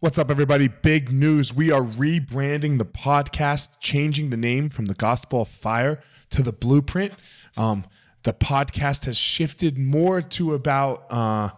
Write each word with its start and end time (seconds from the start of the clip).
What's 0.00 0.16
up, 0.16 0.30
everybody? 0.30 0.68
Big 0.68 1.10
news. 1.10 1.52
We 1.52 1.72
are 1.72 1.80
rebranding 1.80 2.78
the 2.78 2.84
podcast, 2.84 3.80
changing 3.80 4.30
the 4.30 4.36
name 4.36 4.68
from 4.68 4.84
the 4.84 4.94
Gospel 4.94 5.42
of 5.42 5.48
Fire 5.48 5.98
to 6.30 6.40
the 6.40 6.52
Blueprint. 6.52 7.14
Um, 7.56 7.84
the 8.22 8.32
podcast 8.32 9.06
has 9.06 9.16
shifted 9.16 9.76
more 9.76 10.22
to 10.22 10.54
about 10.54 11.04
uh, 11.10 11.50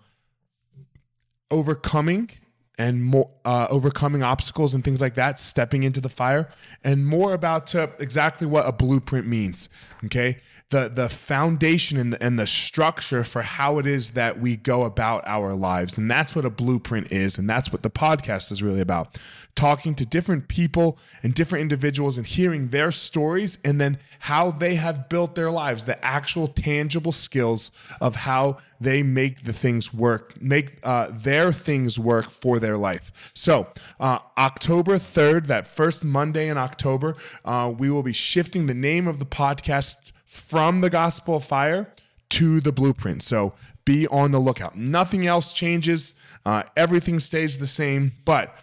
overcoming 1.50 2.30
and 2.78 3.04
more 3.04 3.30
uh, 3.44 3.66
overcoming 3.68 4.22
obstacles 4.22 4.72
and 4.72 4.82
things 4.82 5.02
like 5.02 5.16
that, 5.16 5.38
stepping 5.38 5.82
into 5.82 6.00
the 6.00 6.08
fire, 6.08 6.48
and 6.82 7.06
more 7.06 7.34
about 7.34 7.66
to 7.66 7.92
exactly 7.98 8.46
what 8.46 8.66
a 8.66 8.72
blueprint 8.72 9.26
means. 9.26 9.68
Okay, 10.06 10.38
the 10.70 10.88
the 10.88 11.08
foundation 11.08 11.98
and 11.98 12.12
the, 12.12 12.22
and 12.22 12.38
the 12.38 12.46
structure 12.46 13.24
for 13.24 13.42
how 13.42 13.78
it 13.78 13.86
is 13.86 14.12
that 14.12 14.40
we 14.40 14.56
go 14.56 14.84
about 14.84 15.22
our 15.26 15.52
lives, 15.54 15.98
and 15.98 16.10
that's 16.10 16.34
what 16.34 16.44
a 16.44 16.50
blueprint 16.50 17.10
is, 17.10 17.38
and 17.38 17.50
that's 17.50 17.72
what 17.72 17.82
the 17.82 17.90
podcast 17.90 18.50
is 18.52 18.62
really 18.62 18.80
about. 18.80 19.18
Talking 19.56 19.96
to 19.96 20.06
different 20.06 20.48
people 20.48 20.96
and 21.22 21.34
different 21.34 21.62
individuals 21.62 22.16
and 22.16 22.26
hearing 22.26 22.68
their 22.68 22.92
stories, 22.92 23.58
and 23.64 23.80
then 23.80 23.98
how 24.20 24.52
they 24.52 24.76
have 24.76 25.08
built 25.08 25.34
their 25.34 25.50
lives, 25.50 25.84
the 25.84 26.02
actual 26.04 26.46
tangible 26.46 27.12
skills 27.12 27.72
of 28.00 28.14
how 28.16 28.58
they 28.80 29.02
make 29.02 29.44
the 29.44 29.52
things 29.52 29.92
work, 29.92 30.40
make 30.40 30.78
uh, 30.84 31.08
their 31.10 31.52
things 31.52 31.98
work 31.98 32.30
for 32.30 32.60
their 32.60 32.76
life. 32.76 33.32
So, 33.34 33.66
uh, 33.98 34.20
October 34.38 34.96
3rd, 34.98 35.48
that 35.48 35.66
first 35.66 36.04
Monday 36.04 36.48
in 36.48 36.56
October, 36.56 37.16
uh, 37.44 37.72
we 37.76 37.90
will 37.90 38.04
be 38.04 38.12
shifting 38.12 38.66
the 38.66 38.74
name 38.74 39.08
of 39.08 39.18
the 39.18 39.26
podcast 39.26 40.12
from 40.30 40.80
the 40.80 40.88
Gospel 40.88 41.34
of 41.34 41.44
Fire 41.44 41.92
to 42.28 42.60
the 42.60 42.70
Blueprint. 42.70 43.20
So, 43.20 43.52
be 43.84 44.06
on 44.06 44.30
the 44.30 44.38
lookout. 44.38 44.76
Nothing 44.76 45.26
else 45.26 45.52
changes, 45.52 46.14
uh, 46.46 46.62
everything 46.76 47.18
stays 47.18 47.58
the 47.58 47.66
same, 47.66 48.12
but 48.24 48.54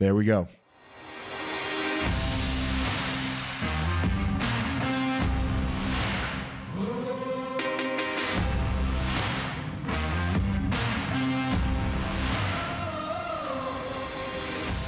there 0.00 0.16
we 0.16 0.24
go. 0.24 0.48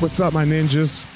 What's 0.00 0.19
up, 0.19 0.32
my 0.32 0.44
ninjas? 0.44 1.16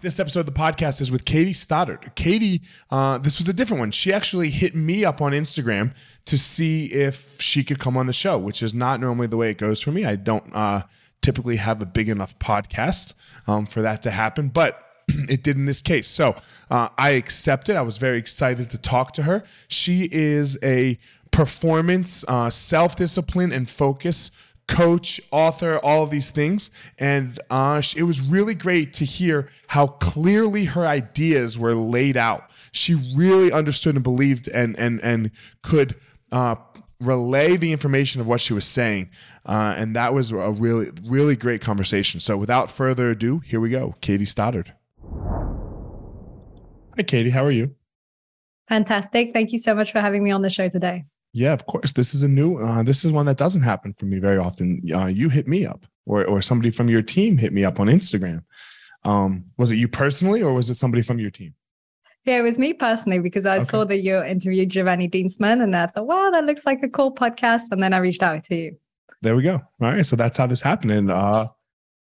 This 0.00 0.18
episode 0.18 0.40
of 0.40 0.46
the 0.46 0.52
podcast 0.52 1.02
is 1.02 1.12
with 1.12 1.26
Katie 1.26 1.52
Stoddart. 1.52 2.14
Katie, 2.14 2.62
uh, 2.90 3.18
this 3.18 3.36
was 3.36 3.50
a 3.50 3.52
different 3.52 3.80
one. 3.80 3.90
She 3.90 4.14
actually 4.14 4.48
hit 4.48 4.74
me 4.74 5.04
up 5.04 5.20
on 5.20 5.32
Instagram 5.32 5.92
to 6.24 6.38
see 6.38 6.86
if 6.86 7.38
she 7.38 7.62
could 7.62 7.78
come 7.78 7.98
on 7.98 8.06
the 8.06 8.14
show, 8.14 8.38
which 8.38 8.62
is 8.62 8.72
not 8.72 8.98
normally 8.98 9.26
the 9.26 9.36
way 9.36 9.50
it 9.50 9.58
goes 9.58 9.82
for 9.82 9.92
me. 9.92 10.06
I 10.06 10.16
don't 10.16 10.56
uh, 10.56 10.84
typically 11.20 11.56
have 11.56 11.82
a 11.82 11.86
big 11.86 12.08
enough 12.08 12.38
podcast 12.38 13.12
um, 13.46 13.66
for 13.66 13.82
that 13.82 14.00
to 14.02 14.10
happen, 14.10 14.48
but 14.48 14.82
it 15.08 15.42
did 15.42 15.56
in 15.56 15.66
this 15.66 15.82
case. 15.82 16.08
So 16.08 16.34
uh, 16.70 16.88
I 16.96 17.10
accepted. 17.10 17.76
I 17.76 17.82
was 17.82 17.98
very 17.98 18.16
excited 18.16 18.70
to 18.70 18.78
talk 18.78 19.12
to 19.14 19.24
her. 19.24 19.44
She 19.68 20.08
is 20.10 20.58
a 20.62 20.98
performance, 21.30 22.24
uh, 22.26 22.48
self 22.48 22.96
discipline, 22.96 23.52
and 23.52 23.68
focus 23.68 24.30
coach, 24.70 25.20
author, 25.32 25.78
all 25.82 26.04
of 26.04 26.10
these 26.10 26.30
things. 26.30 26.70
And 26.98 27.38
uh, 27.50 27.82
it 27.96 28.04
was 28.04 28.20
really 28.20 28.54
great 28.54 28.94
to 28.94 29.04
hear 29.04 29.48
how 29.68 29.88
clearly 29.88 30.66
her 30.66 30.86
ideas 30.86 31.58
were 31.58 31.74
laid 31.74 32.16
out. 32.16 32.48
She 32.72 32.94
really 33.14 33.52
understood 33.52 33.96
and 33.96 34.04
believed 34.04 34.48
and 34.48 34.78
and 34.78 35.00
and 35.02 35.32
could 35.62 35.96
uh, 36.30 36.54
relay 37.00 37.56
the 37.56 37.72
information 37.72 38.20
of 38.20 38.28
what 38.28 38.40
she 38.40 38.52
was 38.52 38.64
saying. 38.64 39.10
Uh, 39.44 39.74
and 39.76 39.96
that 39.96 40.14
was 40.14 40.30
a 40.30 40.52
really 40.52 40.90
really 41.04 41.34
great 41.36 41.60
conversation. 41.60 42.20
So 42.20 42.36
without 42.36 42.70
further 42.70 43.10
ado, 43.10 43.40
here 43.40 43.60
we 43.60 43.70
go. 43.70 43.96
Katie 44.00 44.24
Stoddart. 44.24 44.70
Hi, 46.96 47.02
Katie. 47.02 47.30
How 47.30 47.44
are 47.44 47.50
you? 47.50 47.74
Fantastic. 48.68 49.32
Thank 49.32 49.50
you 49.50 49.58
so 49.58 49.74
much 49.74 49.90
for 49.90 50.00
having 50.00 50.22
me 50.22 50.30
on 50.30 50.42
the 50.42 50.50
show 50.50 50.68
today. 50.68 51.06
Yeah, 51.32 51.52
of 51.52 51.66
course. 51.66 51.92
This 51.92 52.14
is 52.14 52.22
a 52.22 52.28
new. 52.28 52.58
Uh, 52.58 52.82
this 52.82 53.04
is 53.04 53.12
one 53.12 53.26
that 53.26 53.36
doesn't 53.36 53.62
happen 53.62 53.94
for 53.98 54.06
me 54.06 54.18
very 54.18 54.38
often. 54.38 54.82
Uh, 54.92 55.06
you 55.06 55.28
hit 55.28 55.46
me 55.46 55.64
up, 55.64 55.86
or 56.06 56.24
or 56.24 56.42
somebody 56.42 56.70
from 56.70 56.88
your 56.88 57.02
team 57.02 57.36
hit 57.36 57.52
me 57.52 57.64
up 57.64 57.78
on 57.78 57.86
Instagram. 57.86 58.42
Um, 59.04 59.44
was 59.56 59.70
it 59.70 59.76
you 59.76 59.88
personally, 59.88 60.42
or 60.42 60.52
was 60.52 60.68
it 60.70 60.74
somebody 60.74 61.02
from 61.02 61.18
your 61.18 61.30
team? 61.30 61.54
Yeah, 62.24 62.38
it 62.38 62.42
was 62.42 62.58
me 62.58 62.72
personally 62.72 63.20
because 63.20 63.46
I 63.46 63.56
okay. 63.56 63.64
saw 63.64 63.84
that 63.84 64.00
you 64.00 64.22
interviewed 64.22 64.70
Giovanni 64.70 65.08
Dienstmann, 65.08 65.62
and 65.62 65.74
I 65.74 65.86
thought, 65.86 66.06
wow, 66.06 66.30
that 66.30 66.44
looks 66.44 66.66
like 66.66 66.82
a 66.82 66.88
cool 66.88 67.14
podcast. 67.14 67.70
And 67.70 67.82
then 67.82 67.94
I 67.94 67.98
reached 67.98 68.22
out 68.22 68.42
to 68.44 68.56
you. 68.56 68.76
There 69.22 69.36
we 69.36 69.42
go. 69.42 69.54
All 69.54 69.62
right, 69.92 70.04
so 70.04 70.16
that's 70.16 70.36
how 70.36 70.48
this 70.48 70.60
happened, 70.60 70.90
and 70.90 71.10
uh, 71.12 71.46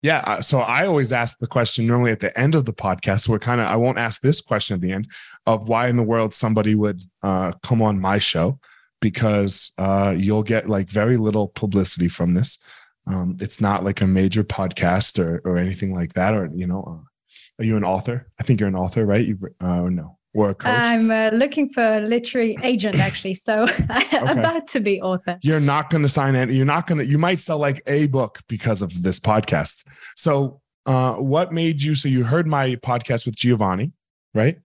yeah. 0.01 0.23
Uh, 0.25 0.41
so 0.41 0.61
I 0.61 0.87
always 0.87 1.11
ask 1.11 1.37
the 1.37 1.47
question 1.47 1.85
normally 1.85 2.11
at 2.11 2.21
the 2.21 2.37
end 2.39 2.55
of 2.55 2.65
the 2.65 2.73
podcast. 2.73 3.21
So 3.21 3.33
We're 3.33 3.39
kind 3.39 3.61
of 3.61 3.67
I 3.67 3.75
won't 3.75 3.99
ask 3.99 4.21
this 4.21 4.41
question 4.41 4.73
at 4.73 4.81
the 4.81 4.91
end 4.91 5.07
of 5.45 5.67
why 5.67 5.89
in 5.89 5.95
the 5.95 6.03
world 6.03 6.33
somebody 6.33 6.73
would 6.73 7.03
uh, 7.21 7.51
come 7.61 7.83
on 7.83 7.99
my 7.99 8.17
show 8.17 8.59
because 9.01 9.71
uh, 9.77 10.13
you'll 10.15 10.43
get 10.43 10.69
like 10.69 10.89
very 10.89 11.17
little 11.17 11.49
publicity 11.49 12.07
from 12.07 12.33
this. 12.33 12.59
Um, 13.07 13.35
it's 13.41 13.59
not 13.59 13.83
like 13.83 14.01
a 14.01 14.07
major 14.07 14.43
podcast 14.43 15.19
or 15.19 15.41
or 15.43 15.57
anything 15.57 15.93
like 15.93 16.13
that. 16.13 16.33
Or 16.33 16.49
you 16.53 16.67
know, 16.67 16.83
uh, 16.87 17.61
are 17.61 17.65
you 17.65 17.75
an 17.75 17.83
author? 17.83 18.27
I 18.39 18.43
think 18.43 18.59
you're 18.59 18.69
an 18.69 18.75
author, 18.75 19.05
right? 19.05 19.25
You 19.25 19.37
uh, 19.59 19.89
no. 19.89 20.17
Or 20.33 20.51
a 20.51 20.55
coach? 20.55 20.71
I'm 20.71 21.11
uh, 21.11 21.31
looking 21.33 21.67
for 21.67 21.83
a 21.83 21.99
literary 21.99 22.55
agent, 22.63 22.97
actually. 22.99 23.33
So 23.33 23.67
I'm 23.89 24.29
okay. 24.29 24.39
about 24.39 24.65
to 24.69 24.79
be 24.79 25.01
author. 25.01 25.37
You're 25.41 25.59
not 25.59 25.89
going 25.89 26.03
to 26.03 26.07
sign 26.07 26.35
any. 26.35 26.55
You're 26.55 26.65
not 26.65 26.87
going 26.87 26.99
to. 26.99 27.05
You 27.05 27.17
might 27.17 27.39
sell 27.39 27.57
like 27.57 27.81
a 27.85 28.07
book 28.07 28.39
because 28.47 28.81
of 28.81 29.03
this 29.03 29.19
podcast. 29.19 29.83
So, 30.15 30.61
uh, 30.85 31.15
what 31.15 31.51
made 31.51 31.81
you? 31.81 31.95
So 31.95 32.07
you 32.07 32.23
heard 32.23 32.47
my 32.47 32.75
podcast 32.77 33.25
with 33.25 33.35
Giovanni, 33.35 33.91
right? 34.33 34.57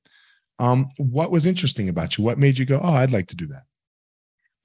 Um, 0.61 0.89
what 0.99 1.33
was 1.33 1.47
interesting 1.47 1.89
about 1.89 2.17
you? 2.17 2.23
What 2.23 2.39
made 2.39 2.59
you 2.59 2.65
go, 2.65 2.81
"Oh, 2.81 2.93
I'd 2.93 3.13
like 3.13 3.27
to 3.29 3.37
do 3.37 3.49
that"? 3.49 3.65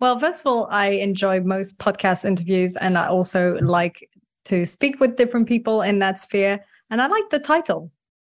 Well, 0.01 0.17
first 0.17 0.39
of 0.39 0.47
all, 0.47 0.67
I 0.71 0.89
enjoy 0.89 1.41
most 1.41 1.77
podcast 1.77 2.25
interviews 2.25 2.75
and 2.75 2.97
I 2.97 3.07
also 3.07 3.59
like 3.61 4.09
to 4.45 4.65
speak 4.65 4.99
with 4.99 5.15
different 5.15 5.47
people 5.47 5.83
in 5.83 5.99
that 5.99 6.19
sphere. 6.19 6.59
And 6.89 6.99
I 6.99 7.05
like 7.05 7.29
the 7.29 7.37
title. 7.37 7.91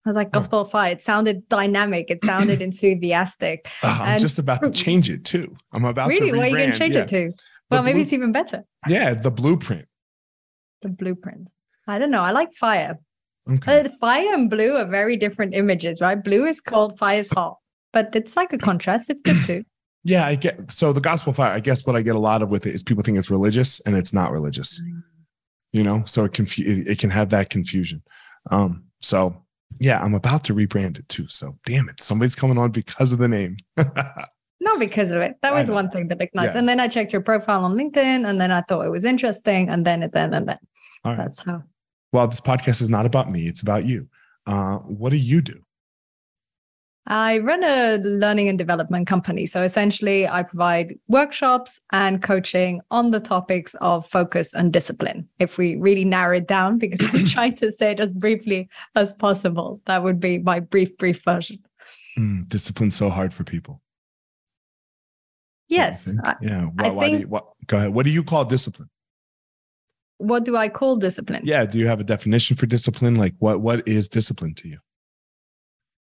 I 0.06 0.12
was 0.12 0.16
like. 0.16 0.32
Gospel 0.32 0.62
of 0.62 0.70
Fire. 0.70 0.92
It 0.92 1.02
sounded 1.02 1.50
dynamic. 1.50 2.12
It 2.12 2.24
sounded 2.24 2.62
enthusiastic. 2.70 3.68
Uh, 3.82 3.98
I'm 4.00 4.20
just 4.20 4.38
about 4.38 4.62
to 4.62 4.70
change 4.70 5.10
it 5.10 5.26
too. 5.26 5.56
I'm 5.74 5.86
about 5.86 6.10
really? 6.10 6.28
to 6.30 6.34
Really? 6.34 6.38
What 6.38 6.46
are 6.46 6.50
you 6.50 6.58
going 6.58 6.72
to 6.72 6.78
change 6.78 6.94
yeah. 6.94 7.02
it 7.02 7.10
to? 7.10 7.34
Well, 7.72 7.82
maybe 7.82 8.02
it's 8.02 8.14
even 8.14 8.32
better. 8.32 8.64
Yeah, 8.88 9.16
the 9.16 9.32
blueprint. 9.32 9.88
The 10.84 10.90
blueprint. 10.90 11.50
I 11.88 11.98
don't 11.98 12.12
know. 12.12 12.22
I 12.22 12.30
like 12.30 12.54
fire. 12.54 13.00
Okay. 13.50 13.80
Uh, 13.80 13.90
fire 14.00 14.36
and 14.36 14.52
blue 14.52 14.76
are 14.76 14.86
very 14.86 15.18
different 15.18 15.56
images, 15.56 16.00
right? 16.00 16.24
Blue 16.24 16.46
is 16.46 16.62
cold, 16.62 17.00
fire 17.00 17.20
is 17.20 17.30
hot, 17.30 17.58
but 17.92 18.16
it's 18.16 18.36
like 18.36 18.54
a 18.54 18.58
contrast. 18.60 19.10
It's 19.10 19.22
good 19.24 19.44
too. 19.44 19.64
Yeah, 20.06 20.28
I 20.28 20.36
get 20.36 20.72
so 20.72 20.94
the 20.94 21.02
gospel 21.02 21.34
fire. 21.34 21.52
I 21.52 21.60
guess 21.60 21.86
what 21.86 21.96
I 21.96 22.04
get 22.04 22.16
a 22.16 22.20
lot 22.20 22.44
of 22.44 22.50
with 22.50 22.68
it 22.68 22.76
is 22.76 22.84
people 22.84 23.02
think 23.02 23.18
it's 23.18 23.32
religious 23.32 23.80
and 23.82 23.98
it's 23.98 24.14
not 24.14 24.32
religious. 24.32 24.80
You 25.74 25.84
know, 25.84 26.04
so 26.06 26.24
it 26.26 26.34
confu- 26.34 26.84
it 26.88 27.00
can 27.00 27.10
have 27.10 27.32
that 27.32 27.50
confusion. 27.50 28.04
Um, 28.52 28.84
so 29.02 29.36
yeah, 29.80 30.00
I'm 30.00 30.14
about 30.14 30.44
to 30.46 30.54
rebrand 30.54 31.00
it 31.00 31.10
too. 31.10 31.28
So 31.28 31.58
damn 31.66 31.90
it, 31.90 32.04
somebody's 32.04 32.36
coming 32.36 32.60
on 32.60 32.70
because 32.70 33.14
of 33.14 33.20
the 33.20 33.28
name. 33.28 33.58
not 33.78 34.80
because 34.80 35.10
of 35.10 35.22
it. 35.22 35.38
That 35.42 35.56
was 35.56 35.72
one 35.72 35.90
thing 35.90 36.08
that 36.10 36.20
nice. 36.36 36.46
Yeah. 36.46 36.58
And 36.58 36.70
then 36.70 36.80
I 36.80 36.88
checked 36.88 37.12
your 37.12 37.24
profile 37.24 37.66
on 37.66 37.76
LinkedIn, 37.76 38.30
and 38.30 38.40
then 38.40 38.52
I 38.52 38.62
thought 38.62 38.86
it 38.86 38.92
was 38.92 39.06
interesting, 39.06 39.70
and 39.70 39.84
then 39.84 40.04
and 40.04 40.12
then 40.12 40.36
and 40.36 40.48
then. 40.48 40.60
All 41.04 41.14
right. 41.14 41.18
That's 41.18 41.44
how. 41.44 41.64
Well, 42.14 42.28
this 42.28 42.42
podcast 42.42 42.84
is 42.84 42.92
not 42.92 43.08
about 43.08 43.32
me; 43.32 43.48
it's 43.48 43.64
about 43.64 43.86
you. 43.86 44.08
Uh, 44.46 44.76
what 44.78 45.10
do 45.10 45.18
you 45.18 45.42
do? 45.42 45.65
I 47.08 47.38
run 47.40 47.64
a 47.64 47.98
learning 47.98 48.50
and 48.50 48.58
development 48.58 49.06
company. 49.06 49.46
So 49.46 49.62
essentially, 49.62 50.28
I 50.28 50.42
provide 50.42 50.98
workshops 51.08 51.80
and 51.92 52.22
coaching 52.22 52.82
on 52.90 53.12
the 53.12 53.20
topics 53.20 53.76
of 53.76 54.08
focus 54.08 54.54
and 54.56 54.74
discipline. 54.74 55.28
If 55.40 55.58
we 55.60 55.76
really 55.76 56.04
narrow 56.04 56.38
it 56.38 56.48
down, 56.48 56.80
because 56.80 57.00
I'm 57.04 57.26
trying 57.28 57.56
to 57.58 57.72
say 57.72 57.92
it 57.92 58.00
as 58.00 58.12
briefly 58.12 58.70
as 58.96 59.14
possible, 59.14 59.82
that 59.86 60.04
would 60.04 60.20
be 60.20 60.40
my 60.40 60.60
brief, 60.60 60.98
brief 60.98 61.22
version. 61.24 61.60
Mm, 62.18 62.48
discipline's 62.48 62.96
so 62.96 63.10
hard 63.10 63.34
for 63.34 63.44
people. 63.44 63.82
Yes. 65.68 66.16
I 66.24 66.36
yeah. 66.42 66.62
Why, 66.64 66.88
I 66.88 66.90
why 66.90 67.04
think, 67.06 67.18
do 67.18 67.22
you, 67.22 67.28
what, 67.28 67.46
go 67.68 67.78
ahead. 67.78 67.94
What 67.94 68.06
do 68.06 68.12
you 68.12 68.24
call 68.24 68.46
discipline? 68.46 68.90
What 70.18 70.46
do 70.46 70.56
I 70.56 70.70
call 70.70 70.96
discipline? 70.96 71.42
Yeah. 71.44 71.66
Do 71.66 71.78
you 71.78 71.88
have 71.88 72.00
a 72.00 72.04
definition 72.04 72.56
for 72.56 72.66
discipline? 72.66 73.16
Like 73.16 73.36
what 73.40 73.62
what 73.62 73.88
is 73.88 74.08
discipline 74.08 74.54
to 74.56 74.70
you? 74.70 74.78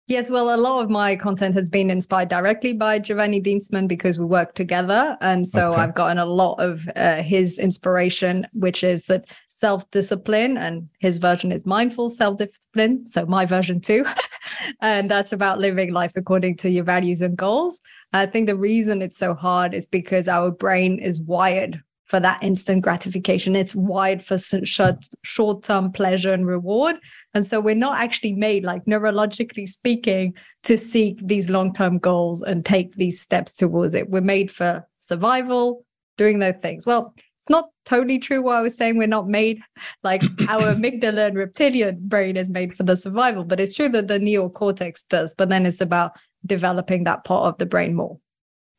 Yes, 0.07 0.29
well, 0.29 0.55
a 0.55 0.57
lot 0.57 0.81
of 0.81 0.89
my 0.89 1.17
content 1.17 1.53
has 1.55 1.69
been 1.69 1.89
inspired 1.89 2.29
directly 2.29 2.71
by 2.71 2.97
Giovanni 2.97 3.41
Dienstmann 3.41 3.89
because 3.89 4.17
we 4.17 4.25
work 4.25 4.55
together. 4.55 5.17
And 5.19 5.45
so 5.45 5.71
okay. 5.71 5.81
I've 5.81 5.95
gotten 5.95 6.17
a 6.17 6.25
lot 6.25 6.55
of 6.59 6.87
uh, 6.95 7.21
his 7.21 7.59
inspiration, 7.59 8.47
which 8.53 8.85
is 8.85 9.03
that 9.07 9.25
self 9.49 9.89
discipline, 9.91 10.57
and 10.57 10.87
his 10.99 11.17
version 11.17 11.51
is 11.51 11.65
mindful 11.65 12.09
self 12.09 12.37
discipline. 12.37 13.05
So 13.05 13.25
my 13.25 13.45
version 13.45 13.81
too. 13.81 14.05
and 14.81 15.11
that's 15.11 15.33
about 15.33 15.59
living 15.59 15.91
life 15.91 16.13
according 16.15 16.55
to 16.57 16.69
your 16.69 16.85
values 16.85 17.19
and 17.19 17.35
goals. 17.35 17.81
I 18.13 18.27
think 18.27 18.47
the 18.47 18.55
reason 18.55 19.01
it's 19.01 19.17
so 19.17 19.33
hard 19.33 19.73
is 19.73 19.87
because 19.87 20.29
our 20.29 20.51
brain 20.51 20.99
is 20.99 21.19
wired 21.19 21.83
for 22.05 22.21
that 22.21 22.41
instant 22.41 22.81
gratification. 22.81 23.55
It's 23.55 23.75
wired 23.75 24.23
for 24.23 24.37
short 24.37 25.63
term 25.63 25.91
pleasure 25.91 26.31
and 26.31 26.47
reward. 26.47 26.95
And 27.33 27.45
so 27.45 27.59
we're 27.59 27.75
not 27.75 27.99
actually 27.99 28.33
made, 28.33 28.63
like 28.63 28.85
neurologically 28.85 29.67
speaking, 29.67 30.33
to 30.63 30.77
seek 30.77 31.19
these 31.25 31.49
long 31.49 31.73
term 31.73 31.99
goals 31.99 32.41
and 32.41 32.65
take 32.65 32.95
these 32.95 33.19
steps 33.19 33.53
towards 33.53 33.93
it. 33.93 34.09
We're 34.09 34.21
made 34.21 34.51
for 34.51 34.87
survival, 34.99 35.85
doing 36.17 36.39
those 36.39 36.55
things. 36.61 36.85
Well, 36.85 37.13
it's 37.37 37.49
not 37.49 37.69
totally 37.85 38.19
true 38.19 38.41
what 38.41 38.55
I 38.55 38.61
was 38.61 38.75
saying. 38.75 38.97
We're 38.97 39.07
not 39.07 39.27
made 39.27 39.61
like 40.03 40.21
our 40.49 40.73
amygdala 40.73 41.27
and 41.27 41.37
reptilian 41.37 41.99
brain 42.01 42.37
is 42.37 42.49
made 42.49 42.75
for 42.75 42.83
the 42.83 42.95
survival, 42.95 43.43
but 43.43 43.59
it's 43.59 43.75
true 43.75 43.89
that 43.89 44.07
the 44.07 44.19
neocortex 44.19 45.07
does. 45.07 45.33
But 45.33 45.49
then 45.49 45.65
it's 45.65 45.81
about 45.81 46.13
developing 46.45 47.03
that 47.03 47.23
part 47.23 47.45
of 47.45 47.57
the 47.57 47.65
brain 47.65 47.93
more 47.95 48.17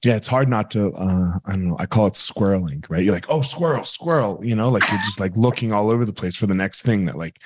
yeah, 0.04 0.14
it's 0.14 0.28
hard 0.28 0.48
not 0.48 0.70
to. 0.72 0.92
Uh, 0.92 1.38
I 1.44 1.52
don't 1.52 1.70
know. 1.70 1.76
I 1.78 1.86
call 1.86 2.06
it 2.06 2.14
squirreling, 2.14 2.84
right? 2.88 3.02
You're 3.02 3.14
like, 3.14 3.28
oh, 3.28 3.42
squirrel, 3.42 3.84
squirrel. 3.84 4.38
You 4.44 4.54
know, 4.54 4.68
like 4.68 4.88
you're 4.88 5.00
just 5.00 5.18
like 5.18 5.36
looking 5.36 5.72
all 5.72 5.90
over 5.90 6.04
the 6.04 6.12
place 6.12 6.36
for 6.36 6.46
the 6.46 6.54
next 6.54 6.82
thing 6.82 7.06
that 7.06 7.16
like 7.16 7.40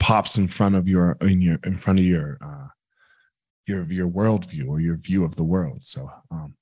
pops 0.00 0.36
in 0.36 0.48
front 0.48 0.74
of 0.74 0.88
your 0.88 1.16
in 1.20 1.40
your 1.40 1.58
in 1.64 1.78
front 1.78 2.00
of 2.00 2.04
your 2.04 2.38
uh, 2.42 2.68
your 3.66 3.84
your 3.84 4.08
worldview 4.08 4.68
or 4.68 4.80
your 4.80 4.96
view 4.96 5.22
of 5.22 5.36
the 5.36 5.44
world. 5.44 5.84
So, 5.84 6.10
um, 6.30 6.56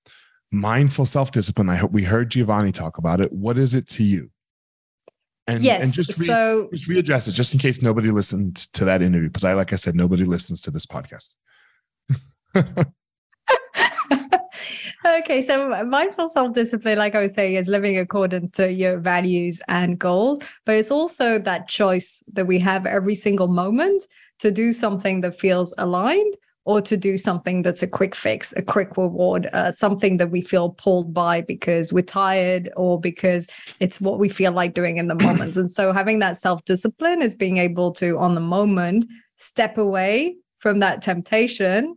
mindful 0.50 1.06
self 1.06 1.30
discipline. 1.30 1.70
I 1.70 1.76
hope 1.76 1.92
we 1.92 2.04
heard 2.04 2.30
Giovanni 2.30 2.72
talk 2.72 2.98
about 2.98 3.20
it. 3.20 3.32
What 3.32 3.56
is 3.56 3.74
it 3.74 3.88
to 3.90 4.02
you? 4.02 4.30
And, 5.46 5.64
yes. 5.64 5.82
And 5.82 5.94
just 5.94 6.20
re- 6.20 6.26
so 6.26 6.68
just 6.70 6.90
readdress 6.90 7.26
it, 7.26 7.32
just 7.32 7.54
in 7.54 7.58
case 7.58 7.80
nobody 7.80 8.10
listened 8.10 8.56
to 8.74 8.84
that 8.84 9.00
interview, 9.00 9.28
because 9.28 9.44
I, 9.44 9.54
like 9.54 9.72
I 9.72 9.76
said, 9.76 9.94
nobody 9.94 10.24
listens 10.24 10.60
to 10.62 10.70
this 10.70 10.84
podcast. 10.84 11.34
okay, 15.04 15.42
so 15.42 15.84
mindful 15.84 16.30
self 16.30 16.54
discipline, 16.54 16.98
like 16.98 17.14
I 17.14 17.22
was 17.22 17.34
saying, 17.34 17.54
is 17.54 17.68
living 17.68 17.98
according 17.98 18.50
to 18.52 18.70
your 18.72 18.98
values 18.98 19.60
and 19.68 19.98
goals, 19.98 20.40
but 20.64 20.74
it's 20.74 20.90
also 20.90 21.38
that 21.38 21.68
choice 21.68 22.22
that 22.32 22.46
we 22.46 22.58
have 22.60 22.86
every 22.86 23.14
single 23.14 23.48
moment 23.48 24.04
to 24.40 24.50
do 24.50 24.72
something 24.72 25.20
that 25.22 25.38
feels 25.38 25.74
aligned 25.78 26.36
or 26.64 26.82
to 26.82 26.98
do 26.98 27.16
something 27.16 27.62
that's 27.62 27.82
a 27.82 27.86
quick 27.86 28.14
fix, 28.14 28.52
a 28.56 28.62
quick 28.62 28.96
reward, 28.98 29.48
uh, 29.54 29.72
something 29.72 30.18
that 30.18 30.30
we 30.30 30.42
feel 30.42 30.70
pulled 30.70 31.14
by 31.14 31.40
because 31.40 31.94
we're 31.94 32.02
tired 32.02 32.68
or 32.76 33.00
because 33.00 33.48
it's 33.80 34.02
what 34.02 34.18
we 34.18 34.28
feel 34.28 34.52
like 34.52 34.74
doing 34.74 34.98
in 34.98 35.08
the 35.08 35.14
moment. 35.22 35.56
and 35.56 35.70
so 35.70 35.92
having 35.92 36.18
that 36.18 36.36
self 36.36 36.62
discipline 36.66 37.22
is 37.22 37.34
being 37.34 37.56
able 37.56 37.92
to, 37.92 38.18
on 38.18 38.34
the 38.34 38.40
moment, 38.40 39.06
step 39.36 39.78
away 39.78 40.36
from 40.58 40.80
that 40.80 41.00
temptation 41.00 41.96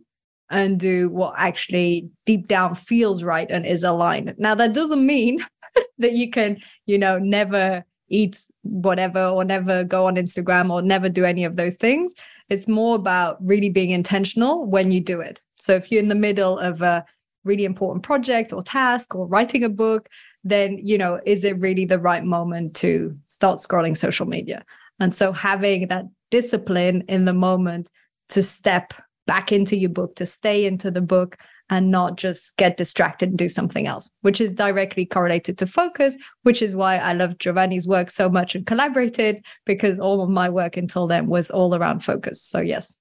and 0.52 0.78
do 0.78 1.08
what 1.08 1.34
actually 1.36 2.08
deep 2.26 2.46
down 2.46 2.74
feels 2.74 3.22
right 3.22 3.50
and 3.50 3.66
is 3.66 3.82
aligned. 3.82 4.34
Now, 4.38 4.54
that 4.54 4.74
doesn't 4.74 5.04
mean 5.04 5.44
that 5.98 6.12
you 6.12 6.30
can, 6.30 6.58
you 6.86 6.98
know, 6.98 7.18
never 7.18 7.84
eat 8.08 8.42
whatever 8.62 9.24
or 9.24 9.44
never 9.44 9.82
go 9.82 10.06
on 10.06 10.16
Instagram 10.16 10.70
or 10.70 10.82
never 10.82 11.08
do 11.08 11.24
any 11.24 11.44
of 11.44 11.56
those 11.56 11.74
things. 11.80 12.14
It's 12.50 12.68
more 12.68 12.96
about 12.96 13.38
really 13.44 13.70
being 13.70 13.90
intentional 13.90 14.66
when 14.66 14.92
you 14.92 15.00
do 15.00 15.20
it. 15.20 15.40
So 15.56 15.74
if 15.74 15.90
you're 15.90 16.02
in 16.02 16.08
the 16.08 16.14
middle 16.14 16.58
of 16.58 16.82
a 16.82 17.04
really 17.44 17.64
important 17.64 18.04
project 18.04 18.52
or 18.52 18.62
task 18.62 19.14
or 19.14 19.26
writing 19.26 19.64
a 19.64 19.70
book, 19.70 20.08
then, 20.44 20.78
you 20.82 20.98
know, 20.98 21.18
is 21.24 21.44
it 21.44 21.58
really 21.58 21.86
the 21.86 21.98
right 21.98 22.24
moment 22.24 22.74
to 22.76 23.16
start 23.26 23.60
scrolling 23.60 23.96
social 23.96 24.26
media? 24.26 24.64
And 25.00 25.14
so 25.14 25.32
having 25.32 25.88
that 25.88 26.04
discipline 26.30 27.04
in 27.08 27.24
the 27.24 27.32
moment 27.32 27.88
to 28.30 28.42
step 28.42 28.92
back 29.26 29.52
into 29.52 29.76
your 29.76 29.90
book, 29.90 30.16
to 30.16 30.26
stay 30.26 30.64
into 30.64 30.90
the 30.90 31.00
book 31.00 31.36
and 31.70 31.90
not 31.90 32.16
just 32.16 32.56
get 32.56 32.76
distracted 32.76 33.30
and 33.30 33.38
do 33.38 33.48
something 33.48 33.86
else, 33.86 34.10
which 34.20 34.40
is 34.40 34.50
directly 34.50 35.06
correlated 35.06 35.56
to 35.58 35.66
focus, 35.66 36.16
which 36.42 36.60
is 36.60 36.76
why 36.76 36.98
I 36.98 37.12
love 37.14 37.38
Giovanni's 37.38 37.88
work 37.88 38.10
so 38.10 38.28
much 38.28 38.54
and 38.54 38.66
collaborated 38.66 39.42
because 39.64 39.98
all 39.98 40.22
of 40.22 40.28
my 40.28 40.48
work 40.50 40.76
until 40.76 41.06
then 41.06 41.28
was 41.28 41.50
all 41.50 41.74
around 41.74 42.04
focus. 42.04 42.42
So, 42.42 42.60
yes. 42.60 42.98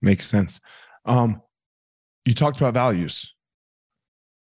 Makes 0.00 0.28
sense. 0.28 0.60
Um, 1.04 1.42
you 2.24 2.34
talked 2.34 2.58
about 2.58 2.74
values. 2.74 3.34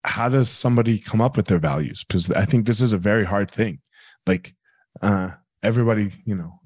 How 0.04 0.28
does 0.28 0.50
somebody 0.50 0.98
come 0.98 1.20
up 1.20 1.36
with 1.36 1.46
their 1.46 1.58
values? 1.58 2.04
Because 2.04 2.30
I 2.32 2.44
think 2.44 2.66
this 2.66 2.80
is 2.80 2.92
a 2.92 2.98
very 2.98 3.24
hard 3.24 3.50
thing. 3.50 3.80
Like, 4.26 4.54
uh, 5.00 5.30
everybody, 5.62 6.10
you 6.24 6.34
know, 6.34 6.60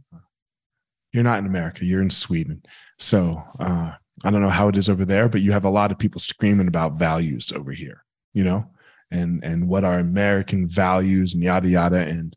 you're 1.12 1.22
not 1.22 1.38
in 1.38 1.46
America, 1.46 1.84
you're 1.84 2.02
in 2.02 2.10
Sweden. 2.10 2.62
So, 2.98 3.42
uh, 3.60 3.92
I 4.24 4.30
don't 4.30 4.42
know 4.42 4.48
how 4.48 4.68
it 4.68 4.76
is 4.76 4.88
over 4.88 5.04
there, 5.04 5.28
but 5.28 5.42
you 5.42 5.52
have 5.52 5.64
a 5.64 5.70
lot 5.70 5.92
of 5.92 5.98
people 5.98 6.20
screaming 6.20 6.68
about 6.68 6.94
values 6.94 7.52
over 7.52 7.72
here, 7.72 8.04
you 8.32 8.44
know, 8.44 8.66
and 9.10 9.44
and 9.44 9.68
what 9.68 9.84
are 9.84 9.98
American 9.98 10.68
values 10.68 11.34
and 11.34 11.42
yada 11.42 11.68
yada, 11.68 11.98
and 11.98 12.36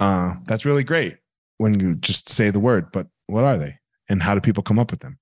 uh, 0.00 0.34
that's 0.46 0.64
really 0.64 0.84
great 0.84 1.16
when 1.58 1.78
you 1.78 1.94
just 1.94 2.28
say 2.28 2.50
the 2.50 2.60
word. 2.60 2.90
But 2.92 3.06
what 3.26 3.44
are 3.44 3.58
they, 3.58 3.78
and 4.08 4.22
how 4.22 4.34
do 4.34 4.40
people 4.40 4.62
come 4.62 4.78
up 4.78 4.90
with 4.90 5.00
them? 5.00 5.18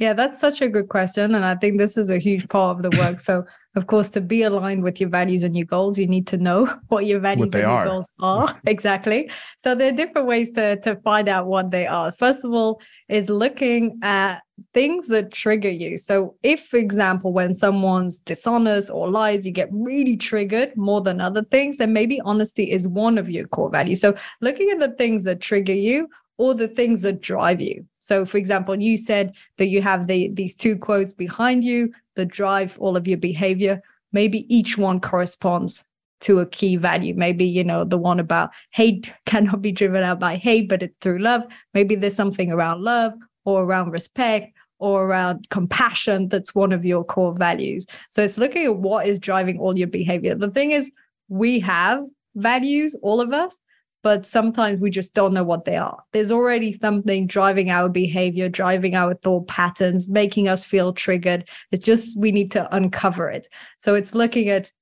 Yeah, 0.00 0.14
that's 0.14 0.40
such 0.40 0.62
a 0.62 0.68
good 0.70 0.88
question. 0.88 1.34
And 1.34 1.44
I 1.44 1.54
think 1.54 1.76
this 1.76 1.98
is 1.98 2.08
a 2.08 2.16
huge 2.16 2.48
part 2.48 2.78
of 2.78 2.90
the 2.90 2.98
work. 2.98 3.20
So, 3.20 3.44
of 3.76 3.86
course, 3.86 4.08
to 4.10 4.22
be 4.22 4.44
aligned 4.44 4.82
with 4.82 4.98
your 4.98 5.10
values 5.10 5.42
and 5.42 5.54
your 5.54 5.66
goals, 5.66 5.98
you 5.98 6.06
need 6.06 6.26
to 6.28 6.38
know 6.38 6.74
what 6.88 7.04
your 7.04 7.20
values 7.20 7.48
what 7.48 7.54
and 7.56 7.62
your 7.64 7.70
are. 7.70 7.84
goals 7.84 8.12
are. 8.18 8.60
exactly. 8.66 9.30
So, 9.58 9.74
there 9.74 9.92
are 9.92 9.96
different 9.96 10.26
ways 10.26 10.52
to, 10.52 10.80
to 10.80 10.96
find 11.02 11.28
out 11.28 11.48
what 11.48 11.70
they 11.70 11.86
are. 11.86 12.12
First 12.12 12.46
of 12.46 12.52
all, 12.52 12.80
is 13.10 13.28
looking 13.28 13.98
at 14.02 14.40
things 14.72 15.08
that 15.08 15.32
trigger 15.32 15.68
you. 15.70 15.98
So, 15.98 16.34
if, 16.42 16.66
for 16.68 16.78
example, 16.78 17.34
when 17.34 17.54
someone's 17.54 18.16
dishonest 18.16 18.90
or 18.90 19.10
lies, 19.10 19.44
you 19.44 19.52
get 19.52 19.68
really 19.70 20.16
triggered 20.16 20.74
more 20.78 21.02
than 21.02 21.20
other 21.20 21.44
things, 21.44 21.76
then 21.76 21.92
maybe 21.92 22.22
honesty 22.22 22.70
is 22.70 22.88
one 22.88 23.18
of 23.18 23.28
your 23.28 23.46
core 23.48 23.68
values. 23.68 24.00
So, 24.00 24.14
looking 24.40 24.70
at 24.70 24.78
the 24.78 24.96
things 24.96 25.24
that 25.24 25.42
trigger 25.42 25.74
you 25.74 26.08
or 26.40 26.54
the 26.54 26.66
things 26.66 27.02
that 27.02 27.20
drive 27.20 27.60
you. 27.60 27.84
So, 27.98 28.24
for 28.24 28.38
example, 28.38 28.74
you 28.74 28.96
said 28.96 29.34
that 29.58 29.66
you 29.66 29.82
have 29.82 30.06
the, 30.06 30.30
these 30.32 30.54
two 30.54 30.74
quotes 30.74 31.12
behind 31.12 31.62
you 31.62 31.92
that 32.16 32.28
drive 32.28 32.78
all 32.78 32.96
of 32.96 33.06
your 33.06 33.18
behavior. 33.18 33.82
Maybe 34.12 34.46
each 34.48 34.78
one 34.78 35.00
corresponds 35.02 35.84
to 36.20 36.38
a 36.38 36.46
key 36.46 36.76
value. 36.76 37.12
Maybe, 37.14 37.44
you 37.44 37.62
know, 37.62 37.84
the 37.84 37.98
one 37.98 38.18
about 38.18 38.52
hate 38.70 39.12
cannot 39.26 39.60
be 39.60 39.70
driven 39.70 40.02
out 40.02 40.18
by 40.18 40.36
hate, 40.36 40.66
but 40.70 40.82
it's 40.82 40.96
through 41.02 41.18
love. 41.18 41.42
Maybe 41.74 41.94
there's 41.94 42.16
something 42.16 42.50
around 42.50 42.80
love 42.80 43.12
or 43.44 43.62
around 43.62 43.90
respect 43.90 44.56
or 44.78 45.04
around 45.04 45.46
compassion 45.50 46.30
that's 46.30 46.54
one 46.54 46.72
of 46.72 46.86
your 46.86 47.04
core 47.04 47.34
values. 47.34 47.84
So 48.08 48.22
it's 48.22 48.38
looking 48.38 48.64
at 48.64 48.76
what 48.76 49.06
is 49.06 49.18
driving 49.18 49.58
all 49.58 49.76
your 49.76 49.88
behavior. 49.88 50.34
The 50.34 50.50
thing 50.50 50.70
is, 50.70 50.90
we 51.28 51.60
have 51.60 52.02
values, 52.34 52.96
all 53.02 53.20
of 53.20 53.34
us, 53.34 53.58
but 54.02 54.26
sometimes 54.26 54.80
we 54.80 54.90
just 54.90 55.14
don't 55.14 55.34
know 55.34 55.44
what 55.44 55.64
they 55.64 55.76
are. 55.76 56.02
There's 56.12 56.32
already 56.32 56.78
something 56.80 57.26
driving 57.26 57.70
our 57.70 57.88
behavior, 57.88 58.48
driving 58.48 58.94
our 58.94 59.14
thought 59.14 59.46
patterns, 59.46 60.08
making 60.08 60.48
us 60.48 60.64
feel 60.64 60.92
triggered. 60.92 61.48
It's 61.70 61.84
just 61.84 62.18
we 62.18 62.32
need 62.32 62.50
to 62.52 62.74
uncover 62.74 63.30
it. 63.30 63.48
So 63.78 63.94
it's 63.94 64.14
looking 64.14 64.48
at 64.48 64.72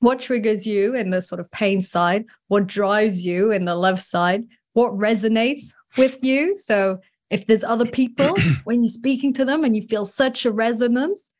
what 0.00 0.20
triggers 0.20 0.66
you 0.66 0.94
in 0.94 1.10
the 1.10 1.22
sort 1.22 1.40
of 1.40 1.50
pain 1.50 1.82
side, 1.82 2.24
what 2.48 2.66
drives 2.66 3.24
you 3.24 3.50
in 3.50 3.64
the 3.64 3.74
love 3.74 4.00
side, 4.00 4.44
what 4.74 4.92
resonates 4.92 5.72
with 5.96 6.16
you. 6.22 6.56
So 6.56 6.98
if 7.30 7.46
there's 7.46 7.64
other 7.64 7.86
people 7.86 8.36
when 8.64 8.82
you're 8.82 8.88
speaking 8.88 9.32
to 9.34 9.44
them 9.44 9.64
and 9.64 9.74
you 9.74 9.86
feel 9.88 10.04
such 10.04 10.44
a 10.44 10.52
resonance, 10.52 11.30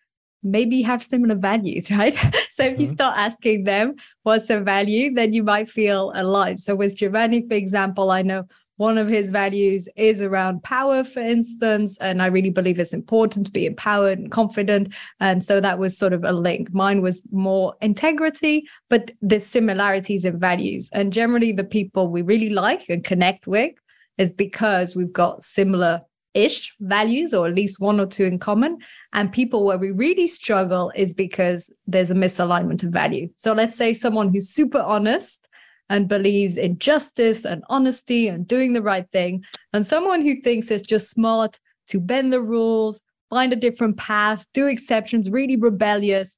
maybe 0.50 0.83
have 0.83 1.03
similar 1.03 1.35
values, 1.35 1.91
right? 1.91 2.15
so 2.50 2.65
if 2.65 2.79
you 2.79 2.87
mm-hmm. 2.87 2.93
start 2.93 3.19
asking 3.19 3.65
them 3.65 3.95
what's 4.23 4.49
their 4.49 4.62
value, 4.62 5.12
then 5.12 5.33
you 5.33 5.43
might 5.43 5.69
feel 5.69 6.12
aligned. 6.15 6.61
So 6.61 6.75
with 6.75 6.97
Giovanni, 6.97 7.47
for 7.47 7.55
example, 7.55 8.11
I 8.11 8.23
know 8.23 8.45
one 8.76 8.99
of 8.99 9.09
his 9.09 9.31
values 9.31 9.88
is 9.97 10.21
around 10.21 10.62
power, 10.62 11.03
for 11.03 11.21
instance. 11.21 11.97
And 11.99 12.21
I 12.21 12.26
really 12.26 12.50
believe 12.50 12.79
it's 12.79 12.93
important 12.93 13.47
to 13.47 13.53
be 13.53 13.67
empowered 13.67 14.19
and 14.19 14.31
confident. 14.31 14.93
And 15.21 15.43
so 15.43 15.61
that 15.61 15.79
was 15.79 15.97
sort 15.97 16.12
of 16.12 16.25
a 16.25 16.33
link. 16.33 16.73
Mine 16.75 17.00
was 17.00 17.25
more 17.33 17.75
integrity, 17.81 18.65
but 18.91 19.12
there's 19.23 19.47
similarities 19.47 20.25
in 20.25 20.38
values. 20.38 20.91
And 20.93 21.12
generally, 21.12 21.53
the 21.53 21.65
people 21.65 22.09
we 22.09 22.23
really 22.23 22.50
like 22.50 22.88
and 22.88 23.03
connect 23.03 23.47
with 23.47 23.73
is 24.19 24.33
because 24.33 24.95
we've 24.95 25.12
got 25.12 25.43
similar 25.43 26.03
ish 26.37 26.75
values 26.81 27.33
or 27.35 27.49
at 27.49 27.55
least 27.55 27.81
one 27.81 27.99
or 27.99 28.07
two 28.07 28.25
in 28.25 28.38
common. 28.38 28.78
And 29.12 29.33
people 29.33 29.64
where 29.64 29.78
we 29.78 29.90
really 29.90 30.26
struggle 30.26 30.93
is 30.95 31.14
because 31.14 31.73
there's 31.87 32.11
a 32.11 32.14
misalignment 32.14 32.83
of 32.83 32.90
value. 32.90 33.28
So 33.37 33.52
let's 33.52 33.76
say 33.76 33.93
someone 33.93 34.33
who's 34.33 34.50
super 34.50 34.81
honest 34.81 35.49
and 35.88 36.09
believes 36.09 36.57
in 36.59 36.78
justice 36.78 37.45
and 37.45 37.64
honesty 37.69 38.28
and 38.28 38.47
doing 38.47 38.73
the 38.73 38.83
right 38.83 39.09
thing, 39.12 39.45
and 39.73 39.87
someone 39.87 40.21
who 40.21 40.40
thinks 40.43 40.71
it's 40.71 40.87
just 40.87 41.11
smart 41.11 41.59
to 41.88 42.00
bend 42.00 42.33
the 42.33 42.40
rules 42.40 43.00
find 43.31 43.52
a 43.52 43.57
different 43.57 43.97
path, 43.97 44.47
do 44.52 44.66
exceptions, 44.66 45.31
really 45.31 45.57
rebellious, 45.57 46.37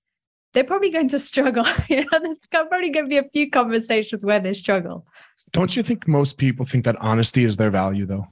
they're 0.55 0.65
probably 0.65 0.91
going 0.91 1.09
to 1.09 1.19
struggle. 1.19 1.65
you 1.89 2.01
know, 2.01 2.19
there's 2.23 2.39
probably 2.51 2.91
going 2.91 3.07
to 3.07 3.09
be 3.11 3.19
a 3.19 3.29
few 3.33 3.51
conversations 3.51 4.25
where 4.25 4.41
they 4.41 4.55
struggle. 4.55 5.07
Don't 5.53 5.75
you 5.77 5.83
think 5.83 6.07
most 6.07 6.39
people 6.39 6.67
think 6.67 6.85
that 6.85 6.97
honesty 7.01 7.45
is 7.45 7.57
their 7.57 7.71
value, 7.71 8.07
though? 8.07 8.27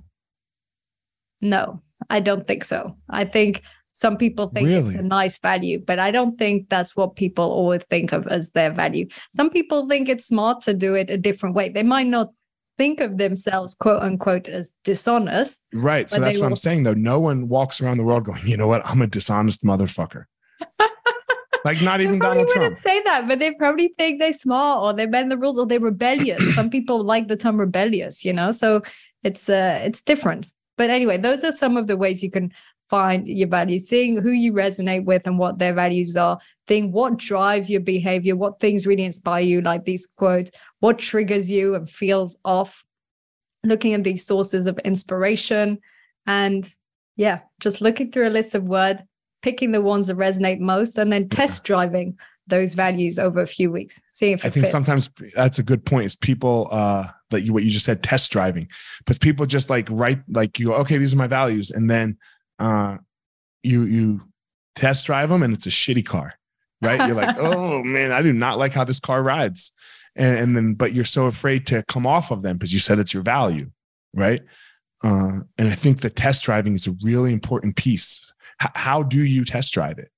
No, 1.41 1.83
I 2.11 2.21
don't 2.21 2.47
think 2.47 2.65
so. 2.65 2.97
I 3.09 3.25
think 3.25 3.63
some 3.93 4.17
people 4.17 4.49
think 4.49 4.69
really? 4.69 4.91
it's 4.91 4.99
a 4.99 5.03
nice 5.03 5.39
value, 5.39 5.83
but 5.85 5.99
I 5.99 6.11
don't 6.11 6.39
think 6.39 6.69
that's 6.69 6.95
what 6.97 7.17
people 7.17 7.45
always 7.45 7.83
think 7.89 8.13
of 8.13 8.27
as 8.27 8.51
their 8.51 8.71
value. 8.71 9.07
Some 9.35 9.49
people 9.51 9.89
think 9.89 10.09
it's 10.09 10.27
smart 10.27 10.63
to 10.65 10.75
do 10.75 10.95
it 10.95 11.09
a 11.09 11.17
different 11.17 11.55
way. 11.55 11.71
They 11.71 11.83
might 11.83 12.07
not 12.07 12.29
think 12.77 13.01
of 13.01 13.17
themselves, 13.17 13.75
quote 13.75 14.03
unquote, 14.03 14.49
as 14.49 14.73
dishonest. 14.85 15.63
Right. 15.73 16.11
So 16.11 16.21
that's 16.21 16.39
what 16.39 16.45
will... 16.45 16.53
I'm 16.53 16.57
saying, 16.57 16.83
though. 16.83 16.95
No 16.95 17.21
one 17.21 17.49
walks 17.49 17.81
around 17.81 17.97
the 17.97 18.05
world 18.05 18.25
going, 18.25 18.47
you 18.47 18.57
know 18.57 18.67
what? 18.67 18.85
I'm 18.85 19.01
a 19.01 19.07
dishonest 19.07 19.65
motherfucker. 19.65 20.25
like 21.65 21.81
not 21.83 22.01
even 22.01 22.19
Donald 22.19 22.49
Trump. 22.49 22.79
Say 22.81 23.03
that, 23.05 23.27
but 23.27 23.39
they 23.39 23.53
probably 23.55 23.95
think 23.97 24.21
they're 24.21 24.33
smart 24.33 24.83
or 24.83 24.93
they 24.93 25.07
bend 25.07 25.31
the 25.31 25.39
rules 25.39 25.59
or 25.59 25.67
they're 25.67 25.81
rebellious. 25.81 26.43
Some 26.55 26.71
people 26.71 27.03
like 27.03 27.29
the 27.29 27.37
term 27.37 27.59
rebellious, 27.59 28.25
you 28.25 28.33
know. 28.33 28.53
So 28.53 28.83
it's 29.25 29.49
uh 29.49 29.81
it's 29.83 30.03
different. 30.03 30.47
But 30.77 30.91
anyway, 30.91 31.19
those 31.19 31.45
are 31.45 31.53
some 31.53 31.77
of 31.77 31.87
the 31.87 31.97
ways 31.97 32.23
you 32.23 32.31
can 32.31 32.53
find 32.89 33.27
your 33.27 33.49
values, 33.49 33.89
seeing 33.89 34.21
who 34.21 34.31
you 34.31 34.53
resonate 34.53 35.05
with 35.05 35.23
and 35.27 35.39
what 35.39 35.59
their 35.59 35.75
values 35.75 36.17
are, 36.17 36.39
seeing 36.69 36.93
what 36.93 37.17
drives 37.17 37.69
your 37.69 37.81
behavior, 37.81 38.37
what 38.37 38.61
things 38.61 38.87
really 38.87 39.05
inspire 39.05 39.43
you, 39.43 39.61
like 39.61 39.85
these 39.85 40.07
quotes, 40.07 40.51
what 40.81 40.99
triggers 40.99 41.51
you 41.51 41.75
and 41.75 41.91
feels 41.91 42.37
off, 42.45 42.85
looking 43.65 43.95
at 43.95 44.05
these 44.05 44.25
sources 44.25 44.67
of 44.67 44.79
inspiration. 44.81 45.79
And 46.27 46.73
yeah, 47.17 47.41
just 47.61 47.81
looking 47.81 48.13
through 48.13 48.29
a 48.29 48.31
list 48.31 48.55
of 48.55 48.65
words, 48.65 49.01
picking 49.43 49.73
the 49.73 49.83
ones 49.83 50.07
that 50.09 50.17
resonate 50.17 50.61
most, 50.61 50.99
and 50.99 51.13
then 51.13 51.29
test 51.29 51.65
driving 51.65 52.17
those 52.47 52.75
values 52.75 53.19
over 53.19 53.41
a 53.41 53.47
few 53.47 53.73
weeks. 53.73 54.01
Seeing 54.11 54.35
if 54.35 54.45
I 54.45 54.51
think 54.51 54.67
fits. 54.67 54.73
sometimes 54.73 55.11
that's 55.35 55.59
a 55.59 55.63
good 55.63 55.85
point. 55.85 56.05
Is 56.05 56.15
people 56.15 56.69
uh 56.71 57.09
that 57.31 57.43
you 57.43 57.53
what 57.53 57.65
you 57.65 57.71
just 57.71 57.85
said 57.85 58.03
test 58.03 58.31
driving 58.31 58.69
because 58.99 59.19
people 59.19 59.47
just 59.47 59.69
like 59.69 59.89
write 59.91 60.21
like 60.29 60.59
you 60.59 60.67
go 60.67 60.75
okay 60.75 60.97
these 60.97 61.13
are 61.13 61.19
my 61.19 61.27
values 61.27 61.71
and 61.71 61.91
then 61.91 62.17
uh, 62.59 62.97
you 63.63 63.83
you 63.83 64.21
test 64.77 65.07
drive 65.07 65.31
them 65.31 65.43
and 65.43 65.53
it's 65.53 65.67
a 65.67 65.71
shitty 65.71 66.07
car, 66.07 66.35
right? 66.81 67.07
You're 67.07 67.17
like, 67.17 67.37
oh 67.41 67.83
man, 67.83 68.13
I 68.13 68.23
do 68.23 68.33
not 68.33 68.59
like 68.59 68.73
how 68.73 68.85
this 68.85 69.01
car 69.01 69.23
rides, 69.23 69.73
and, 70.15 70.39
and 70.39 70.57
then 70.57 70.75
but 70.75 70.93
you're 70.93 71.05
so 71.05 71.27
afraid 71.27 71.67
to 71.69 71.83
come 71.89 72.07
off 72.07 72.31
of 72.31 72.43
them 72.43 72.57
because 72.57 72.73
you 72.73 72.79
said 72.79 72.99
it's 72.99 73.13
your 73.13 73.23
value, 73.23 73.71
right? 74.15 74.43
Uh, 75.03 75.41
and 75.59 75.69
I 75.69 75.75
think 75.75 76.01
the 76.01 76.11
test 76.11 76.45
driving 76.45 76.75
is 76.75 76.87
a 76.87 76.95
really 77.03 77.33
important 77.33 77.77
piece. 77.77 78.33
H- 78.63 78.71
how 78.75 79.03
do 79.03 79.23
you 79.23 79.45
test 79.45 79.75
drive 79.75 79.99
it? 79.99 80.11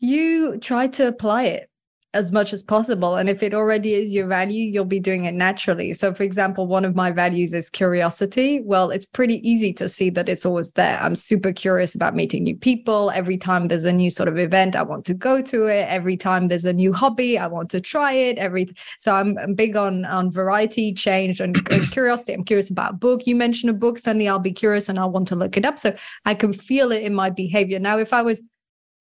You 0.00 0.58
try 0.58 0.88
to 0.88 1.06
apply 1.06 1.44
it 1.44 1.70
as 2.14 2.32
much 2.32 2.52
as 2.52 2.62
possible. 2.62 3.16
And 3.16 3.28
if 3.28 3.42
it 3.42 3.52
already 3.52 3.94
is 3.94 4.12
your 4.12 4.26
value, 4.26 4.64
you'll 4.64 4.84
be 4.84 5.00
doing 5.00 5.24
it 5.24 5.34
naturally. 5.34 5.92
So, 5.92 6.14
for 6.14 6.22
example, 6.22 6.66
one 6.66 6.84
of 6.84 6.94
my 6.94 7.10
values 7.10 7.52
is 7.52 7.68
curiosity. 7.68 8.60
Well, 8.64 8.90
it's 8.90 9.04
pretty 9.04 9.46
easy 9.48 9.72
to 9.74 9.88
see 9.88 10.10
that 10.10 10.28
it's 10.28 10.46
always 10.46 10.70
there. 10.72 10.98
I'm 11.00 11.16
super 11.16 11.52
curious 11.52 11.94
about 11.94 12.14
meeting 12.14 12.44
new 12.44 12.56
people. 12.56 13.10
Every 13.10 13.36
time 13.36 13.68
there's 13.68 13.84
a 13.84 13.92
new 13.92 14.10
sort 14.10 14.28
of 14.28 14.38
event, 14.38 14.76
I 14.76 14.82
want 14.82 15.04
to 15.06 15.14
go 15.14 15.42
to 15.42 15.66
it. 15.66 15.86
Every 15.88 16.16
time 16.16 16.48
there's 16.48 16.64
a 16.64 16.72
new 16.72 16.92
hobby, 16.92 17.36
I 17.36 17.48
want 17.48 17.68
to 17.70 17.80
try 17.80 18.12
it. 18.12 18.38
Every 18.38 18.72
so 18.98 19.14
I'm, 19.14 19.36
I'm 19.38 19.54
big 19.54 19.76
on 19.76 20.04
on 20.04 20.30
variety, 20.30 20.94
change, 20.94 21.40
and, 21.40 21.54
curiosity. 21.90 22.32
I'm 22.32 22.44
curious 22.44 22.70
about 22.70 22.92
a 22.92 22.96
book. 22.96 23.26
You 23.26 23.34
mention 23.34 23.68
a 23.68 23.72
book, 23.72 23.98
suddenly 23.98 24.28
I'll 24.28 24.38
be 24.38 24.52
curious 24.52 24.88
and 24.88 24.98
I'll 24.98 25.10
want 25.10 25.28
to 25.28 25.36
look 25.36 25.56
it 25.56 25.66
up. 25.66 25.78
So 25.78 25.94
I 26.24 26.34
can 26.34 26.52
feel 26.52 26.92
it 26.92 27.02
in 27.02 27.14
my 27.14 27.30
behavior. 27.30 27.80
Now, 27.80 27.98
if 27.98 28.12
I 28.12 28.22
was 28.22 28.42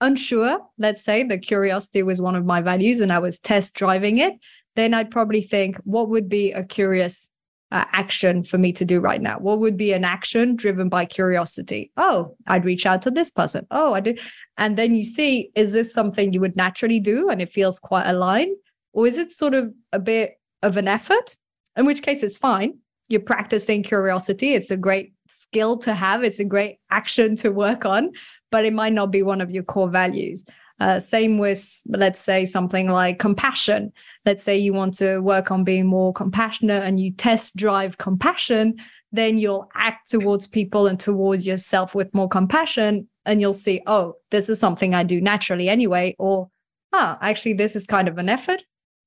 unsure, 0.02 0.60
let's 0.78 1.04
say 1.04 1.24
but 1.24 1.42
curiosity 1.42 2.04
was 2.04 2.22
one 2.22 2.36
of 2.36 2.46
my 2.46 2.62
values 2.62 3.00
and 3.00 3.12
I 3.12 3.20
was 3.20 3.40
test 3.40 3.74
driving 3.74 4.18
it, 4.18 4.34
then 4.76 4.94
I'd 4.94 5.12
probably 5.12 5.42
think, 5.42 5.78
what 5.84 6.10
would 6.10 6.28
be 6.30 6.52
a 6.52 6.64
curious 6.64 7.30
uh, 7.72 7.86
action 7.92 8.44
for 8.44 8.58
me 8.58 8.72
to 8.74 8.86
do 8.86 9.00
right 9.00 9.22
now? 9.22 9.40
What 9.40 9.60
would 9.60 9.78
be 9.78 9.94
an 9.94 10.06
action 10.06 10.56
driven 10.56 10.90
by 10.90 11.06
curiosity? 11.06 11.92
Oh, 11.98 12.36
I'd 12.48 12.66
reach 12.66 12.86
out 12.86 13.02
to 13.04 13.12
this 13.12 13.32
person. 13.32 13.66
Oh, 13.72 13.94
I 13.94 14.00
did. 14.00 14.20
And 14.58 14.78
then 14.78 14.96
you 14.96 15.04
see, 15.04 15.52
is 15.56 15.74
this 15.74 15.92
something 15.92 16.34
you 16.34 16.40
would 16.42 16.56
naturally 16.56 17.00
do 17.00 17.30
and 17.30 17.42
it 17.42 17.52
feels 17.52 17.80
quite 17.80 18.08
aligned? 18.08 18.56
Or 18.94 19.08
is 19.08 19.18
it 19.18 19.34
sort 19.34 19.56
of 19.56 19.74
a 19.92 20.00
bit 20.00 20.40
of 20.62 20.78
an 20.78 20.88
effort? 20.88 21.36
In 21.76 21.86
which 21.86 22.04
case, 22.04 22.22
it's 22.22 22.38
fine. 22.38 22.78
You're 23.10 23.22
practicing 23.22 23.82
curiosity. 23.82 24.54
It's 24.54 24.70
a 24.70 24.78
great 24.78 25.14
skill 25.34 25.78
to 25.80 25.94
have, 25.94 26.24
it's 26.24 26.40
a 26.40 26.46
great 26.46 26.80
action 26.90 27.36
to 27.38 27.50
work 27.50 27.86
on 27.86 28.12
but 28.54 28.66
it 28.66 28.74
might 28.74 28.94
not 28.94 29.10
be 29.10 29.24
one 29.24 29.42
of 29.42 29.50
your 29.50 29.64
core 29.64 29.90
values. 29.90 30.46
Uh, 30.80 31.00
same 31.00 31.40
with, 31.40 31.82
let's 31.88 32.20
say, 32.20 32.46
something 32.46 32.88
like 32.88 33.18
compassion. 33.18 33.92
Let's 34.28 34.44
say 34.44 34.60
you 34.60 34.74
want 34.74 34.94
to 35.00 35.18
work 35.22 35.50
on 35.50 35.64
being 35.64 35.88
more 35.88 36.14
compassionate 36.14 36.84
and 36.84 37.00
you 37.00 37.12
test 37.12 37.56
drive 37.56 37.98
compassion, 37.98 38.76
then 39.12 39.40
you'll 39.40 39.72
act 39.74 40.12
towards 40.12 40.46
people 40.46 40.86
and 40.86 41.00
towards 41.00 41.48
yourself 41.48 41.96
with 41.96 42.14
more 42.14 42.30
compassion. 42.30 43.08
And 43.26 43.42
you'll 43.42 43.56
see, 43.56 43.82
oh, 43.88 44.18
this 44.30 44.50
is 44.50 44.60
something 44.60 44.94
I 44.94 45.02
do 45.02 45.20
naturally 45.20 45.68
anyway. 45.68 46.16
Or, 46.20 46.52
ah, 46.92 47.18
actually, 47.24 47.54
this 47.54 47.76
is 47.76 47.88
kind 47.88 48.08
of 48.08 48.20
an 48.20 48.30
effort. 48.30 48.62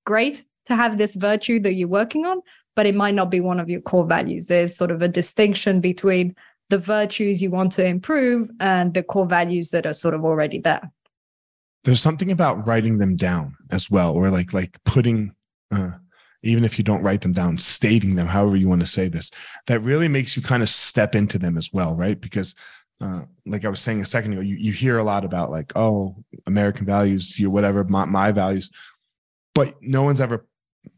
Great 0.05 0.43
to 0.65 0.75
have 0.75 0.99
this 0.99 1.15
virtue 1.15 1.61
that 1.61 1.75
you're 1.75 1.87
working 1.87 2.27
on, 2.27 2.41
but 2.77 2.87
it 2.87 2.95
might 2.95 3.15
not 3.15 3.31
be 3.31 3.41
one 3.41 3.59
of 3.59 3.69
your 3.69 3.81
core 3.81 4.07
values. 4.07 4.47
There's 4.47 4.77
sort 4.77 4.93
of 4.93 5.03
a 5.03 5.09
distinction 5.09 5.81
between 5.81 6.37
the 6.69 6.79
virtues 6.79 7.43
you 7.43 7.51
want 7.51 7.73
to 7.73 7.85
improve 7.85 8.51
and 8.61 8.95
the 8.95 9.03
core 9.03 9.27
values 9.27 9.71
that 9.71 9.87
are 9.87 9.93
sort 9.93 10.15
of 10.15 10.25
already 10.25 10.61
there 10.61 10.93
there's 11.87 12.03
something 12.03 12.33
about 12.33 12.67
writing 12.67 12.99
them 12.99 13.15
down 13.15 13.57
as 13.71 13.89
well 13.89 14.13
or 14.13 14.29
like 14.29 14.53
like 14.53 14.77
putting 14.85 15.33
uh, 15.71 15.93
even 16.43 16.65
if 16.65 16.79
you 16.79 16.85
don't 16.85 17.03
write 17.03 17.21
them 17.21 17.33
down 17.33 17.57
stating 17.57 18.17
them 18.17 18.27
however 18.27 18.57
you 18.57 18.69
want 18.69 18.81
to 18.81 18.87
say 18.87 19.09
this 19.09 19.31
that 19.69 19.81
really 19.81 20.09
makes 20.09 20.37
you 20.37 20.43
kind 20.43 20.63
of 20.63 20.69
step 20.69 21.15
into 21.15 21.39
them 21.39 21.57
as 21.57 21.73
well 21.73 21.95
right 21.95 22.21
because 22.21 22.57
uh, 23.01 23.23
like 23.47 23.65
i 23.65 23.69
was 23.69 23.81
saying 23.81 24.01
a 24.01 24.05
second 24.05 24.33
ago 24.33 24.43
you, 24.43 24.57
you 24.57 24.73
hear 24.73 24.99
a 24.99 25.05
lot 25.05 25.25
about 25.25 25.51
like 25.51 25.73
oh 25.77 26.17
american 26.47 26.85
values 26.85 27.39
your 27.39 27.51
whatever 27.51 27.85
my, 27.85 28.05
my 28.05 28.33
values 28.33 28.71
but 29.55 29.73
no 29.81 30.03
one's 30.03 30.21
ever 30.21 30.45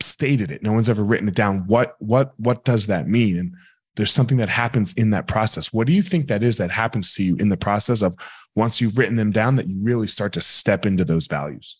stated 0.00 0.50
it 0.50 0.62
no 0.62 0.72
one's 0.72 0.88
ever 0.88 1.02
written 1.02 1.28
it 1.28 1.34
down 1.34 1.66
what 1.66 1.96
what 1.98 2.32
what 2.38 2.64
does 2.64 2.86
that 2.86 3.08
mean 3.08 3.36
and 3.38 3.52
there's 3.98 4.12
something 4.12 4.36
that 4.38 4.48
happens 4.48 4.92
in 4.92 5.10
that 5.10 5.26
process. 5.26 5.72
What 5.72 5.88
do 5.88 5.92
you 5.92 6.02
think 6.02 6.28
that 6.28 6.44
is 6.44 6.56
that 6.58 6.70
happens 6.70 7.14
to 7.14 7.24
you 7.24 7.34
in 7.36 7.48
the 7.48 7.56
process 7.56 8.00
of 8.00 8.14
once 8.54 8.80
you've 8.80 8.96
written 8.96 9.16
them 9.16 9.32
down 9.32 9.56
that 9.56 9.68
you 9.68 9.76
really 9.82 10.06
start 10.06 10.32
to 10.34 10.40
step 10.40 10.86
into 10.86 11.04
those 11.04 11.26
values? 11.26 11.78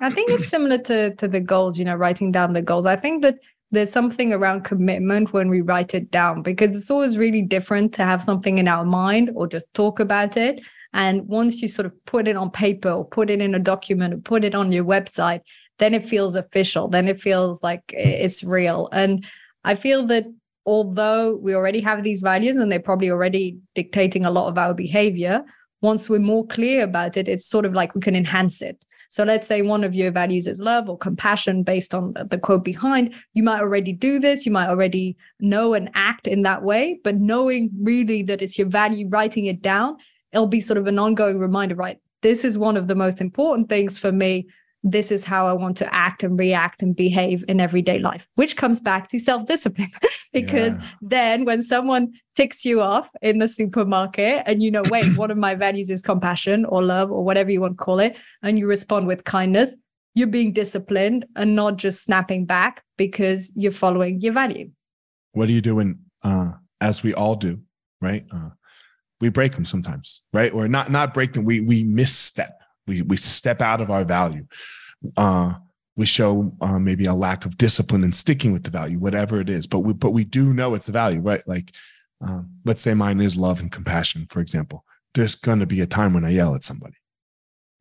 I 0.00 0.08
think 0.08 0.30
it's 0.30 0.48
similar 0.48 0.78
to 0.78 1.14
to 1.16 1.28
the 1.28 1.38
goals, 1.38 1.78
you 1.78 1.84
know, 1.84 1.94
writing 1.94 2.32
down 2.32 2.54
the 2.54 2.62
goals. 2.62 2.86
I 2.86 2.96
think 2.96 3.22
that 3.22 3.36
there's 3.70 3.92
something 3.92 4.32
around 4.32 4.64
commitment 4.64 5.34
when 5.34 5.50
we 5.50 5.60
write 5.60 5.94
it 5.94 6.10
down 6.10 6.40
because 6.40 6.74
it's 6.74 6.90
always 6.90 7.18
really 7.18 7.42
different 7.42 7.92
to 7.94 8.04
have 8.04 8.22
something 8.22 8.56
in 8.56 8.66
our 8.66 8.84
mind 8.84 9.30
or 9.34 9.46
just 9.46 9.66
talk 9.74 10.00
about 10.00 10.38
it. 10.38 10.60
And 10.94 11.28
once 11.28 11.60
you 11.60 11.68
sort 11.68 11.86
of 11.86 11.92
put 12.06 12.26
it 12.26 12.36
on 12.36 12.50
paper 12.50 12.90
or 12.90 13.04
put 13.04 13.28
it 13.28 13.42
in 13.42 13.54
a 13.54 13.58
document 13.58 14.14
or 14.14 14.18
put 14.18 14.44
it 14.44 14.54
on 14.54 14.72
your 14.72 14.84
website, 14.84 15.42
then 15.82 15.94
it 15.94 16.06
feels 16.06 16.36
official. 16.36 16.86
Then 16.86 17.08
it 17.08 17.20
feels 17.20 17.60
like 17.62 17.82
it's 17.88 18.44
real. 18.44 18.88
And 18.92 19.26
I 19.64 19.74
feel 19.74 20.06
that 20.06 20.24
although 20.64 21.34
we 21.36 21.54
already 21.54 21.80
have 21.80 22.04
these 22.04 22.20
values 22.20 22.54
and 22.54 22.70
they're 22.70 22.78
probably 22.78 23.10
already 23.10 23.58
dictating 23.74 24.24
a 24.24 24.30
lot 24.30 24.48
of 24.48 24.56
our 24.56 24.74
behavior, 24.74 25.42
once 25.80 26.08
we're 26.08 26.20
more 26.20 26.46
clear 26.46 26.84
about 26.84 27.16
it, 27.16 27.26
it's 27.26 27.44
sort 27.44 27.64
of 27.64 27.72
like 27.72 27.94
we 27.96 28.00
can 28.00 28.14
enhance 28.14 28.62
it. 28.62 28.84
So 29.10 29.24
let's 29.24 29.48
say 29.48 29.60
one 29.60 29.82
of 29.82 29.92
your 29.92 30.12
values 30.12 30.46
is 30.46 30.60
love 30.60 30.88
or 30.88 30.96
compassion 30.96 31.64
based 31.64 31.94
on 31.94 32.14
the 32.30 32.38
quote 32.38 32.64
behind. 32.64 33.12
You 33.34 33.42
might 33.42 33.60
already 33.60 33.92
do 33.92 34.20
this. 34.20 34.46
You 34.46 34.52
might 34.52 34.68
already 34.68 35.16
know 35.40 35.74
and 35.74 35.90
act 35.94 36.28
in 36.28 36.42
that 36.42 36.62
way, 36.62 37.00
but 37.02 37.16
knowing 37.16 37.70
really 37.78 38.22
that 38.22 38.40
it's 38.40 38.56
your 38.56 38.68
value, 38.68 39.08
writing 39.08 39.46
it 39.46 39.60
down, 39.60 39.96
it'll 40.32 40.46
be 40.46 40.60
sort 40.60 40.78
of 40.78 40.86
an 40.86 40.98
ongoing 41.00 41.40
reminder, 41.40 41.74
right? 41.74 41.98
This 42.22 42.44
is 42.44 42.56
one 42.56 42.76
of 42.76 42.86
the 42.86 42.94
most 42.94 43.20
important 43.20 43.68
things 43.68 43.98
for 43.98 44.12
me 44.12 44.46
this 44.82 45.10
is 45.10 45.24
how 45.24 45.46
I 45.46 45.52
want 45.52 45.76
to 45.78 45.94
act 45.94 46.22
and 46.22 46.38
react 46.38 46.82
and 46.82 46.94
behave 46.94 47.44
in 47.48 47.60
everyday 47.60 47.98
life, 47.98 48.26
which 48.34 48.56
comes 48.56 48.80
back 48.80 49.08
to 49.08 49.18
self 49.18 49.46
discipline. 49.46 49.90
because 50.32 50.72
yeah. 50.72 50.88
then 51.02 51.44
when 51.44 51.62
someone 51.62 52.12
ticks 52.34 52.64
you 52.64 52.80
off 52.80 53.10
in 53.20 53.38
the 53.38 53.48
supermarket 53.48 54.42
and 54.46 54.62
you 54.62 54.70
know, 54.70 54.82
wait, 54.88 55.16
one 55.16 55.30
of 55.30 55.36
my 55.36 55.54
values 55.54 55.90
is 55.90 56.02
compassion 56.02 56.64
or 56.64 56.82
love 56.82 57.10
or 57.10 57.24
whatever 57.24 57.50
you 57.50 57.60
want 57.60 57.78
to 57.78 57.84
call 57.84 58.00
it, 58.00 58.16
and 58.42 58.58
you 58.58 58.66
respond 58.66 59.06
with 59.06 59.24
kindness, 59.24 59.76
you're 60.14 60.26
being 60.26 60.52
disciplined 60.52 61.24
and 61.36 61.54
not 61.54 61.76
just 61.76 62.02
snapping 62.02 62.44
back 62.44 62.82
because 62.96 63.50
you're 63.54 63.72
following 63.72 64.20
your 64.20 64.32
value. 64.32 64.70
What 65.32 65.48
are 65.48 65.52
you 65.52 65.62
doing? 65.62 65.98
uh, 66.24 66.52
as 66.80 67.02
we 67.02 67.14
all 67.14 67.34
do, 67.34 67.60
right? 68.00 68.24
Uh, 68.32 68.50
we 69.20 69.28
break 69.28 69.52
them 69.54 69.64
sometimes, 69.64 70.22
right? 70.32 70.52
Or 70.52 70.68
not 70.68 70.90
not 70.90 71.14
break 71.14 71.32
them. 71.32 71.44
We 71.44 71.60
we 71.60 71.84
misstep 71.84 72.60
we 72.86 73.02
we 73.02 73.16
step 73.16 73.62
out 73.62 73.80
of 73.80 73.90
our 73.90 74.04
value. 74.04 74.46
Uh, 75.16 75.54
we 75.96 76.06
show 76.06 76.54
uh, 76.60 76.78
maybe 76.78 77.04
a 77.04 77.14
lack 77.14 77.44
of 77.44 77.58
discipline 77.58 78.02
and 78.02 78.14
sticking 78.14 78.52
with 78.52 78.64
the 78.64 78.70
value, 78.70 78.98
whatever 78.98 79.40
it 79.40 79.50
is. 79.50 79.66
But 79.66 79.80
we 79.80 79.92
but 79.92 80.10
we 80.10 80.24
do 80.24 80.54
know 80.54 80.74
it's 80.74 80.88
a 80.88 80.92
value, 80.92 81.20
right? 81.20 81.46
Like 81.46 81.72
um, 82.22 82.50
let's 82.64 82.82
say 82.82 82.94
mine 82.94 83.20
is 83.20 83.36
love 83.36 83.60
and 83.60 83.70
compassion, 83.70 84.26
for 84.30 84.40
example, 84.40 84.84
there's 85.14 85.34
going 85.34 85.58
to 85.58 85.66
be 85.66 85.80
a 85.80 85.86
time 85.86 86.14
when 86.14 86.24
I 86.24 86.30
yell 86.30 86.54
at 86.54 86.64
somebody, 86.64 86.94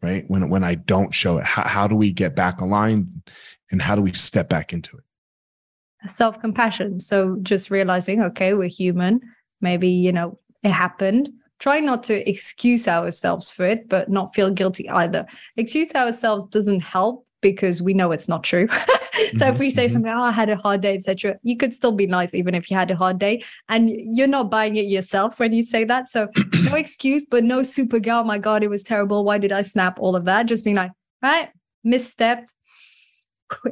right? 0.01 0.25
When, 0.27 0.49
when 0.49 0.63
I 0.63 0.75
don't 0.75 1.13
show 1.13 1.37
it, 1.37 1.45
how, 1.45 1.67
how 1.67 1.87
do 1.87 1.95
we 1.95 2.11
get 2.11 2.35
back 2.35 2.59
aligned 2.59 3.29
and 3.69 3.81
how 3.81 3.95
do 3.95 4.01
we 4.01 4.13
step 4.13 4.49
back 4.49 4.73
into 4.73 4.97
it? 4.97 6.11
Self 6.11 6.39
compassion. 6.41 6.99
So 6.99 7.37
just 7.43 7.69
realizing, 7.69 8.23
okay, 8.23 8.55
we're 8.55 8.67
human. 8.67 9.21
Maybe, 9.61 9.89
you 9.89 10.11
know, 10.11 10.39
it 10.63 10.71
happened. 10.71 11.29
Try 11.61 11.79
not 11.79 12.01
to 12.03 12.27
excuse 12.27 12.87
ourselves 12.87 13.51
for 13.51 13.65
it, 13.67 13.87
but 13.87 14.09
not 14.09 14.33
feel 14.33 14.49
guilty 14.49 14.89
either. 14.89 15.27
Excuse 15.57 15.93
ourselves 15.93 16.45
doesn't 16.45 16.79
help 16.79 17.27
because 17.41 17.83
we 17.83 17.93
know 17.93 18.11
it's 18.11 18.27
not 18.27 18.43
true. 18.43 18.67
so 18.71 18.77
mm-hmm, 18.77 19.53
if 19.53 19.59
we 19.59 19.69
say 19.69 19.85
mm-hmm. 19.85 19.93
something, 19.93 20.11
oh, 20.11 20.23
I 20.23 20.31
had 20.31 20.49
a 20.49 20.55
hard 20.55 20.81
day, 20.81 20.95
etc., 20.95 21.37
you 21.43 21.55
could 21.55 21.71
still 21.71 21.91
be 21.91 22.07
nice 22.07 22.33
even 22.33 22.55
if 22.55 22.71
you 22.71 22.77
had 22.77 22.89
a 22.89 22.95
hard 22.95 23.19
day, 23.19 23.43
and 23.69 23.91
you're 23.91 24.25
not 24.25 24.49
buying 24.49 24.75
it 24.75 24.87
yourself 24.87 25.39
when 25.39 25.53
you 25.53 25.61
say 25.61 25.83
that. 25.83 26.09
So 26.09 26.29
no 26.63 26.73
excuse, 26.73 27.25
but 27.29 27.43
no 27.43 27.61
super 27.61 27.99
girl. 27.99 28.21
Oh 28.21 28.23
my 28.23 28.39
God, 28.39 28.63
it 28.63 28.69
was 28.69 28.81
terrible. 28.81 29.23
Why 29.23 29.37
did 29.37 29.51
I 29.51 29.61
snap? 29.61 29.99
All 29.99 30.15
of 30.15 30.25
that. 30.25 30.47
Just 30.47 30.63
being 30.63 30.77
like, 30.77 30.91
right, 31.21 31.49
misstepped. 31.85 32.53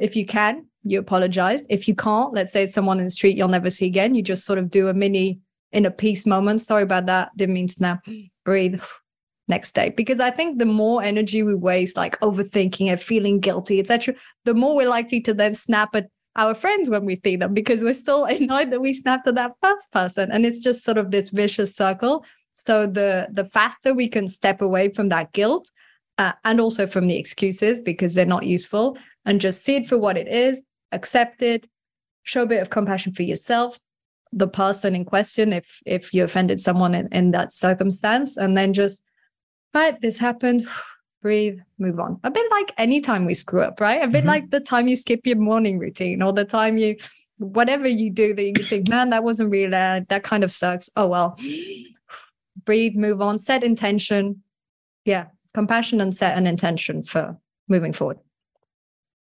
If 0.00 0.14
you 0.14 0.26
can, 0.26 0.66
you 0.84 1.00
apologize. 1.00 1.64
If 1.68 1.88
you 1.88 1.96
can't, 1.96 2.34
let's 2.34 2.52
say 2.52 2.62
it's 2.62 2.74
someone 2.74 2.98
in 2.98 3.04
the 3.04 3.10
street 3.10 3.36
you'll 3.36 3.48
never 3.48 3.70
see 3.70 3.86
again. 3.86 4.14
You 4.14 4.22
just 4.22 4.44
sort 4.44 4.60
of 4.60 4.70
do 4.70 4.86
a 4.86 4.94
mini 4.94 5.40
in 5.72 5.86
a 5.86 5.90
peace 5.90 6.26
moment. 6.26 6.60
Sorry 6.60 6.82
about 6.82 7.06
that. 7.06 7.36
Didn't 7.36 7.54
mean 7.54 7.68
snap. 7.68 8.06
Breathe 8.44 8.80
next 9.50 9.74
day 9.74 9.90
because 9.90 10.20
i 10.20 10.30
think 10.30 10.58
the 10.58 10.64
more 10.64 11.02
energy 11.02 11.42
we 11.42 11.54
waste 11.54 11.96
like 11.96 12.18
overthinking 12.20 12.86
and 12.86 13.02
feeling 13.02 13.40
guilty 13.40 13.80
etc 13.80 14.14
the 14.44 14.54
more 14.54 14.74
we're 14.74 14.88
likely 14.88 15.20
to 15.20 15.34
then 15.34 15.52
snap 15.52 15.94
at 15.94 16.06
our 16.36 16.54
friends 16.54 16.88
when 16.88 17.04
we 17.04 17.20
see 17.24 17.36
them 17.36 17.52
because 17.52 17.82
we're 17.82 17.92
still 17.92 18.24
annoyed 18.36 18.70
that 18.70 18.80
we 18.80 18.94
snapped 18.94 19.26
at 19.26 19.34
that 19.34 19.52
first 19.60 19.92
person 19.92 20.30
and 20.30 20.46
it's 20.46 20.60
just 20.60 20.84
sort 20.84 20.96
of 20.96 21.10
this 21.10 21.28
vicious 21.30 21.74
circle 21.74 22.24
so 22.54 22.86
the 22.86 23.28
the 23.32 23.44
faster 23.44 23.92
we 23.92 24.08
can 24.08 24.26
step 24.28 24.62
away 24.62 24.88
from 24.88 25.08
that 25.08 25.32
guilt 25.32 25.70
uh, 26.18 26.32
and 26.44 26.60
also 26.60 26.86
from 26.86 27.06
the 27.06 27.16
excuses 27.16 27.80
because 27.80 28.14
they're 28.14 28.26
not 28.26 28.46
useful 28.46 28.96
and 29.24 29.40
just 29.40 29.64
see 29.64 29.76
it 29.76 29.86
for 29.86 29.98
what 29.98 30.16
it 30.16 30.28
is 30.28 30.62
accept 30.92 31.42
it 31.42 31.66
show 32.22 32.42
a 32.42 32.46
bit 32.46 32.62
of 32.62 32.70
compassion 32.70 33.12
for 33.12 33.22
yourself 33.22 33.78
the 34.32 34.48
person 34.48 34.94
in 34.94 35.04
question 35.04 35.52
if 35.52 35.80
if 35.86 36.14
you 36.14 36.24
offended 36.24 36.60
someone 36.60 36.94
in, 36.94 37.08
in 37.12 37.30
that 37.32 37.52
circumstance 37.52 38.36
and 38.36 38.56
then 38.56 38.72
just 38.72 39.02
right, 39.74 40.00
this 40.00 40.18
happened. 40.18 40.66
Breathe, 41.22 41.58
move 41.78 42.00
on. 42.00 42.18
A 42.24 42.30
bit 42.30 42.50
like 42.50 42.72
any 42.78 43.02
time 43.02 43.26
we 43.26 43.34
screw 43.34 43.60
up, 43.60 43.78
right? 43.78 44.02
A 44.02 44.08
bit 44.08 44.20
mm-hmm. 44.20 44.28
like 44.28 44.50
the 44.50 44.60
time 44.60 44.88
you 44.88 44.96
skip 44.96 45.26
your 45.26 45.36
morning 45.36 45.78
routine 45.78 46.22
or 46.22 46.32
the 46.32 46.46
time 46.46 46.78
you, 46.78 46.96
whatever 47.36 47.86
you 47.86 48.08
do 48.08 48.32
that 48.34 48.42
you 48.42 48.64
think, 48.64 48.88
man, 48.88 49.10
that 49.10 49.22
wasn't 49.22 49.50
real. 49.50 49.74
Uh, 49.74 50.00
that 50.08 50.24
kind 50.24 50.42
of 50.44 50.50
sucks. 50.50 50.88
Oh, 50.96 51.08
well. 51.08 51.36
Breathe, 52.64 52.94
move 52.94 53.20
on, 53.20 53.38
set 53.38 53.62
intention. 53.62 54.42
Yeah, 55.04 55.26
compassion 55.52 56.00
and 56.00 56.14
set 56.14 56.38
an 56.38 56.46
intention 56.46 57.04
for 57.04 57.36
moving 57.68 57.92
forward 57.92 58.18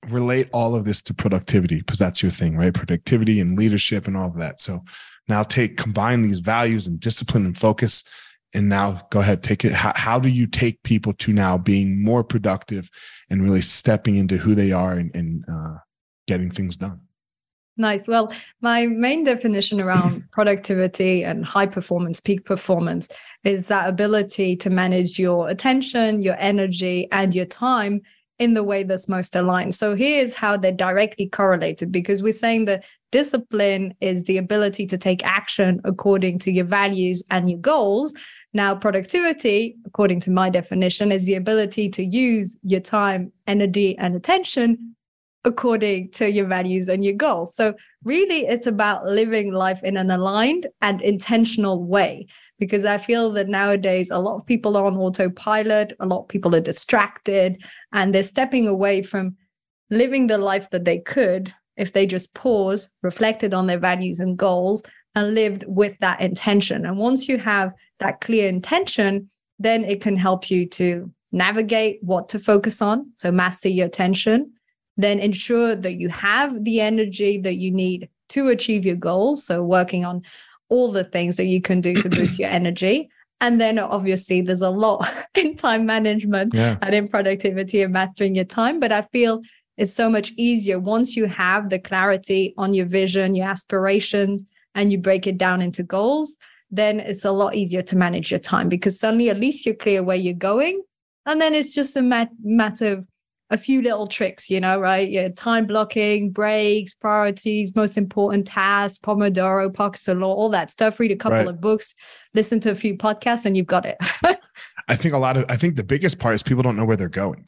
relate 0.08 0.50
all 0.54 0.76
of 0.76 0.86
this 0.86 1.02
to 1.04 1.14
productivity 1.14 1.78
because 1.78 2.00
that's 2.00 2.24
your 2.24 2.32
thing, 2.32 2.56
right? 2.56 2.74
Productivity 2.74 3.40
and 3.40 3.58
leadership 3.58 4.08
and 4.08 4.16
all 4.16 4.28
of 4.28 4.38
that. 4.38 4.60
So 4.62 4.84
now 5.28 5.44
take 5.44 5.78
combine 5.78 6.22
these 6.22 6.40
values 6.40 6.88
and 6.88 7.00
discipline 7.00 7.46
and 7.46 7.58
focus 7.58 8.04
and 8.54 8.68
now 8.68 9.02
go 9.12 9.20
ahead 9.20 9.44
take 9.44 9.64
it 9.64 9.74
how, 9.74 9.94
how 9.96 10.20
do 10.20 10.30
you 10.30 10.48
take 10.48 10.82
people 10.84 11.14
to 11.14 11.34
now 11.34 11.58
being 11.58 12.04
more 12.04 12.24
productive 12.24 12.90
and 13.30 13.44
really 13.44 13.62
stepping 13.62 14.16
into 14.16 14.38
who 14.38 14.56
they 14.56 14.72
are 14.72 14.94
and, 14.94 15.12
and 15.14 15.46
uh, 15.52 15.76
getting 16.28 16.50
things 16.50 16.78
done 16.78 17.00
nice 17.78 18.08
well 18.08 18.34
my 18.62 18.88
main 18.88 19.24
definition 19.24 19.80
around 19.80 20.24
productivity 20.32 21.24
and 21.24 21.46
high 21.46 21.68
performance 21.68 22.20
peak 22.20 22.44
performance 22.46 23.08
is 23.44 23.68
that 23.68 23.88
ability 23.88 24.56
to 24.56 24.70
manage 24.70 25.20
your 25.20 25.50
attention 25.50 26.22
your 26.22 26.36
energy 26.40 27.08
and 27.12 27.36
your 27.36 27.46
time 27.46 28.02
in 28.40 28.54
the 28.54 28.64
way 28.64 28.84
that's 28.84 29.08
most 29.08 29.36
aligned 29.36 29.76
so 29.76 29.96
here's 29.96 30.34
how 30.36 30.58
they're 30.58 30.72
directly 30.72 31.28
correlated 31.28 31.92
because 31.92 32.24
we're 32.24 32.34
saying 32.34 32.66
that 32.66 32.84
discipline 33.12 33.94
is 34.02 34.24
the 34.26 34.38
ability 34.38 34.86
to 34.86 34.98
take 34.98 35.24
action 35.26 35.82
according 35.84 36.40
to 36.40 36.52
your 36.52 36.66
values 36.66 37.24
and 37.32 37.50
your 37.50 37.60
goals 37.60 38.14
now, 38.54 38.74
productivity, 38.74 39.78
according 39.86 40.22
to 40.22 40.32
my 40.32 40.50
definition, 40.50 41.12
is 41.12 41.26
the 41.26 41.36
ability 41.36 41.90
to 41.90 42.04
use 42.04 42.58
your 42.64 42.80
time, 42.80 43.32
energy, 43.46 43.96
and 43.98 44.16
attention 44.16 44.96
according 45.46 46.12
to 46.12 46.30
your 46.30 46.48
values 46.48 46.90
and 46.90 47.06
your 47.06 47.14
goals. 47.14 47.56
So, 47.56 47.76
really, 48.04 48.48
it's 48.48 48.66
about 48.66 49.06
living 49.06 49.54
life 49.54 49.80
in 49.84 49.98
an 49.98 50.10
aligned 50.10 50.68
and 50.82 51.00
intentional 51.02 51.84
way. 51.84 52.26
Because 52.60 52.86
I 52.86 52.98
feel 52.98 53.32
that 53.34 53.48
nowadays, 53.48 54.12
a 54.12 54.20
lot 54.20 54.38
of 54.38 54.46
people 54.46 54.76
are 54.76 54.86
on 54.86 54.98
autopilot, 54.98 55.94
a 56.00 56.06
lot 56.06 56.22
of 56.22 56.28
people 56.28 56.54
are 56.56 56.62
distracted, 56.62 57.58
and 57.94 58.14
they're 58.14 58.24
stepping 58.24 58.68
away 58.68 59.02
from 59.02 59.36
living 59.90 60.28
the 60.28 60.38
life 60.38 60.70
that 60.72 60.86
they 60.86 61.00
could 61.00 61.54
if 61.78 61.94
they 61.94 62.06
just 62.06 62.34
pause, 62.34 62.90
reflected 63.02 63.54
on 63.54 63.66
their 63.66 63.80
values 63.80 64.20
and 64.20 64.38
goals, 64.38 64.84
and 65.16 65.34
lived 65.34 65.64
with 65.68 65.98
that 66.02 66.22
intention. 66.22 66.86
And 66.86 66.98
once 66.98 67.28
you 67.28 67.38
have 67.38 67.72
that 68.00 68.22
clear 68.22 68.48
intention, 68.48 69.30
then 69.58 69.84
it 69.84 70.02
can 70.02 70.16
help 70.16 70.52
you 70.52 70.68
to 70.68 71.12
navigate 71.32 72.00
what 72.02 72.30
to 72.30 72.40
focus 72.40 72.82
on. 72.82 73.12
So, 73.16 73.32
master 73.32 73.70
your 73.70 73.88
attention, 73.88 74.52
then 74.98 75.20
ensure 75.20 75.76
that 75.76 75.94
you 75.94 76.10
have 76.10 76.64
the 76.64 76.82
energy 76.82 77.40
that 77.42 77.56
you 77.56 77.72
need 77.72 78.10
to 78.30 78.50
achieve 78.50 78.86
your 78.86 78.96
goals. 78.96 79.46
So, 79.46 79.64
working 79.64 80.06
on 80.06 80.22
all 80.70 80.92
the 80.92 81.04
things 81.04 81.38
that 81.38 81.46
you 81.46 81.62
can 81.62 81.82
do 81.82 81.94
to 81.96 82.10
boost 82.10 82.40
your 82.40 82.50
energy. 82.62 83.10
And 83.42 83.60
then, 83.60 83.80
obviously, 83.80 84.42
there's 84.42 84.62
a 84.62 84.70
lot 84.70 85.10
in 85.36 85.56
time 85.56 85.86
management 85.86 86.54
yeah. 86.54 86.78
and 86.82 86.94
in 86.94 87.08
productivity 87.08 87.82
and 87.82 87.94
mastering 87.94 88.36
your 88.36 88.46
time. 88.46 88.80
But 88.80 88.92
I 88.92 89.04
feel 89.14 89.42
it's 89.78 89.94
so 89.94 90.10
much 90.10 90.32
easier 90.36 90.80
once 90.80 91.16
you 91.16 91.26
have 91.28 91.70
the 91.70 91.80
clarity 91.80 92.54
on 92.58 92.74
your 92.74 92.86
vision, 92.86 93.36
your 93.36 93.48
aspirations, 93.48 94.44
and 94.76 94.92
you 94.92 94.98
break 94.98 95.26
it 95.26 95.38
down 95.38 95.62
into 95.62 95.84
goals 95.84 96.36
then 96.72 97.00
it's 97.00 97.26
a 97.26 97.32
lot 97.32 97.56
easier 97.56 97.82
to 97.82 97.98
manage 97.98 98.32
your 98.32 98.40
time 98.40 98.70
because 98.70 99.00
suddenly 99.00 99.30
at 99.30 99.40
least 99.40 99.66
you're 99.66 99.76
clear 99.76 100.04
where 100.04 100.18
you're 100.18 100.34
going. 100.34 100.84
And 101.26 101.42
then 101.42 101.54
it's 101.54 101.74
just 101.74 101.96
a 101.96 102.02
mat- 102.02 102.32
matter 102.44 102.94
of 102.94 103.08
a 103.52 103.58
few 103.58 103.82
little 103.82 104.08
tricks, 104.08 104.50
you 104.50 104.60
know, 104.60 104.80
right? 104.80 105.10
Yeah, 105.10 105.30
time 105.30 105.66
blocking, 105.66 106.32
breaks, 106.32 106.94
priorities, 106.94 107.76
most 107.76 107.98
important 107.98 108.48
tasks, 108.48 109.00
Pomodoro, 109.00 109.74
Parkinson 109.74 110.20
law, 110.20 110.34
all 110.34 110.50
that 110.50 110.72
stuff. 110.72 111.00
Read 111.00 111.12
a 111.12 111.16
couple 111.16 111.38
right. 111.38 111.48
of 111.48 111.60
books, 111.60 111.96
listen 112.34 112.60
to 112.62 112.72
a 112.72 112.76
few 112.76 112.96
podcasts, 112.96 113.46
and 113.46 113.58
you've 113.58 113.68
got 113.68 113.86
it. 113.86 113.98
I 114.88 114.96
think 114.96 115.14
a 115.14 115.18
lot 115.18 115.38
of, 115.38 115.46
I 115.50 115.56
think 115.56 115.76
the 115.76 115.84
biggest 115.84 116.20
part 116.20 116.36
is 116.36 116.44
people 116.44 116.64
don't 116.64 116.76
know 116.76 116.86
where 116.86 116.98
they're 116.98 117.10
going. 117.10 117.48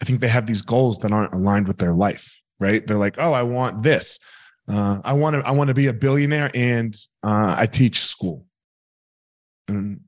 I 0.00 0.04
think 0.04 0.20
they 0.20 0.28
have 0.28 0.46
these 0.46 0.62
goals 0.62 0.98
that 0.98 1.12
aren't 1.12 1.32
aligned 1.32 1.66
with 1.66 1.78
their 1.78 1.94
life, 1.94 2.38
right? 2.60 2.86
They're 2.86 2.96
like, 2.96 3.18
oh, 3.18 3.32
I 3.32 3.42
want 3.42 3.82
this. 3.82 4.18
Uh, 4.68 4.98
I 5.04 5.12
want 5.12 5.36
to 5.36 5.46
I 5.46 5.52
want 5.52 5.68
to 5.68 5.74
be 5.74 5.86
a 5.86 5.92
billionaire 5.92 6.50
and 6.52 6.96
uh, 7.22 7.54
I 7.56 7.66
teach 7.66 8.00
school. 8.00 8.46
And 9.68 10.00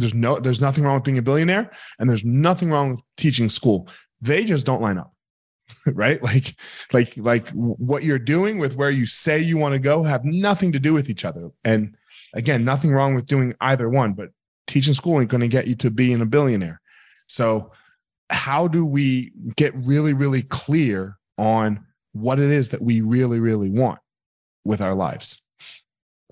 there's 0.00 0.14
no 0.14 0.38
there's 0.38 0.60
nothing 0.60 0.84
wrong 0.84 0.94
with 0.94 1.04
being 1.04 1.18
a 1.18 1.22
billionaire 1.22 1.70
and 1.98 2.08
there's 2.08 2.24
nothing 2.24 2.70
wrong 2.70 2.90
with 2.90 3.02
teaching 3.16 3.48
school. 3.48 3.88
They 4.20 4.44
just 4.44 4.66
don't 4.66 4.82
line 4.82 4.98
up. 4.98 5.12
right? 5.86 6.22
Like 6.22 6.54
like 6.92 7.16
like 7.16 7.48
what 7.50 8.04
you're 8.04 8.18
doing 8.18 8.58
with 8.58 8.76
where 8.76 8.90
you 8.90 9.06
say 9.06 9.40
you 9.40 9.56
want 9.56 9.74
to 9.74 9.80
go 9.80 10.02
have 10.02 10.24
nothing 10.24 10.72
to 10.72 10.78
do 10.78 10.92
with 10.92 11.10
each 11.10 11.24
other. 11.24 11.50
And 11.64 11.96
again, 12.34 12.64
nothing 12.64 12.92
wrong 12.92 13.14
with 13.14 13.26
doing 13.26 13.54
either 13.60 13.88
one, 13.88 14.14
but 14.14 14.30
teaching 14.66 14.94
school 14.94 15.20
ain't 15.20 15.30
going 15.30 15.40
to 15.40 15.48
get 15.48 15.66
you 15.66 15.74
to 15.76 15.90
being 15.90 16.20
a 16.20 16.26
billionaire. 16.26 16.80
So 17.26 17.72
how 18.30 18.68
do 18.68 18.84
we 18.84 19.32
get 19.56 19.74
really 19.86 20.12
really 20.12 20.42
clear 20.42 21.16
on 21.38 21.84
what 22.20 22.38
it 22.38 22.50
is 22.50 22.70
that 22.70 22.82
we 22.82 23.00
really, 23.00 23.40
really 23.40 23.70
want 23.70 23.98
with 24.64 24.80
our 24.80 24.94
lives. 24.94 25.40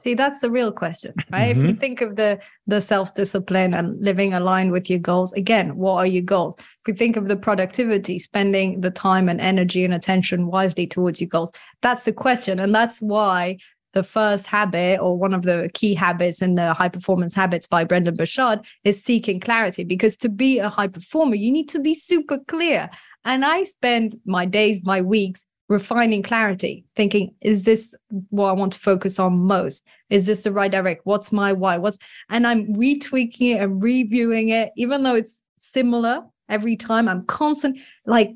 See, 0.01 0.15
that's 0.15 0.41
the 0.41 0.51
real 0.51 0.73
question, 0.73 1.15
right? 1.31 1.51
Mm-hmm. 1.51 1.51
If 1.51 1.57
you 1.57 1.73
mm-hmm. 1.73 1.81
think 1.81 2.01
of 2.01 2.17
the 2.17 2.41
the 2.67 2.81
self-discipline 2.81 3.75
and 3.75 4.01
living 4.03 4.35
aligned 4.35 4.73
with 4.73 4.91
your 4.91 4.99
goals, 4.99 5.33
again, 5.35 5.77
what 5.77 5.99
are 5.99 6.07
your 6.07 6.23
goals? 6.23 6.57
If 6.59 6.89
you 6.89 6.95
think 6.95 7.17
of 7.17 7.29
the 7.29 7.37
productivity, 7.37 8.19
spending 8.19 8.81
the 8.81 8.91
time 8.91 9.29
and 9.29 9.41
energy 9.41 9.85
and 9.85 9.95
attention 9.95 10.49
wisely 10.49 10.89
towards 10.89 11.21
your 11.21 11.29
goals, 11.29 11.53
that's 11.81 12.05
the 12.05 12.13
question. 12.13 12.59
And 12.59 12.75
that's 12.75 13.01
why 13.01 13.59
the 13.93 14.03
first 14.03 14.47
habit 14.47 14.99
or 15.01 15.17
one 15.17 15.33
of 15.33 15.43
the 15.43 15.71
key 15.73 15.95
habits 15.95 16.43
in 16.43 16.57
the 16.57 16.75
high 16.75 16.89
performance 16.89 17.35
habits 17.35 17.67
by 17.67 17.85
Brendon 17.85 18.17
Burchard 18.17 18.61
is 18.83 19.03
seeking 19.03 19.39
clarity 19.39 19.85
because 19.85 20.17
to 20.19 20.29
be 20.29 20.59
a 20.59 20.69
high 20.69 20.89
performer 20.89 21.37
you 21.37 21.53
need 21.53 21.69
to 21.69 21.79
be 21.79 21.95
super 21.95 22.39
clear 22.49 22.91
and 23.25 23.45
i 23.45 23.63
spend 23.63 24.19
my 24.27 24.45
days 24.45 24.83
my 24.83 25.01
weeks 25.01 25.47
refining 25.69 26.23
clarity, 26.23 26.85
thinking, 26.95 27.35
is 27.41 27.65
this 27.65 27.95
what 28.31 28.49
I 28.49 28.53
want 28.53 28.75
to 28.75 28.79
focus 28.79 29.19
on 29.19 29.39
most? 29.39 29.87
Is 30.11 30.27
this 30.27 30.43
the 30.43 30.53
right 30.53 30.71
direct? 30.71 31.03
What's 31.05 31.33
my 31.33 31.53
why? 31.53 31.79
What's 31.79 31.97
and 32.29 32.47
I'm 32.47 32.67
retweaking 32.75 33.55
it 33.55 33.61
and 33.61 33.83
reviewing 33.83 34.51
it, 34.51 34.73
even 34.77 35.03
though 35.03 35.15
it's 35.15 35.43
similar 35.57 36.23
every 36.49 36.77
time. 36.77 37.09
I'm 37.09 37.25
constant, 37.27 37.79
like, 38.07 38.35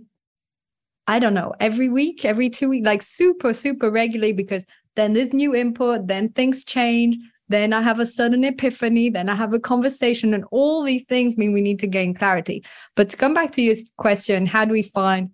I 1.07 1.19
don't 1.19 1.35
know, 1.35 1.55
every 1.61 1.89
week, 1.89 2.25
every 2.25 2.51
two 2.51 2.71
weeks, 2.71 2.87
like 2.87 3.03
super, 3.03 3.53
super 3.53 3.91
regularly, 3.91 4.33
because 4.33 4.65
then 4.95 5.13
there's 5.13 5.33
new 5.33 5.55
input, 5.55 6.07
then 6.07 6.31
things 6.31 6.65
change. 6.65 7.17
Then 7.51 7.73
I 7.73 7.81
have 7.81 7.99
a 7.99 8.05
sudden 8.05 8.45
epiphany. 8.45 9.09
Then 9.09 9.31
I 9.31 9.35
have 9.35 9.55
a 9.55 9.61
conversation, 9.61 10.35
and 10.35 10.45
all 10.51 10.85
these 10.85 11.05
things 11.09 11.39
mean 11.39 11.55
we 11.55 11.63
need 11.63 11.79
to 11.79 11.87
gain 11.87 12.13
clarity. 12.13 12.63
But 12.95 13.09
to 13.11 13.17
come 13.17 13.33
back 13.33 13.53
to 13.53 13.63
your 13.63 13.75
question, 13.97 14.45
how 14.45 14.67
do 14.67 14.73
we 14.73 14.83
find 14.83 15.31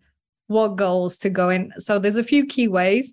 what 0.46 0.76
goals 0.76 1.18
to 1.18 1.30
go 1.30 1.50
in? 1.50 1.72
So 1.78 1.98
there's 1.98 2.16
a 2.16 2.24
few 2.24 2.46
key 2.46 2.68
ways. 2.68 3.12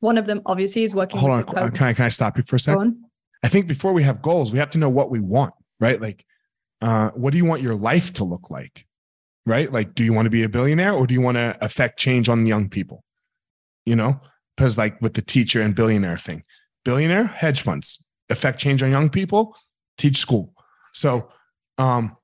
One 0.00 0.18
of 0.18 0.26
them, 0.26 0.42
obviously, 0.46 0.84
is 0.84 0.94
working. 0.94 1.18
Hold 1.18 1.32
on, 1.32 1.70
can 1.72 1.88
I 1.88 1.92
can 1.92 2.04
I 2.04 2.08
stop 2.08 2.36
you 2.36 2.44
for 2.44 2.56
a 2.56 2.60
second? 2.60 3.04
I 3.42 3.48
think 3.48 3.66
before 3.66 3.92
we 3.92 4.02
have 4.04 4.22
goals, 4.22 4.52
we 4.52 4.58
have 4.58 4.70
to 4.70 4.78
know 4.78 4.88
what 4.88 5.10
we 5.10 5.20
want, 5.20 5.54
right? 5.80 6.00
Like, 6.00 6.24
uh, 6.80 7.10
what 7.10 7.32
do 7.32 7.36
you 7.36 7.44
want 7.44 7.62
your 7.62 7.74
life 7.74 8.12
to 8.14 8.24
look 8.24 8.50
like, 8.50 8.86
right? 9.46 9.70
Like, 9.72 9.94
do 9.94 10.04
you 10.04 10.12
want 10.12 10.26
to 10.26 10.30
be 10.30 10.42
a 10.42 10.48
billionaire 10.48 10.92
or 10.92 11.06
do 11.06 11.14
you 11.14 11.20
want 11.20 11.36
to 11.36 11.56
affect 11.60 11.98
change 11.98 12.28
on 12.28 12.46
young 12.46 12.68
people? 12.68 13.04
You 13.86 13.96
know, 13.96 14.20
because 14.56 14.78
like 14.78 15.00
with 15.00 15.14
the 15.14 15.22
teacher 15.22 15.60
and 15.60 15.74
billionaire 15.74 16.16
thing, 16.16 16.44
billionaire 16.84 17.24
hedge 17.24 17.62
funds 17.62 18.04
affect 18.30 18.58
change 18.58 18.82
on 18.82 18.90
young 18.90 19.08
people, 19.08 19.56
teach 19.96 20.18
school. 20.18 20.52
So, 20.92 21.28
um, 21.78 22.16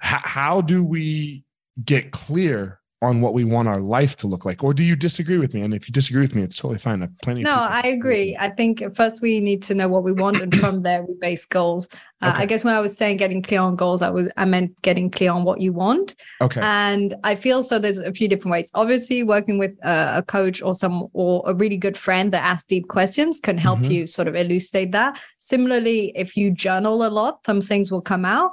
how 0.00 0.62
do 0.62 0.82
we 0.84 1.44
get 1.84 2.10
clear 2.10 2.79
on 3.02 3.20
what 3.20 3.32
we 3.32 3.44
want 3.44 3.66
our 3.66 3.80
life 3.80 4.14
to 4.14 4.26
look 4.26 4.44
like 4.44 4.62
or 4.62 4.74
do 4.74 4.82
you 4.82 4.94
disagree 4.94 5.38
with 5.38 5.54
me? 5.54 5.62
And 5.62 5.72
if 5.72 5.88
you 5.88 5.92
disagree 5.92 6.22
with 6.22 6.34
me 6.34 6.42
it's 6.42 6.56
totally 6.56 6.78
fine. 6.78 7.02
I've 7.02 7.16
plenty 7.22 7.42
no 7.42 7.54
i 7.54 7.80
agree. 7.80 8.36
i 8.38 8.50
think 8.50 8.82
first 8.94 9.22
we 9.22 9.40
need 9.40 9.62
to 9.64 9.74
know 9.74 9.88
what 9.88 10.02
we 10.02 10.12
want 10.12 10.40
and 10.40 10.54
from 10.54 10.82
there 10.82 11.02
we 11.02 11.14
base 11.14 11.46
goals. 11.46 11.88
Uh, 12.22 12.32
okay. 12.34 12.42
i 12.42 12.46
guess 12.46 12.62
when 12.64 12.74
i 12.74 12.80
was 12.80 12.94
saying 12.94 13.16
getting 13.16 13.42
clear 13.42 13.60
on 13.60 13.74
goals 13.74 14.02
i 14.02 14.10
was 14.10 14.28
i 14.36 14.44
meant 14.44 14.70
getting 14.82 15.10
clear 15.10 15.32
on 15.32 15.44
what 15.44 15.60
you 15.60 15.72
want. 15.72 16.14
Okay. 16.40 16.60
And 16.62 17.14
i 17.24 17.34
feel 17.34 17.62
so 17.62 17.78
there's 17.78 17.98
a 17.98 18.12
few 18.12 18.28
different 18.28 18.52
ways. 18.52 18.70
Obviously 18.74 19.22
working 19.22 19.58
with 19.58 19.72
uh, 19.84 20.14
a 20.16 20.22
coach 20.22 20.60
or 20.60 20.74
some 20.74 21.08
or 21.14 21.42
a 21.46 21.54
really 21.54 21.78
good 21.78 21.96
friend 21.96 22.32
that 22.32 22.44
asks 22.44 22.66
deep 22.66 22.88
questions 22.88 23.40
can 23.40 23.56
help 23.56 23.80
mm-hmm. 23.80 23.92
you 23.92 24.06
sort 24.06 24.28
of 24.28 24.34
elucidate 24.34 24.92
that. 24.92 25.18
Similarly 25.38 26.12
if 26.14 26.36
you 26.36 26.50
journal 26.50 27.06
a 27.06 27.08
lot 27.08 27.40
some 27.46 27.60
things 27.60 27.90
will 27.90 28.02
come 28.02 28.24
out 28.24 28.52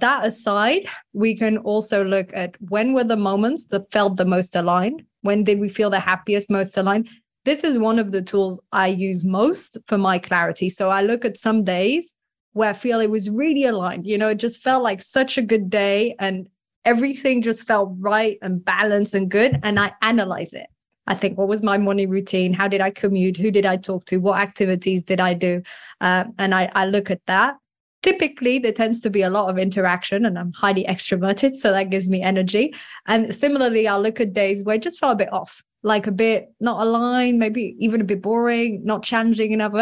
that 0.00 0.24
aside, 0.24 0.88
we 1.12 1.36
can 1.36 1.58
also 1.58 2.04
look 2.04 2.30
at 2.32 2.54
when 2.68 2.94
were 2.94 3.04
the 3.04 3.16
moments 3.16 3.64
that 3.66 3.90
felt 3.92 4.16
the 4.16 4.24
most 4.24 4.56
aligned? 4.56 5.04
When 5.20 5.44
did 5.44 5.60
we 5.60 5.68
feel 5.68 5.90
the 5.90 6.00
happiest, 6.00 6.50
most 6.50 6.76
aligned? 6.76 7.08
This 7.44 7.62
is 7.64 7.78
one 7.78 7.98
of 7.98 8.12
the 8.12 8.22
tools 8.22 8.60
I 8.72 8.88
use 8.88 9.24
most 9.24 9.76
for 9.88 9.98
my 9.98 10.18
clarity. 10.18 10.70
So 10.70 10.88
I 10.88 11.02
look 11.02 11.24
at 11.24 11.36
some 11.36 11.64
days 11.64 12.14
where 12.52 12.70
I 12.70 12.72
feel 12.72 13.00
it 13.00 13.10
was 13.10 13.28
really 13.28 13.64
aligned. 13.64 14.06
You 14.06 14.16
know, 14.16 14.28
it 14.28 14.36
just 14.36 14.62
felt 14.62 14.82
like 14.82 15.02
such 15.02 15.36
a 15.36 15.42
good 15.42 15.68
day 15.68 16.14
and 16.18 16.48
everything 16.84 17.42
just 17.42 17.66
felt 17.66 17.92
right 17.98 18.38
and 18.42 18.64
balanced 18.64 19.14
and 19.14 19.30
good. 19.30 19.58
And 19.62 19.78
I 19.78 19.92
analyze 20.02 20.54
it. 20.54 20.66
I 21.06 21.16
think, 21.16 21.36
what 21.36 21.48
was 21.48 21.62
my 21.62 21.78
morning 21.78 22.08
routine? 22.08 22.52
How 22.52 22.68
did 22.68 22.80
I 22.80 22.90
commute? 22.90 23.36
Who 23.36 23.50
did 23.50 23.66
I 23.66 23.76
talk 23.76 24.04
to? 24.06 24.18
What 24.18 24.40
activities 24.40 25.02
did 25.02 25.18
I 25.18 25.34
do? 25.34 25.62
Uh, 26.00 26.24
and 26.38 26.54
I, 26.54 26.70
I 26.74 26.86
look 26.86 27.10
at 27.10 27.20
that 27.26 27.56
typically 28.02 28.58
there 28.58 28.72
tends 28.72 29.00
to 29.00 29.10
be 29.10 29.22
a 29.22 29.30
lot 29.30 29.48
of 29.48 29.58
interaction 29.58 30.26
and 30.26 30.38
I'm 30.38 30.52
highly 30.52 30.84
extroverted. 30.84 31.56
So 31.56 31.72
that 31.72 31.90
gives 31.90 32.10
me 32.10 32.20
energy. 32.22 32.74
And 33.06 33.34
similarly, 33.34 33.88
I'll 33.88 34.02
look 34.02 34.20
at 34.20 34.32
days 34.32 34.62
where 34.62 34.76
it 34.76 34.82
just 34.82 35.00
felt 35.00 35.14
a 35.14 35.24
bit 35.24 35.32
off, 35.32 35.62
like 35.82 36.06
a 36.06 36.12
bit 36.12 36.52
not 36.60 36.84
aligned, 36.84 37.38
maybe 37.38 37.76
even 37.78 38.00
a 38.00 38.04
bit 38.04 38.22
boring, 38.22 38.84
not 38.84 39.02
challenging 39.02 39.52
enough. 39.52 39.72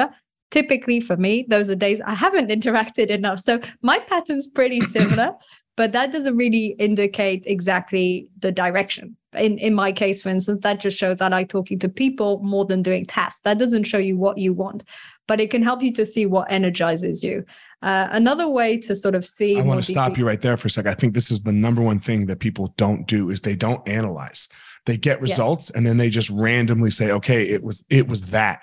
Typically 0.50 1.00
for 1.00 1.16
me, 1.16 1.46
those 1.48 1.70
are 1.70 1.74
days 1.74 2.00
I 2.00 2.14
haven't 2.14 2.48
interacted 2.50 3.08
enough. 3.08 3.40
So 3.40 3.60
my 3.82 3.98
pattern's 3.98 4.46
pretty 4.46 4.80
similar, 4.80 5.32
but 5.76 5.92
that 5.92 6.12
doesn't 6.12 6.36
really 6.36 6.76
indicate 6.78 7.42
exactly 7.46 8.30
the 8.40 8.52
direction. 8.52 9.16
In 9.34 9.58
in 9.58 9.74
my 9.74 9.92
case, 9.92 10.20
for 10.20 10.28
instance, 10.28 10.60
that 10.64 10.80
just 10.80 10.98
shows 10.98 11.18
that 11.18 11.32
I 11.32 11.36
like 11.36 11.48
talking 11.48 11.78
to 11.78 11.88
people 11.88 12.40
more 12.42 12.64
than 12.64 12.82
doing 12.82 13.06
tasks. 13.06 13.42
That 13.44 13.58
doesn't 13.58 13.84
show 13.84 13.98
you 13.98 14.16
what 14.16 14.38
you 14.38 14.52
want, 14.52 14.82
but 15.28 15.40
it 15.40 15.52
can 15.52 15.62
help 15.62 15.82
you 15.82 15.92
to 15.94 16.04
see 16.04 16.26
what 16.26 16.50
energizes 16.50 17.22
you. 17.22 17.44
Uh, 17.82 18.08
another 18.10 18.46
way 18.46 18.76
to 18.76 18.94
sort 18.94 19.14
of 19.14 19.24
see. 19.24 19.58
I 19.58 19.62
want 19.62 19.82
to 19.82 19.90
stop 19.90 20.18
you 20.18 20.26
right 20.26 20.40
there 20.40 20.56
for 20.58 20.66
a 20.66 20.70
second. 20.70 20.90
I 20.90 20.94
think 20.94 21.14
this 21.14 21.30
is 21.30 21.42
the 21.42 21.52
number 21.52 21.80
one 21.80 21.98
thing 21.98 22.26
that 22.26 22.38
people 22.38 22.74
don't 22.76 23.06
do 23.06 23.30
is 23.30 23.40
they 23.40 23.54
don't 23.54 23.86
analyze. 23.88 24.48
They 24.84 24.98
get 24.98 25.20
results 25.20 25.70
yes. 25.70 25.76
and 25.76 25.86
then 25.86 25.96
they 25.96 26.10
just 26.10 26.28
randomly 26.30 26.90
say, 26.90 27.10
"Okay, 27.10 27.48
it 27.48 27.62
was 27.62 27.84
it 27.88 28.06
was 28.06 28.22
that," 28.22 28.60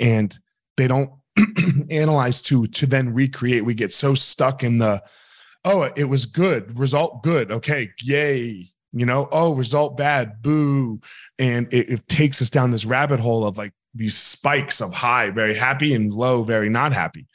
and 0.00 0.36
they 0.76 0.88
don't 0.88 1.10
analyze 1.90 2.42
to 2.42 2.66
to 2.66 2.86
then 2.86 3.14
recreate. 3.14 3.64
We 3.64 3.74
get 3.74 3.92
so 3.92 4.14
stuck 4.14 4.64
in 4.64 4.78
the, 4.78 5.04
"Oh, 5.64 5.82
it 5.82 6.04
was 6.04 6.26
good, 6.26 6.76
result 6.76 7.22
good, 7.22 7.52
okay, 7.52 7.90
yay." 8.02 8.66
You 8.92 9.04
know, 9.04 9.28
oh, 9.30 9.54
result 9.54 9.98
bad, 9.98 10.40
boo. 10.40 11.00
And 11.38 11.72
it, 11.72 11.90
it 11.90 12.08
takes 12.08 12.40
us 12.40 12.48
down 12.48 12.70
this 12.70 12.86
rabbit 12.86 13.20
hole 13.20 13.46
of 13.46 13.58
like 13.58 13.72
these 13.94 14.16
spikes 14.16 14.80
of 14.80 14.94
high, 14.94 15.30
very 15.30 15.54
happy, 15.54 15.94
and 15.94 16.12
low, 16.12 16.42
very 16.42 16.70
not 16.70 16.92
happy 16.92 17.26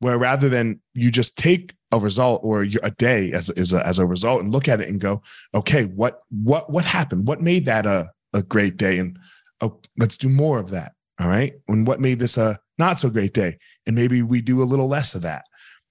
where 0.00 0.18
rather 0.18 0.48
than 0.48 0.80
you 0.94 1.10
just 1.10 1.38
take 1.38 1.74
a 1.92 1.98
result 1.98 2.40
or 2.42 2.66
a 2.82 2.90
day 2.92 3.32
as, 3.32 3.50
as, 3.50 3.72
a, 3.72 3.86
as 3.86 3.98
a 3.98 4.06
result 4.06 4.42
and 4.42 4.52
look 4.52 4.68
at 4.68 4.80
it 4.80 4.88
and 4.88 5.00
go, 5.00 5.22
okay, 5.54 5.84
what 5.84 6.20
what 6.30 6.70
what 6.70 6.84
happened? 6.84 7.26
What 7.26 7.42
made 7.42 7.66
that 7.66 7.86
a, 7.86 8.10
a 8.32 8.42
great 8.42 8.76
day? 8.76 8.98
And 8.98 9.18
oh, 9.60 9.80
let's 9.98 10.16
do 10.16 10.28
more 10.28 10.58
of 10.58 10.70
that. 10.70 10.92
All 11.20 11.28
right. 11.28 11.54
And 11.68 11.86
what 11.86 12.00
made 12.00 12.18
this 12.18 12.38
a 12.38 12.58
not 12.78 12.98
so 12.98 13.10
great 13.10 13.34
day? 13.34 13.58
And 13.86 13.94
maybe 13.94 14.22
we 14.22 14.40
do 14.40 14.62
a 14.62 14.64
little 14.64 14.88
less 14.88 15.14
of 15.14 15.22
that. 15.22 15.44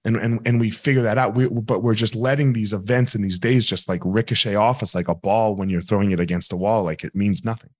And 0.04 0.16
and 0.16 0.40
and 0.46 0.58
we 0.58 0.70
figure 0.70 1.02
that 1.02 1.18
out. 1.18 1.34
We, 1.34 1.48
but 1.48 1.82
we're 1.82 1.94
just 1.94 2.16
letting 2.16 2.52
these 2.52 2.72
events 2.72 3.14
and 3.14 3.22
these 3.22 3.38
days 3.38 3.66
just 3.66 3.88
like 3.88 4.00
ricochet 4.04 4.54
off 4.54 4.82
us 4.82 4.94
like 4.94 5.08
a 5.08 5.14
ball 5.14 5.54
when 5.54 5.68
you're 5.68 5.82
throwing 5.82 6.10
it 6.10 6.20
against 6.20 6.52
a 6.52 6.56
wall, 6.56 6.84
like 6.84 7.04
it 7.04 7.14
means 7.14 7.44
nothing. 7.44 7.70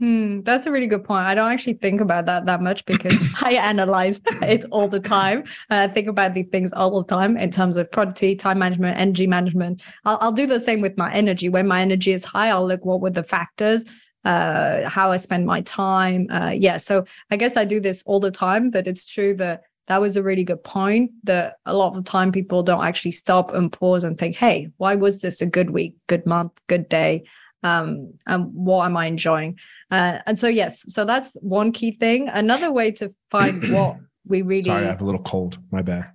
Hmm, 0.00 0.40
that's 0.44 0.64
a 0.64 0.72
really 0.72 0.86
good 0.86 1.04
point. 1.04 1.26
I 1.26 1.34
don't 1.34 1.52
actually 1.52 1.74
think 1.74 2.00
about 2.00 2.24
that 2.24 2.46
that 2.46 2.62
much 2.62 2.86
because 2.86 3.22
I 3.42 3.52
analyze 3.52 4.18
it 4.40 4.64
all 4.70 4.88
the 4.88 4.98
time. 4.98 5.44
And 5.68 5.78
I 5.78 5.92
think 5.92 6.08
about 6.08 6.32
these 6.32 6.46
things 6.50 6.72
all 6.72 7.02
the 7.02 7.06
time 7.06 7.36
in 7.36 7.50
terms 7.50 7.76
of 7.76 7.92
productivity, 7.92 8.34
time 8.34 8.58
management, 8.58 8.98
energy 8.98 9.26
management. 9.26 9.82
I'll, 10.06 10.16
I'll 10.22 10.32
do 10.32 10.46
the 10.46 10.58
same 10.58 10.80
with 10.80 10.96
my 10.96 11.12
energy. 11.12 11.50
When 11.50 11.68
my 11.68 11.82
energy 11.82 12.12
is 12.12 12.24
high, 12.24 12.48
I'll 12.48 12.66
look 12.66 12.82
what 12.82 13.02
were 13.02 13.10
the 13.10 13.22
factors, 13.22 13.84
uh, 14.24 14.88
how 14.88 15.12
I 15.12 15.18
spend 15.18 15.44
my 15.44 15.60
time. 15.60 16.28
Uh, 16.30 16.52
yeah, 16.56 16.78
so 16.78 17.04
I 17.30 17.36
guess 17.36 17.58
I 17.58 17.66
do 17.66 17.78
this 17.78 18.02
all 18.06 18.20
the 18.20 18.30
time, 18.30 18.70
but 18.70 18.86
it's 18.86 19.04
true 19.04 19.34
that 19.34 19.64
that 19.88 20.00
was 20.00 20.16
a 20.16 20.22
really 20.22 20.44
good 20.44 20.64
point 20.64 21.10
that 21.24 21.56
a 21.66 21.74
lot 21.74 21.88
of 21.88 22.02
the 22.02 22.10
time 22.10 22.32
people 22.32 22.62
don't 22.62 22.82
actually 22.82 23.10
stop 23.10 23.52
and 23.52 23.70
pause 23.70 24.04
and 24.04 24.16
think, 24.16 24.36
hey, 24.36 24.68
why 24.78 24.94
was 24.94 25.20
this 25.20 25.42
a 25.42 25.46
good 25.46 25.70
week, 25.70 25.94
good 26.06 26.24
month, 26.24 26.52
good 26.68 26.88
day? 26.88 27.24
Um, 27.62 28.14
and 28.26 28.52
what 28.54 28.86
am 28.86 28.96
I 28.96 29.06
enjoying? 29.06 29.58
Uh, 29.90 30.18
and 30.26 30.38
so, 30.38 30.48
yes, 30.48 30.84
so 30.92 31.04
that's 31.04 31.36
one 31.42 31.72
key 31.72 31.92
thing. 31.92 32.28
Another 32.28 32.72
way 32.72 32.90
to 32.92 33.14
find 33.30 33.62
what 33.70 33.96
we 34.26 34.42
really. 34.42 34.62
Sorry, 34.62 34.84
I 34.84 34.88
have 34.88 35.00
a 35.00 35.04
little 35.04 35.22
cold. 35.22 35.58
My 35.70 35.82
bad. 35.82 36.10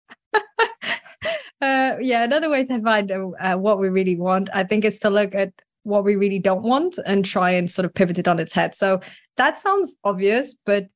uh, 0.34 1.96
yeah, 2.00 2.24
another 2.24 2.50
way 2.50 2.64
to 2.64 2.82
find 2.82 3.12
uh, 3.12 3.56
what 3.56 3.78
we 3.78 3.88
really 3.88 4.16
want, 4.16 4.48
I 4.52 4.64
think, 4.64 4.84
is 4.84 4.98
to 5.00 5.10
look 5.10 5.34
at 5.34 5.52
what 5.84 6.04
we 6.04 6.16
really 6.16 6.38
don't 6.38 6.62
want 6.62 6.98
and 7.06 7.24
try 7.24 7.50
and 7.50 7.70
sort 7.70 7.86
of 7.86 7.94
pivot 7.94 8.18
it 8.18 8.28
on 8.28 8.38
its 8.38 8.52
head. 8.52 8.74
So 8.74 9.00
that 9.36 9.56
sounds 9.56 9.96
obvious, 10.04 10.56
but 10.66 10.88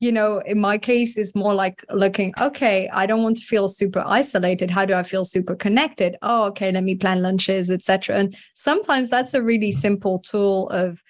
you 0.00 0.12
know, 0.12 0.42
in 0.44 0.60
my 0.60 0.76
case, 0.76 1.16
it's 1.16 1.34
more 1.34 1.54
like 1.54 1.84
looking, 1.90 2.34
okay, 2.38 2.88
I 2.92 3.06
don't 3.06 3.22
want 3.22 3.38
to 3.38 3.44
feel 3.44 3.68
super 3.68 4.02
isolated. 4.06 4.70
How 4.70 4.84
do 4.84 4.94
I 4.94 5.02
feel 5.02 5.24
super 5.24 5.54
connected? 5.54 6.16
Oh, 6.22 6.44
okay, 6.44 6.70
let 6.70 6.84
me 6.84 6.94
plan 6.94 7.22
lunches, 7.22 7.70
etc. 7.70 8.16
And 8.16 8.36
sometimes 8.54 9.08
that's 9.08 9.32
a 9.32 9.42
really 9.42 9.72
simple 9.72 10.18
tool 10.18 10.68
of 10.68 11.02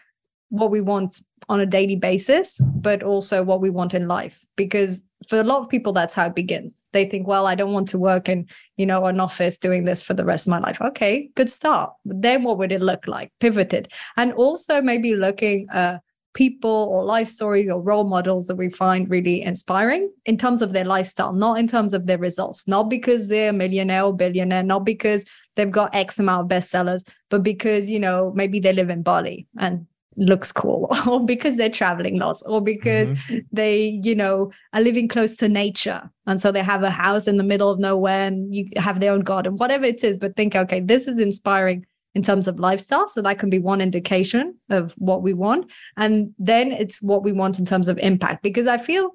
what 0.50 0.70
we 0.70 0.80
want 0.80 1.20
on 1.48 1.60
a 1.60 1.66
daily 1.66 1.96
basis, 1.96 2.60
but 2.76 3.02
also 3.02 3.42
what 3.42 3.60
we 3.60 3.70
want 3.70 3.92
in 3.94 4.06
life. 4.06 4.38
Because 4.56 5.02
for 5.28 5.40
a 5.40 5.44
lot 5.44 5.62
of 5.62 5.68
people, 5.68 5.92
that's 5.92 6.14
how 6.14 6.26
it 6.26 6.34
begins. 6.34 6.80
They 6.92 7.08
think, 7.08 7.26
well, 7.26 7.46
I 7.46 7.56
don't 7.56 7.72
want 7.72 7.88
to 7.88 7.98
work 7.98 8.28
in, 8.28 8.46
you 8.76 8.86
know, 8.86 9.04
an 9.06 9.18
office 9.18 9.58
doing 9.58 9.84
this 9.84 10.00
for 10.00 10.14
the 10.14 10.24
rest 10.24 10.46
of 10.46 10.52
my 10.52 10.60
life. 10.60 10.80
Okay, 10.80 11.28
good 11.34 11.50
start. 11.50 11.92
Then 12.04 12.44
what 12.44 12.58
would 12.58 12.70
it 12.70 12.80
look 12.80 13.08
like? 13.08 13.32
Pivoted. 13.40 13.88
And 14.16 14.32
also 14.32 14.80
maybe 14.80 15.16
looking 15.16 15.68
uh 15.70 15.98
people 16.36 16.88
or 16.92 17.02
life 17.02 17.28
stories 17.28 17.70
or 17.70 17.80
role 17.80 18.04
models 18.04 18.46
that 18.46 18.56
we 18.56 18.68
find 18.68 19.10
really 19.10 19.40
inspiring 19.40 20.12
in 20.26 20.36
terms 20.36 20.60
of 20.60 20.74
their 20.74 20.84
lifestyle, 20.84 21.32
not 21.32 21.58
in 21.58 21.66
terms 21.66 21.94
of 21.94 22.06
their 22.06 22.18
results, 22.18 22.68
not 22.68 22.90
because 22.90 23.28
they're 23.28 23.50
a 23.50 23.54
millionaire 23.54 24.04
or 24.04 24.14
billionaire, 24.14 24.62
not 24.62 24.84
because 24.84 25.24
they've 25.56 25.70
got 25.70 25.94
X 25.94 26.18
amount 26.18 26.44
of 26.44 26.56
bestsellers, 26.56 27.08
but 27.30 27.42
because, 27.42 27.88
you 27.88 27.98
know, 27.98 28.32
maybe 28.36 28.60
they 28.60 28.74
live 28.74 28.90
in 28.90 29.02
Bali 29.02 29.46
and 29.58 29.86
looks 30.18 30.52
cool 30.52 30.88
or 31.06 31.24
because 31.24 31.56
they're 31.56 31.70
traveling 31.70 32.18
lots 32.18 32.42
or 32.42 32.60
because 32.60 33.08
mm-hmm. 33.08 33.38
they 33.52 34.00
you 34.02 34.14
know 34.14 34.50
are 34.72 34.80
living 34.80 35.08
close 35.08 35.36
to 35.36 35.46
nature 35.46 36.10
and 36.26 36.40
so 36.40 36.50
they 36.50 36.62
have 36.62 36.82
a 36.82 36.88
house 36.88 37.28
in 37.28 37.36
the 37.36 37.42
middle 37.42 37.68
of 37.68 37.78
nowhere 37.78 38.26
and 38.26 38.54
you 38.54 38.66
have 38.76 38.98
their 38.98 39.12
own 39.12 39.20
garden 39.20 39.58
whatever 39.58 39.84
it 39.84 40.02
is 40.02 40.16
but 40.16 40.34
think 40.34 40.56
okay 40.56 40.80
this 40.80 41.06
is 41.06 41.18
inspiring 41.18 41.84
in 42.16 42.22
terms 42.22 42.48
of 42.48 42.58
lifestyle. 42.58 43.06
So 43.06 43.20
that 43.22 43.38
can 43.38 43.50
be 43.50 43.58
one 43.58 43.82
indication 43.82 44.56
of 44.70 44.92
what 44.96 45.22
we 45.22 45.34
want. 45.34 45.70
And 45.98 46.34
then 46.38 46.72
it's 46.72 47.02
what 47.02 47.22
we 47.22 47.32
want 47.32 47.58
in 47.58 47.66
terms 47.66 47.88
of 47.88 47.98
impact 47.98 48.42
because 48.42 48.66
i 48.66 48.78
feel 48.78 49.10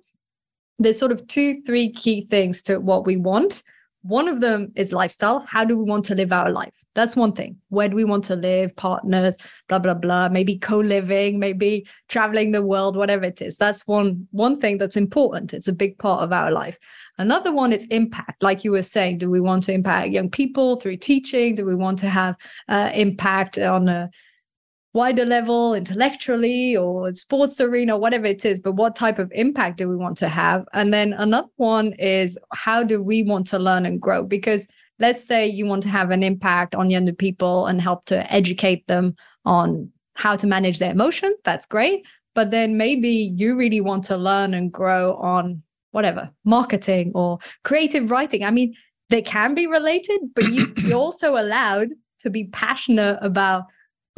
there's 0.78 1.00
sort 1.00 1.12
of 1.12 1.28
two 1.28 1.62
three 1.64 1.92
key 1.92 2.28
things 2.30 2.62
to 2.64 2.80
what 2.80 3.06
we 3.06 3.18
want. 3.18 3.64
One 4.04 4.28
of 4.28 4.42
them 4.42 4.72
is 4.76 4.94
lifestyle. 4.94 5.40
How 5.48 5.64
do 5.66 5.78
we 5.78 5.84
want 5.84 6.06
to 6.06 6.16
live 6.16 6.32
our 6.32 6.52
life 6.52 6.81
That's 6.94 7.16
one 7.16 7.34
thing. 7.34 7.58
Where 7.70 7.88
do 7.88 7.96
we 7.96 8.04
want 8.04 8.26
to 8.26 8.36
live? 8.36 8.76
Partners, 8.76 9.38
blah 9.70 9.80
blah 9.80 9.94
blah. 9.94 10.28
Maybe 10.30 10.58
co-living, 10.58 11.40
maybe 11.40 11.88
traveling 12.10 12.52
the 12.52 12.62
world, 12.62 12.98
whatever 12.98 13.24
it 13.26 13.42
is. 13.42 13.56
That's 13.58 13.88
one 13.88 14.28
one 14.32 14.60
thing 14.60 14.78
that's 14.78 14.98
important. 14.98 15.54
It's 15.54 15.70
a 15.70 15.74
big 15.74 15.98
part 16.00 16.22
of 16.22 16.34
our 16.34 16.52
life. 16.52 16.78
Another 17.18 17.54
one 17.54 17.72
is 17.72 17.86
impact. 17.86 18.44
Like 18.44 18.64
you 18.64 18.72
were 18.72 18.84
saying, 18.84 19.20
do 19.20 19.30
we 19.30 19.40
want 19.40 19.64
to 19.64 19.74
impact 19.74 20.12
young 20.12 20.30
people 20.30 20.80
through 20.82 20.98
teaching? 20.98 21.56
Do 21.56 21.66
we 21.66 21.76
want 21.76 22.00
to 22.00 22.10
have 22.10 22.36
uh, 22.68 22.92
impact 22.94 23.58
on 23.58 23.88
a 23.88 24.10
wider 24.94 25.24
level 25.24 25.74
intellectually 25.74 26.76
or 26.76 27.14
sports 27.14 27.62
arena 27.62 27.98
whatever 27.98 28.26
it 28.26 28.44
is 28.44 28.60
but 28.60 28.74
what 28.74 28.94
type 28.94 29.20
of 29.20 29.32
impact 29.34 29.78
do 29.78 29.88
we 29.88 29.96
want 29.96 30.18
to 30.18 30.28
have 30.28 30.66
and 30.74 30.94
then 30.94 31.14
another 31.14 31.48
one 31.56 31.94
is 31.94 32.38
how 32.52 32.84
do 32.84 33.02
we 33.02 33.24
want 33.24 33.48
to 33.48 33.58
learn 33.58 33.86
and 33.86 34.02
grow 34.02 34.22
because 34.22 34.68
let's 35.02 35.26
say 35.26 35.48
you 35.48 35.66
want 35.66 35.82
to 35.84 35.90
have 35.90 36.12
an 36.12 36.22
impact 36.22 36.76
on 36.76 36.92
younger 36.92 37.12
people 37.12 37.66
and 37.66 37.82
help 37.82 38.06
to 38.06 38.32
educate 38.32 38.86
them 38.86 39.16
on 39.46 39.92
how 40.14 40.36
to 40.36 40.46
manage 40.46 40.78
their 40.78 40.92
emotions 40.92 41.36
that's 41.44 41.66
great. 41.66 42.06
But 42.34 42.52
then 42.52 42.78
maybe 42.78 43.34
you 43.36 43.58
really 43.58 43.82
want 43.82 44.06
to 44.06 44.16
learn 44.16 44.54
and 44.54 44.72
grow 44.72 45.16
on 45.16 45.64
whatever 45.92 46.30
marketing 46.46 47.12
or 47.16 47.40
creative 47.64 48.12
writing. 48.12 48.44
I 48.44 48.52
mean 48.52 48.74
they 49.10 49.22
can 49.22 49.56
be 49.56 49.68
related 49.68 50.22
but 50.36 50.46
you, 50.46 50.74
you're 50.78 50.98
also 50.98 51.36
allowed 51.36 51.90
to 52.20 52.30
be 52.30 52.46
passionate 52.46 53.18
about 53.22 53.64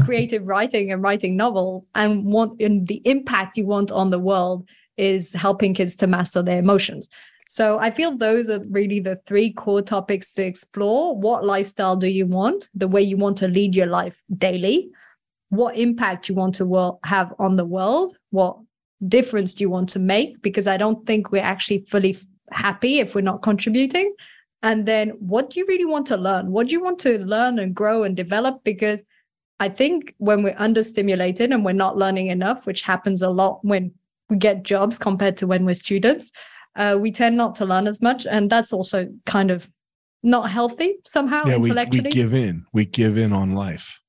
creative 0.04 0.46
writing 0.46 0.92
and 0.92 1.02
writing 1.02 1.38
novels 1.38 1.88
and 1.96 2.26
want 2.26 2.62
and 2.62 2.88
the 2.88 3.02
impact 3.06 3.58
you 3.58 3.66
want 3.66 3.92
on 3.92 4.10
the 4.10 4.20
world 4.20 4.68
is 4.98 5.34
helping 5.34 5.74
kids 5.74 5.96
to 5.96 6.08
master 6.08 6.42
their 6.44 6.60
emotions 6.60 7.10
so 7.54 7.78
i 7.78 7.90
feel 7.98 8.12
those 8.18 8.50
are 8.50 8.62
really 8.80 9.00
the 9.00 9.18
three 9.28 9.50
core 9.54 9.84
topics 9.96 10.32
to 10.34 10.44
explore. 10.44 11.16
What 11.16 11.46
lifestyle 11.46 11.96
do 11.96 12.08
you 12.08 12.26
want? 12.26 12.70
The 12.74 12.88
way 12.88 13.04
you 13.04 13.18
want 13.18 13.38
to 13.38 13.48
lead 13.48 13.76
your 13.76 13.92
life 14.00 14.16
daily? 14.38 14.90
What 15.50 15.78
impact 15.78 16.30
you 16.30 16.36
want 16.36 16.56
to 16.56 16.98
have 17.04 17.32
on 17.38 17.56
the 17.56 17.70
world? 17.76 18.18
What 18.32 18.58
difference 19.08 19.54
do 19.54 19.64
you 19.66 19.70
want 19.70 19.90
to 19.90 20.00
make? 20.00 20.42
Because 20.42 20.68
i 20.68 20.78
don't 20.78 21.06
think 21.06 21.32
we're 21.32 21.52
actually 21.54 21.86
fully 21.92 22.18
happy 22.52 23.00
if 23.00 23.14
we're 23.14 23.30
not 23.32 23.44
contributing. 23.44 24.16
And 24.64 24.88
then 24.88 25.10
what 25.34 25.50
do 25.50 25.60
you 25.60 25.66
really 25.68 25.86
want 25.94 26.08
to 26.08 26.18
learn? 26.18 26.52
What 26.52 26.68
do 26.68 26.74
you 26.74 26.82
want 26.82 27.00
to 27.00 27.20
learn 27.20 27.60
and 27.60 27.76
grow 27.76 28.04
and 28.04 28.16
develop? 28.16 28.64
Because 28.64 29.04
I 29.60 29.70
think 29.70 30.16
when 30.18 30.42
we're 30.42 30.56
understimulated 30.68 31.54
and 31.54 31.64
we're 31.64 31.74
not 31.86 31.98
learning 31.98 32.28
enough, 32.28 32.66
which 32.66 32.82
happens 32.82 33.22
a 33.22 33.30
lot 33.30 33.60
when 33.64 33.92
we 34.30 34.38
get 34.38 34.64
jobs 34.64 34.98
compared 34.98 35.38
to 35.38 35.48
when 35.48 35.66
we're 35.66 35.76
students, 35.76 36.32
uh, 36.76 36.98
we 37.00 37.12
tend 37.12 37.38
not 37.38 37.56
to 37.56 37.66
learn 37.66 37.88
as 37.88 38.02
much. 38.02 38.26
And 38.26 38.50
that's 38.50 38.74
also 38.74 39.08
kind 39.26 39.52
of 39.52 39.70
not 40.24 40.50
healthy 40.50 40.96
somehow 41.06 41.48
yeah, 41.48 41.56
intellectually. 41.56 42.02
We, 42.02 42.10
we 42.10 42.12
give 42.12 42.34
in. 42.34 42.66
We 42.74 42.86
give 42.86 43.18
in 43.18 43.34
on 43.34 43.54
life. 43.54 44.00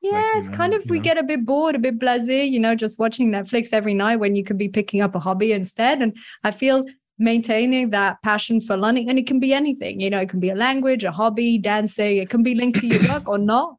Yeah, 0.00 0.12
like, 0.12 0.24
it's 0.36 0.48
know, 0.48 0.56
kind 0.56 0.74
of 0.74 0.82
we 0.90 0.98
know. 0.98 1.04
get 1.04 1.18
a 1.18 1.22
bit 1.22 1.46
bored, 1.46 1.76
a 1.76 1.78
bit 1.78 1.98
blasé, 1.98 2.50
you 2.50 2.58
know, 2.58 2.74
just 2.74 2.98
watching 2.98 3.30
Netflix 3.30 3.68
every 3.72 3.94
night 3.94 4.16
when 4.16 4.34
you 4.34 4.42
could 4.42 4.58
be 4.58 4.68
picking 4.68 5.00
up 5.00 5.14
a 5.14 5.20
hobby 5.20 5.52
instead. 5.52 6.02
And 6.02 6.16
I 6.42 6.50
feel 6.50 6.84
maintaining 7.18 7.90
that 7.90 8.20
passion 8.22 8.60
for 8.60 8.76
learning, 8.76 9.08
and 9.08 9.18
it 9.18 9.28
can 9.28 9.38
be 9.38 9.54
anything, 9.54 10.00
you 10.00 10.10
know, 10.10 10.18
it 10.18 10.28
can 10.28 10.40
be 10.40 10.50
a 10.50 10.56
language, 10.56 11.04
a 11.04 11.12
hobby, 11.12 11.56
dancing, 11.56 12.16
it 12.16 12.30
can 12.30 12.42
be 12.42 12.56
linked 12.56 12.80
to 12.80 12.86
your 12.86 13.08
work 13.08 13.28
or 13.28 13.38
not. 13.38 13.76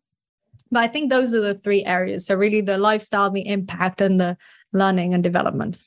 But 0.72 0.84
I 0.84 0.88
think 0.88 1.10
those 1.10 1.34
are 1.34 1.42
the 1.42 1.56
three 1.56 1.84
areas. 1.84 2.26
So 2.26 2.36
really 2.36 2.62
the 2.62 2.78
lifestyle, 2.78 3.30
the 3.30 3.46
impact, 3.46 4.00
and 4.00 4.20
the 4.20 4.38
learning 4.72 5.14
and 5.14 5.22
development. 5.22 5.82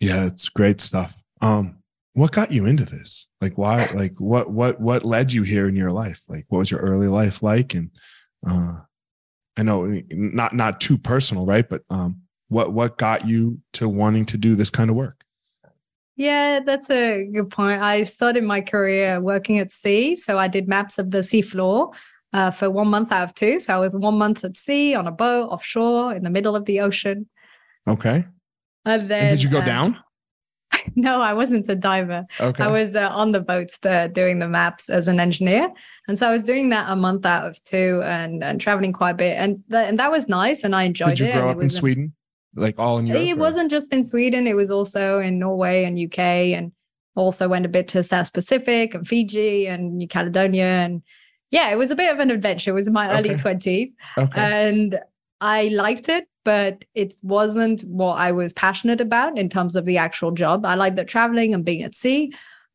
Yeah, 0.00 0.26
it's 0.26 0.48
great 0.48 0.80
stuff. 0.80 1.16
Um, 1.40 1.78
what 2.16 2.32
got 2.32 2.50
you 2.50 2.64
into 2.64 2.86
this? 2.86 3.26
Like 3.42 3.58
why 3.58 3.90
like 3.92 4.14
what 4.18 4.50
what 4.50 4.80
what 4.80 5.04
led 5.04 5.34
you 5.34 5.42
here 5.42 5.68
in 5.68 5.76
your 5.76 5.92
life? 5.92 6.22
Like 6.28 6.46
what 6.48 6.60
was 6.60 6.70
your 6.70 6.80
early 6.80 7.08
life 7.08 7.42
like? 7.42 7.74
And 7.74 7.90
uh 8.48 8.76
I 9.58 9.62
know 9.62 10.00
not 10.10 10.56
not 10.56 10.80
too 10.80 10.96
personal, 10.96 11.44
right? 11.44 11.68
But 11.68 11.82
um 11.90 12.22
what 12.48 12.72
what 12.72 12.96
got 12.96 13.28
you 13.28 13.60
to 13.74 13.86
wanting 13.86 14.24
to 14.26 14.38
do 14.38 14.56
this 14.56 14.70
kind 14.70 14.88
of 14.88 14.96
work? 14.96 15.24
Yeah, 16.16 16.60
that's 16.64 16.88
a 16.88 17.24
good 17.26 17.50
point. 17.50 17.82
I 17.82 18.04
started 18.04 18.44
my 18.44 18.62
career 18.62 19.20
working 19.20 19.58
at 19.58 19.70
sea. 19.70 20.16
So 20.16 20.38
I 20.38 20.48
did 20.48 20.66
maps 20.68 20.98
of 20.98 21.10
the 21.10 21.18
seafloor 21.18 21.94
uh, 22.32 22.50
for 22.50 22.70
one 22.70 22.88
month 22.88 23.12
out 23.12 23.24
of 23.24 23.34
two. 23.34 23.60
So 23.60 23.74
I 23.74 23.78
was 23.78 23.92
one 23.92 24.16
month 24.16 24.42
at 24.42 24.56
sea 24.56 24.94
on 24.94 25.06
a 25.06 25.12
boat 25.12 25.48
offshore 25.48 26.14
in 26.14 26.22
the 26.22 26.30
middle 26.30 26.56
of 26.56 26.64
the 26.64 26.80
ocean. 26.80 27.28
Okay. 27.86 28.24
And 28.86 29.10
then 29.10 29.24
and 29.24 29.30
did 29.30 29.42
you 29.42 29.50
go 29.50 29.58
uh, 29.58 29.66
down? 29.66 29.98
No, 30.96 31.20
I 31.20 31.34
wasn't 31.34 31.68
a 31.68 31.74
diver. 31.74 32.26
Okay. 32.40 32.62
I 32.62 32.68
was 32.68 32.94
uh, 32.94 33.08
on 33.12 33.32
the 33.32 33.40
boats 33.40 33.78
doing 33.78 34.38
the 34.38 34.48
maps 34.48 34.88
as 34.88 35.08
an 35.08 35.20
engineer. 35.20 35.70
And 36.08 36.18
so 36.18 36.28
I 36.28 36.32
was 36.32 36.42
doing 36.42 36.68
that 36.70 36.86
a 36.88 36.96
month 36.96 37.26
out 37.26 37.48
of 37.48 37.62
two 37.64 38.02
and, 38.04 38.42
and 38.42 38.60
traveling 38.60 38.92
quite 38.92 39.10
a 39.10 39.14
bit. 39.14 39.36
And, 39.36 39.62
th- 39.70 39.88
and 39.88 39.98
that 39.98 40.10
was 40.10 40.28
nice. 40.28 40.64
And 40.64 40.74
I 40.74 40.84
enjoyed 40.84 41.12
it. 41.12 41.16
Did 41.16 41.26
you 41.26 41.32
grow 41.32 41.48
it 41.50 41.56
up 41.56 41.62
in 41.62 41.70
Sweden? 41.70 42.12
Like 42.54 42.78
all 42.78 42.98
in 42.98 43.06
Europe? 43.06 43.22
It 43.22 43.32
or? 43.32 43.36
wasn't 43.36 43.70
just 43.70 43.92
in 43.92 44.04
Sweden. 44.04 44.46
It 44.46 44.54
was 44.54 44.70
also 44.70 45.18
in 45.18 45.38
Norway 45.38 45.84
and 45.84 45.98
UK 45.98 46.18
and 46.18 46.72
also 47.16 47.48
went 47.48 47.66
a 47.66 47.68
bit 47.68 47.88
to 47.88 48.02
South 48.02 48.32
Pacific 48.32 48.94
and 48.94 49.06
Fiji 49.06 49.66
and 49.66 49.96
New 49.96 50.08
Caledonia 50.08 50.64
and 50.64 51.02
yeah, 51.50 51.70
it 51.70 51.76
was 51.76 51.90
a 51.90 51.96
bit 51.96 52.12
of 52.12 52.18
an 52.18 52.30
adventure. 52.30 52.72
It 52.72 52.74
was 52.74 52.86
in 52.86 52.92
my 52.92 53.08
okay. 53.08 53.30
early 53.30 53.38
20s. 53.38 53.92
Okay. 54.18 54.40
And 54.40 54.98
I 55.40 55.68
liked 55.68 56.08
it, 56.08 56.28
but 56.46 56.84
it 56.94 57.12
wasn't 57.24 57.82
what 57.82 58.14
I 58.14 58.30
was 58.30 58.52
passionate 58.52 59.00
about 59.00 59.36
in 59.36 59.48
terms 59.48 59.74
of 59.74 59.84
the 59.84 59.98
actual 59.98 60.30
job. 60.30 60.64
I 60.64 60.76
liked 60.76 60.94
the 60.94 61.04
traveling 61.04 61.52
and 61.52 61.64
being 61.64 61.82
at 61.82 61.92
sea, 61.92 62.32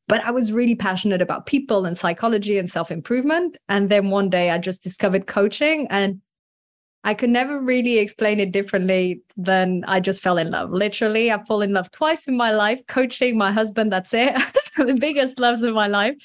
but 0.10 0.22
I 0.26 0.32
was 0.32 0.52
really 0.52 0.76
passionate 0.76 1.22
about 1.22 1.46
people 1.46 1.86
and 1.86 1.98
psychology 1.98 2.58
and 2.58 2.70
self 2.70 2.92
improvement. 2.92 3.56
And 3.70 3.90
then 3.90 4.10
one 4.10 4.30
day 4.30 4.50
I 4.50 4.58
just 4.58 4.84
discovered 4.84 5.26
coaching 5.26 5.88
and 5.90 6.20
I 7.06 7.14
could 7.14 7.30
never 7.30 7.62
really 7.62 7.98
explain 7.98 8.42
it 8.42 8.52
differently 8.52 9.22
than 9.38 9.86
I 9.88 10.02
just 10.02 10.22
fell 10.22 10.38
in 10.38 10.52
love. 10.52 10.72
Literally, 10.72 11.32
I've 11.32 11.48
fallen 11.48 11.70
in 11.70 11.74
love 11.74 11.90
twice 11.92 12.28
in 12.28 12.36
my 12.36 12.52
life, 12.52 12.82
coaching 12.88 13.38
my 13.38 13.54
husband. 13.54 13.90
That's 13.90 14.14
it. 14.14 14.36
the 14.76 14.96
biggest 14.96 15.40
loves 15.40 15.64
of 15.64 15.74
my 15.74 15.88
life 15.88 16.16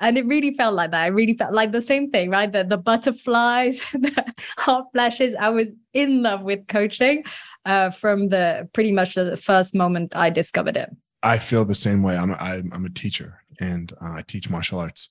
and 0.00 0.18
it 0.18 0.26
really 0.26 0.54
felt 0.54 0.74
like 0.74 0.90
that. 0.90 1.02
I 1.02 1.06
really 1.06 1.34
felt 1.34 1.54
like 1.54 1.72
the 1.72 1.82
same 1.82 2.10
thing, 2.10 2.30
right? 2.30 2.50
The 2.50 2.64
the 2.64 2.76
butterflies, 2.76 3.80
the 3.92 4.34
hot 4.58 4.86
flashes. 4.92 5.34
I 5.38 5.50
was 5.50 5.68
in 5.92 6.22
love 6.22 6.42
with 6.42 6.66
coaching 6.68 7.24
uh, 7.64 7.90
from 7.90 8.28
the 8.28 8.68
pretty 8.72 8.92
much 8.92 9.14
the 9.14 9.36
first 9.36 9.74
moment 9.74 10.14
I 10.14 10.30
discovered 10.30 10.76
it. 10.76 10.90
I 11.22 11.38
feel 11.38 11.64
the 11.64 11.74
same 11.74 12.02
way. 12.02 12.16
I'm 12.16 12.30
a, 12.30 12.36
I'm 12.36 12.84
a 12.84 12.90
teacher 12.90 13.40
and 13.60 13.92
uh, 14.02 14.12
I 14.12 14.22
teach 14.22 14.50
martial 14.50 14.78
arts, 14.78 15.10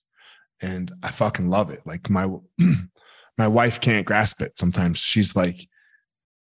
and 0.62 0.91
I 1.04 1.12
fucking 1.12 1.50
love 1.50 1.71
it. 1.71 1.82
Like 1.86 2.10
my 2.10 2.28
my 3.38 3.48
wife 3.48 3.82
can't 3.82 4.06
grasp 4.06 4.41
it. 4.41 4.58
Sometimes 4.58 5.00
she's 5.00 5.36
like, 5.36 5.67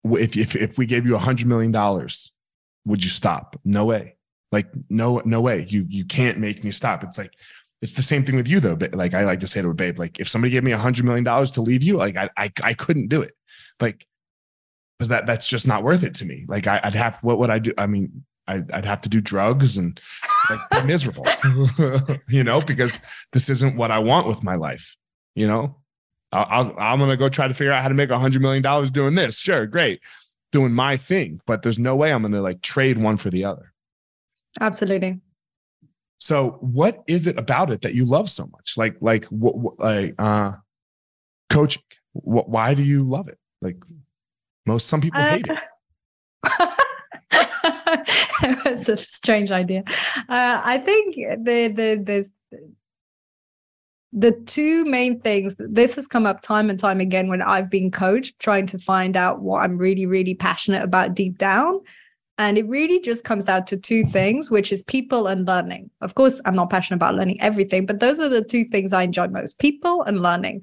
if 0.06 0.38
if 0.38 0.56
if 0.56 0.78
we 0.78 0.86
gave 0.86 1.06
you 1.06 1.16
a 1.16 1.20
hundred 1.20 1.48
million 1.48 1.72
dollars, 1.72 2.32
would 2.86 3.04
you 3.04 3.10
stop? 3.10 3.60
No 3.64 3.86
way. 3.86 4.16
Like 4.52 4.68
no 4.90 5.22
no 5.26 5.42
way. 5.42 5.66
You 5.68 5.86
you 5.88 6.06
can't 6.06 6.40
make 6.40 6.64
me 6.64 6.72
stop. 6.72 7.04
It's 7.04 7.18
like 7.18 7.34
it's 7.82 7.94
the 7.94 8.02
same 8.02 8.24
thing 8.24 8.36
with 8.36 8.48
you 8.48 8.60
though. 8.60 8.76
But 8.76 8.94
like 8.94 9.14
I 9.14 9.26
like 9.26 9.40
to 9.40 9.48
say 9.48 9.62
to 9.62 9.70
a 9.70 9.74
babe, 9.74 9.98
like 9.98 10.20
if 10.20 10.30
somebody 10.30 10.52
gave 10.52 10.64
me 10.64 10.72
a 10.72 10.78
hundred 10.78 11.06
million 11.06 11.24
dollars 11.24 11.52
to 11.52 11.62
leave 11.62 11.84
you, 11.84 11.98
like 11.98 12.16
I, 12.16 12.30
I 12.38 12.52
I 12.64 12.74
couldn't 12.74 13.08
do 13.08 13.22
it. 13.22 13.34
Like 13.80 14.06
because 14.98 15.10
that 15.10 15.26
that's 15.26 15.48
just 15.48 15.66
not 15.66 15.84
worth 15.84 16.04
it 16.04 16.14
to 16.16 16.26
me. 16.26 16.46
Like 16.48 16.68
I, 16.68 16.80
would 16.84 16.94
have 16.94 17.18
what 17.24 17.40
would 17.40 17.50
I 17.50 17.58
do? 17.58 17.74
I 17.78 17.88
mean, 17.88 18.24
I'd, 18.48 18.72
I'd 18.72 18.86
have 18.86 19.02
to 19.02 19.10
do 19.10 19.20
drugs 19.20 19.78
and 19.78 20.00
like 20.50 20.60
be 20.70 20.84
miserable, 20.84 21.26
you 22.30 22.44
know, 22.44 22.62
because 22.62 23.02
this 23.32 23.50
isn't 23.50 23.76
what 23.76 23.90
I 23.90 23.98
want 23.98 24.28
with 24.28 24.44
my 24.44 24.56
life. 24.56 24.96
You 25.34 25.48
know, 25.48 25.78
I'll, 26.32 26.76
i 26.78 26.94
am 26.94 27.00
gonna 27.00 27.18
go 27.18 27.30
try 27.30 27.48
to 27.48 27.54
figure 27.54 27.72
out 27.72 27.82
how 27.82 27.88
to 27.88 27.96
make 27.96 28.12
a 28.12 28.20
hundred 28.20 28.44
million 28.44 28.62
dollars 28.62 28.92
doing 28.92 29.16
this. 29.16 29.40
Sure, 29.40 29.66
great, 29.66 30.02
doing 30.52 30.72
my 30.72 30.98
thing, 30.98 31.42
but 31.48 31.64
there's 31.64 31.80
no 31.80 31.96
way 31.96 32.14
I'm 32.14 32.22
gonna 32.22 32.42
like 32.42 32.62
trade 32.62 33.00
one 33.00 33.18
for 33.18 33.32
the 33.32 33.46
other. 33.46 33.74
Absolutely. 34.60 35.20
So 36.22 36.60
what 36.62 37.04
is 37.08 37.26
it 37.26 37.40
about 37.40 37.72
it 37.72 37.82
that 37.82 37.96
you 37.96 38.06
love 38.06 38.30
so 38.30 38.46
much? 38.46 38.78
Like, 38.78 38.96
like 39.02 39.26
what, 39.26 39.80
like, 39.80 40.14
uh, 40.20 40.54
coaching, 41.50 41.82
what, 42.14 42.48
why 42.48 42.76
do 42.76 42.84
you 42.84 43.04
love 43.04 43.28
it? 43.28 43.40
Like 43.60 43.84
most, 44.68 44.88
some 44.88 45.02
people 45.02 45.20
uh, 45.20 45.30
hate 45.30 45.48
it. 45.48 45.58
It's 48.66 48.88
a 48.88 48.98
strange 48.98 49.50
idea. 49.50 49.84
Uh, 50.30 50.62
I 50.64 50.78
think 50.78 51.16
the, 51.16 51.68
the, 51.68 52.30
the, 52.52 52.60
the 54.14 54.32
two 54.46 54.86
main 54.86 55.22
things 55.22 55.56
this 55.58 55.96
has 55.96 56.08
come 56.08 56.28
up 56.28 56.42
time 56.42 56.70
and 56.70 56.80
time 56.80 57.00
again 57.00 57.30
when 57.30 57.42
I've 57.42 57.70
been 57.70 57.90
coached, 57.90 58.38
trying 58.38 58.68
to 58.68 58.78
find 58.78 59.18
out 59.18 59.42
what 59.42 59.64
I'm 59.64 59.78
really, 59.78 60.06
really 60.06 60.36
passionate 60.36 60.84
about 60.84 61.16
deep 61.16 61.40
down. 61.40 61.82
And 62.42 62.58
it 62.58 62.68
really 62.68 63.00
just 63.00 63.24
comes 63.24 63.48
out 63.48 63.68
to 63.68 63.78
two 63.78 64.04
things, 64.04 64.50
which 64.50 64.72
is 64.72 64.82
people 64.82 65.28
and 65.28 65.46
learning. 65.46 65.92
Of 66.02 66.16
course, 66.16 66.42
I'm 66.44 66.56
not 66.56 66.72
passionate 66.72 66.96
about 66.96 67.14
learning 67.14 67.40
everything, 67.40 67.86
but 67.86 68.00
those 68.00 68.20
are 68.20 68.30
the 68.30 68.44
two 68.44 68.66
things 68.66 68.94
I 68.94 69.04
enjoy 69.04 69.28
most 69.28 69.60
people 69.60 70.02
and 70.02 70.24
learning. 70.24 70.62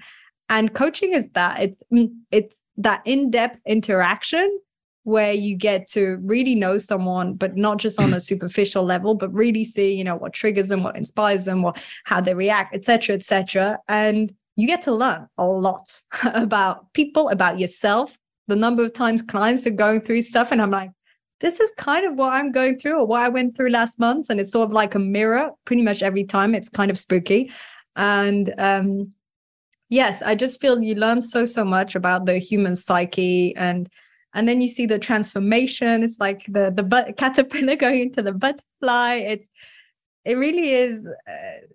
And 0.48 0.74
coaching 0.74 1.12
is 1.12 1.24
that 1.34 1.62
it's, 1.62 1.80
mm, 1.92 2.12
it's 2.32 2.60
that 2.78 3.02
in 3.04 3.30
depth 3.30 3.60
interaction 3.64 4.58
where 5.04 5.32
you 5.32 5.54
get 5.54 5.88
to 5.90 6.18
really 6.24 6.56
know 6.56 6.78
someone, 6.78 7.34
but 7.34 7.56
not 7.56 7.76
just 7.76 8.00
on 8.00 8.12
a 8.12 8.18
superficial 8.18 8.82
level, 8.82 9.14
but 9.14 9.32
really 9.32 9.64
see, 9.64 9.94
you 9.94 10.02
know, 10.02 10.16
what 10.16 10.32
triggers 10.32 10.70
them, 10.70 10.82
what 10.82 10.96
inspires 10.96 11.44
them, 11.44 11.62
what 11.62 11.78
how 12.06 12.20
they 12.20 12.34
react, 12.34 12.74
etc., 12.74 13.14
etc. 13.14 13.78
And 13.86 14.34
you 14.56 14.66
get 14.66 14.82
to 14.82 14.92
learn 14.92 15.28
a 15.38 15.46
lot 15.46 16.00
about 16.34 16.92
people, 16.92 17.28
about 17.28 17.60
yourself, 17.60 18.18
the 18.48 18.56
number 18.56 18.82
of 18.82 18.94
times 18.94 19.22
clients 19.22 19.64
are 19.64 19.70
going 19.70 20.00
through 20.00 20.22
stuff. 20.22 20.50
And 20.50 20.60
I'm 20.60 20.72
like, 20.72 20.90
this 21.40 21.61
is 21.61 21.70
kind 21.77 22.05
of 22.05 22.14
what 22.14 22.33
I'm 22.33 22.51
going 22.51 22.79
through 22.79 22.98
or 22.98 23.07
what 23.07 23.22
I 23.22 23.29
went 23.29 23.57
through 23.57 23.70
last 23.70 23.98
month. 23.98 24.27
And 24.29 24.40
it's 24.40 24.53
sort 24.53 24.68
of 24.68 24.72
like 24.72 24.94
a 24.94 24.98
mirror 24.98 25.51
pretty 25.64 25.83
much 25.83 26.03
every 26.03 26.24
time. 26.24 26.55
It's 26.55 26.68
kind 26.68 26.90
of 26.90 26.98
spooky. 26.98 27.51
And 27.96 28.53
um, 28.59 29.12
yes, 29.88 30.22
I 30.22 30.35
just 30.35 30.61
feel 30.61 30.83
you 30.83 30.94
learn 30.94 31.20
so, 31.20 31.44
so 31.44 31.64
much 31.64 31.94
about 31.94 32.27
the 32.27 32.38
human 32.38 32.74
psyche 32.74 33.55
and 33.57 33.88
and 34.35 34.46
then 34.46 34.61
you 34.61 34.68
see 34.68 34.87
the 34.87 34.98
transformation. 34.98 36.03
It's 36.03 36.20
like 36.20 36.44
the 36.48 36.70
the 36.74 36.83
but- 36.83 37.16
caterpillar 37.16 37.77
going 37.77 38.03
into 38.03 38.22
the 38.22 38.33
butterfly. 38.33 39.14
It's 39.14 39.48
it 40.24 40.35
really 40.35 40.72
is 40.72 41.07
uh, 41.07 41.66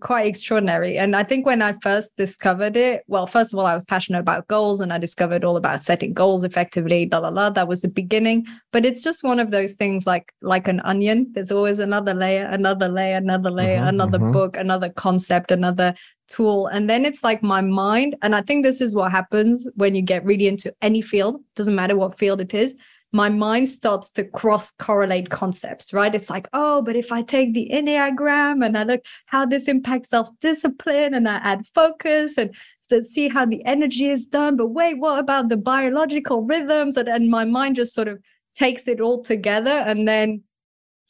quite 0.00 0.26
extraordinary. 0.26 0.98
And 0.98 1.16
I 1.16 1.24
think 1.24 1.46
when 1.46 1.62
I 1.62 1.74
first 1.82 2.14
discovered 2.16 2.76
it, 2.76 3.04
well, 3.06 3.26
first 3.26 3.52
of 3.52 3.58
all, 3.58 3.66
I 3.66 3.74
was 3.74 3.84
passionate 3.84 4.20
about 4.20 4.46
goals 4.48 4.80
and 4.80 4.92
I 4.92 4.98
discovered 4.98 5.44
all 5.44 5.56
about 5.56 5.82
setting 5.82 6.12
goals 6.12 6.44
effectively, 6.44 7.06
blah, 7.06 7.20
blah, 7.20 7.30
blah. 7.30 7.50
That 7.50 7.68
was 7.68 7.82
the 7.82 7.88
beginning. 7.88 8.46
But 8.72 8.84
it's 8.84 9.02
just 9.02 9.24
one 9.24 9.40
of 9.40 9.50
those 9.50 9.74
things 9.74 10.06
like 10.06 10.32
like 10.42 10.68
an 10.68 10.80
onion. 10.80 11.30
There's 11.32 11.52
always 11.52 11.78
another 11.78 12.14
layer, 12.14 12.46
another 12.46 12.88
layer, 12.88 13.16
another 13.16 13.50
layer, 13.50 13.78
uh-huh, 13.78 13.88
another 13.88 14.18
uh-huh. 14.18 14.32
book, 14.32 14.56
another 14.56 14.90
concept, 14.90 15.50
another 15.50 15.94
tool. 16.28 16.66
And 16.66 16.88
then 16.88 17.04
it's 17.04 17.24
like 17.24 17.42
my 17.42 17.62
mind. 17.62 18.16
And 18.22 18.34
I 18.34 18.42
think 18.42 18.64
this 18.64 18.80
is 18.80 18.94
what 18.94 19.10
happens 19.10 19.66
when 19.76 19.94
you 19.94 20.02
get 20.02 20.24
really 20.24 20.46
into 20.46 20.74
any 20.82 21.00
field, 21.00 21.40
doesn't 21.56 21.74
matter 21.74 21.96
what 21.96 22.18
field 22.18 22.40
it 22.40 22.52
is 22.52 22.74
my 23.12 23.28
mind 23.28 23.68
starts 23.68 24.10
to 24.12 24.24
cross 24.24 24.70
correlate 24.72 25.30
concepts, 25.30 25.92
right? 25.92 26.14
It's 26.14 26.28
like, 26.28 26.48
oh, 26.52 26.82
but 26.82 26.94
if 26.94 27.10
I 27.10 27.22
take 27.22 27.54
the 27.54 27.70
Enneagram 27.72 28.64
and 28.64 28.76
I 28.76 28.82
look 28.82 29.00
how 29.26 29.46
this 29.46 29.64
impacts 29.64 30.10
self 30.10 30.28
discipline 30.40 31.14
and 31.14 31.28
I 31.28 31.36
add 31.36 31.66
focus 31.74 32.36
and 32.36 32.54
to 32.90 33.04
see 33.04 33.28
how 33.28 33.46
the 33.46 33.64
energy 33.64 34.10
is 34.10 34.26
done, 34.26 34.56
but 34.56 34.68
wait, 34.68 34.98
what 34.98 35.18
about 35.18 35.48
the 35.48 35.56
biological 35.56 36.42
rhythms? 36.42 36.96
And, 36.96 37.08
and 37.08 37.30
my 37.30 37.44
mind 37.44 37.76
just 37.76 37.94
sort 37.94 38.08
of 38.08 38.20
takes 38.56 38.88
it 38.88 39.00
all 39.00 39.22
together 39.22 39.70
and 39.70 40.06
then 40.06 40.42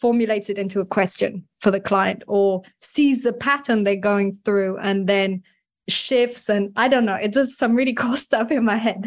formulates 0.01 0.49
it 0.49 0.59
into 0.59 0.81
a 0.81 0.85
question 0.85 1.47
for 1.61 1.71
the 1.71 1.81
client 1.81 2.23
or 2.29 2.63
sees 2.81 3.23
the 3.23 3.33
pattern 3.33 3.83
they're 3.83 3.97
going 3.97 4.39
through 4.45 4.79
and 4.79 5.09
then 5.09 5.43
shifts. 5.89 6.49
And 6.49 6.71
I 6.77 6.87
don't 6.87 7.05
know, 7.05 7.15
it 7.15 7.33
does 7.33 7.57
some 7.57 7.75
really 7.75 7.95
cool 7.95 8.17
stuff 8.29 8.53
in 8.53 8.65
my 8.65 8.77
head. 8.77 9.05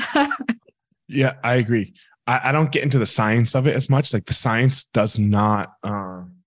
yeah, 1.07 1.35
I 1.43 1.55
agree. 1.55 1.93
I, 2.27 2.41
I, 2.45 2.51
don't 2.51 2.71
get 2.71 2.83
into 2.83 2.99
the 2.99 3.05
science 3.05 3.55
of 3.55 3.67
it 3.67 3.75
as 3.75 3.89
much. 3.89 4.13
Like 4.13 4.25
the 4.25 4.33
science 4.33 4.85
does 4.85 5.17
not, 5.17 5.73
um, 5.83 6.37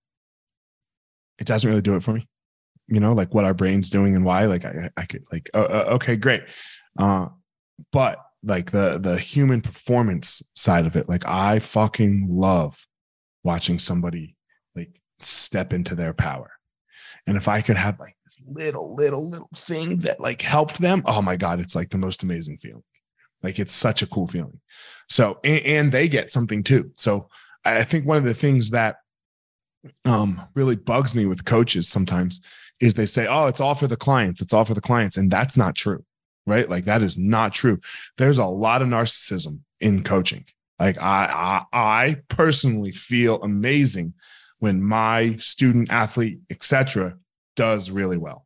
it 1.37 1.47
doesn't 1.47 1.69
really 1.69 1.81
do 1.81 1.95
it 1.95 2.03
for 2.03 2.13
me. 2.13 2.27
You 2.87 2.99
know, 2.99 3.13
like 3.13 3.33
what 3.33 3.45
our 3.45 3.53
brain's 3.53 3.89
doing 3.89 4.15
and 4.15 4.23
why. 4.23 4.45
Like 4.45 4.63
I, 4.63 4.89
I 4.95 5.05
could 5.05 5.23
like, 5.31 5.49
uh, 5.53 5.85
okay, 5.95 6.15
great. 6.15 6.43
Uh, 6.97 7.27
but 7.91 8.19
like 8.43 8.71
the 8.71 8.99
the 8.99 9.17
human 9.17 9.59
performance 9.59 10.43
side 10.53 10.85
of 10.85 10.95
it, 10.95 11.09
like 11.09 11.25
I 11.25 11.59
fucking 11.59 12.27
love 12.29 12.85
watching 13.43 13.79
somebody 13.79 14.35
like 14.75 15.01
step 15.19 15.73
into 15.73 15.95
their 15.95 16.13
power. 16.13 16.51
And 17.27 17.37
if 17.37 17.47
I 17.47 17.61
could 17.61 17.77
have 17.77 17.99
like 17.99 18.15
this 18.23 18.41
little, 18.47 18.93
little, 18.95 19.29
little 19.29 19.49
thing 19.55 19.97
that 19.97 20.19
like 20.19 20.41
helped 20.41 20.79
them, 20.79 21.03
oh 21.05 21.21
my 21.21 21.35
God, 21.35 21.59
it's 21.59 21.75
like 21.75 21.89
the 21.89 21.97
most 21.97 22.23
amazing 22.23 22.57
feeling. 22.57 22.83
Like 23.45 23.59
it's 23.59 23.73
such 23.73 24.01
a 24.01 24.07
cool 24.07 24.25
feeling. 24.25 24.59
So, 25.07 25.39
and, 25.43 25.65
and 25.65 25.91
they 25.91 26.07
get 26.07 26.31
something 26.31 26.63
too. 26.63 26.89
So 26.95 27.29
I 27.63 27.83
think 27.83 28.07
one 28.07 28.17
of 28.17 28.23
the 28.23 28.33
things 28.33 28.71
that 28.71 28.97
um, 30.03 30.41
really 30.55 30.75
bugs 30.75 31.13
me 31.13 31.27
with 31.27 31.45
coaches 31.45 31.87
sometimes 31.87 32.41
is 32.79 32.95
they 32.95 33.05
say, 33.05 33.27
oh, 33.27 33.45
it's 33.45 33.61
all 33.61 33.75
for 33.75 33.85
the 33.85 33.95
clients. 33.95 34.41
It's 34.41 34.51
all 34.51 34.65
for 34.65 34.73
the 34.73 34.81
clients. 34.81 35.15
And 35.15 35.29
that's 35.29 35.55
not 35.55 35.75
true, 35.75 36.03
right? 36.47 36.67
Like 36.67 36.85
that 36.85 37.03
is 37.03 37.19
not 37.19 37.53
true. 37.53 37.79
There's 38.17 38.39
a 38.39 38.45
lot 38.45 38.81
of 38.81 38.87
narcissism 38.87 39.59
in 39.79 40.01
coaching. 40.01 40.45
Like 40.79 40.99
I, 40.99 41.63
I, 41.71 41.79
I 41.79 42.15
personally 42.29 42.91
feel 42.91 43.43
amazing 43.43 44.15
when 44.57 44.81
my 44.81 45.35
student 45.37 45.91
athlete, 45.91 46.39
etc., 46.49 47.15
does 47.55 47.91
really 47.91 48.17
well. 48.17 48.43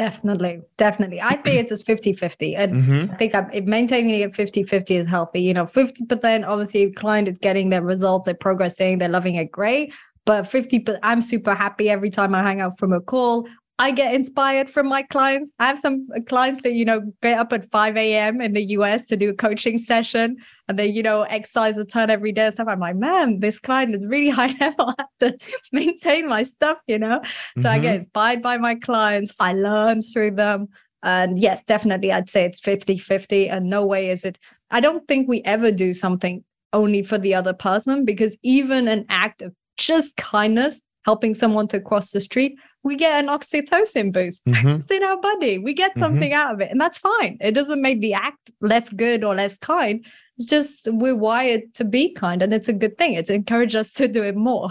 Definitely, 0.00 0.62
definitely. 0.78 1.20
I 1.20 1.36
think 1.36 1.60
it's 1.60 1.68
just 1.68 1.84
50 1.84 2.14
50. 2.14 2.56
And 2.56 2.74
mm-hmm. 2.74 3.12
I 3.12 3.16
think 3.16 3.34
I'm, 3.34 3.50
maintaining 3.66 4.18
it 4.18 4.34
50 4.34 4.62
50 4.62 4.96
is 4.96 5.06
healthy. 5.06 5.42
You 5.42 5.52
know, 5.52 5.66
50% 5.66 6.48
obviously, 6.48 6.90
client 6.92 7.28
is 7.28 7.36
getting 7.42 7.68
their 7.68 7.82
results, 7.82 8.24
they're 8.24 8.34
progressing, 8.34 8.96
they're 8.96 9.10
loving 9.10 9.34
it 9.34 9.52
great. 9.52 9.92
But 10.24 10.46
50, 10.46 10.78
but 10.78 11.00
I'm 11.02 11.20
super 11.20 11.54
happy 11.54 11.90
every 11.90 12.08
time 12.08 12.34
I 12.34 12.42
hang 12.42 12.62
out 12.62 12.78
from 12.78 12.94
a 12.94 13.00
call. 13.02 13.46
I 13.80 13.92
get 13.92 14.14
inspired 14.14 14.68
from 14.68 14.90
my 14.90 15.02
clients. 15.02 15.54
I 15.58 15.66
have 15.66 15.78
some 15.78 16.06
clients 16.28 16.62
that, 16.64 16.74
you 16.74 16.84
know, 16.84 17.00
get 17.22 17.38
up 17.38 17.50
at 17.54 17.70
5 17.70 17.96
a.m. 17.96 18.42
in 18.42 18.52
the 18.52 18.62
US 18.76 19.06
to 19.06 19.16
do 19.16 19.30
a 19.30 19.34
coaching 19.34 19.78
session 19.78 20.36
and 20.68 20.78
they, 20.78 20.86
you 20.86 21.02
know, 21.02 21.22
exercise 21.22 21.78
a 21.78 21.86
ton 21.86 22.10
every 22.10 22.30
day 22.30 22.44
and 22.44 22.54
stuff. 22.54 22.68
I'm 22.68 22.78
like, 22.78 22.96
man, 22.96 23.40
this 23.40 23.58
client 23.58 23.94
is 23.94 24.04
really 24.04 24.28
high 24.40 24.54
level. 24.60 24.94
I 24.98 25.02
have 25.02 25.38
to 25.38 25.38
maintain 25.72 26.28
my 26.28 26.42
stuff, 26.42 26.76
you 26.86 26.98
know? 26.98 27.22
So 27.56 27.62
mm-hmm. 27.62 27.66
I 27.68 27.78
get 27.78 27.88
mm-hmm. 27.88 27.96
inspired 28.00 28.42
by 28.42 28.58
my 28.58 28.74
clients. 28.74 29.32
I 29.40 29.54
learn 29.54 30.02
through 30.02 30.32
them. 30.32 30.68
And 31.02 31.38
yes, 31.38 31.62
definitely, 31.64 32.12
I'd 32.12 32.28
say 32.28 32.44
it's 32.44 32.60
50 32.60 32.98
50. 32.98 33.48
And 33.48 33.70
no 33.70 33.86
way 33.86 34.10
is 34.10 34.26
it. 34.26 34.38
I 34.70 34.80
don't 34.80 35.08
think 35.08 35.26
we 35.26 35.40
ever 35.44 35.72
do 35.72 35.94
something 35.94 36.44
only 36.74 37.02
for 37.02 37.16
the 37.16 37.34
other 37.34 37.54
person 37.54 38.04
because 38.04 38.36
even 38.42 38.88
an 38.88 39.06
act 39.08 39.40
of 39.40 39.54
just 39.78 40.16
kindness, 40.16 40.82
helping 41.06 41.34
someone 41.34 41.66
to 41.68 41.80
cross 41.80 42.10
the 42.10 42.20
street, 42.20 42.58
we 42.82 42.96
get 42.96 43.22
an 43.22 43.26
oxytocin 43.28 44.12
boost. 44.12 44.44
Mm-hmm. 44.46 44.68
It's 44.68 44.90
in 44.90 45.02
our 45.02 45.20
body. 45.20 45.58
We 45.58 45.74
get 45.74 45.92
mm-hmm. 45.92 46.02
something 46.02 46.30
mm-hmm. 46.30 46.40
out 46.40 46.54
of 46.54 46.60
it. 46.60 46.70
And 46.70 46.80
that's 46.80 46.98
fine. 46.98 47.36
It 47.40 47.52
doesn't 47.52 47.82
make 47.82 48.00
the 48.00 48.14
act 48.14 48.50
less 48.60 48.88
good 48.88 49.22
or 49.22 49.34
less 49.34 49.58
kind. 49.58 50.04
It's 50.36 50.46
just 50.46 50.88
we're 50.90 51.16
wired 51.16 51.74
to 51.74 51.84
be 51.84 52.12
kind. 52.12 52.42
And 52.42 52.54
it's 52.54 52.68
a 52.68 52.72
good 52.72 52.96
thing. 52.96 53.14
It's 53.14 53.30
encouraged 53.30 53.76
us 53.76 53.92
to 53.94 54.08
do 54.08 54.22
it 54.22 54.36
more. 54.36 54.68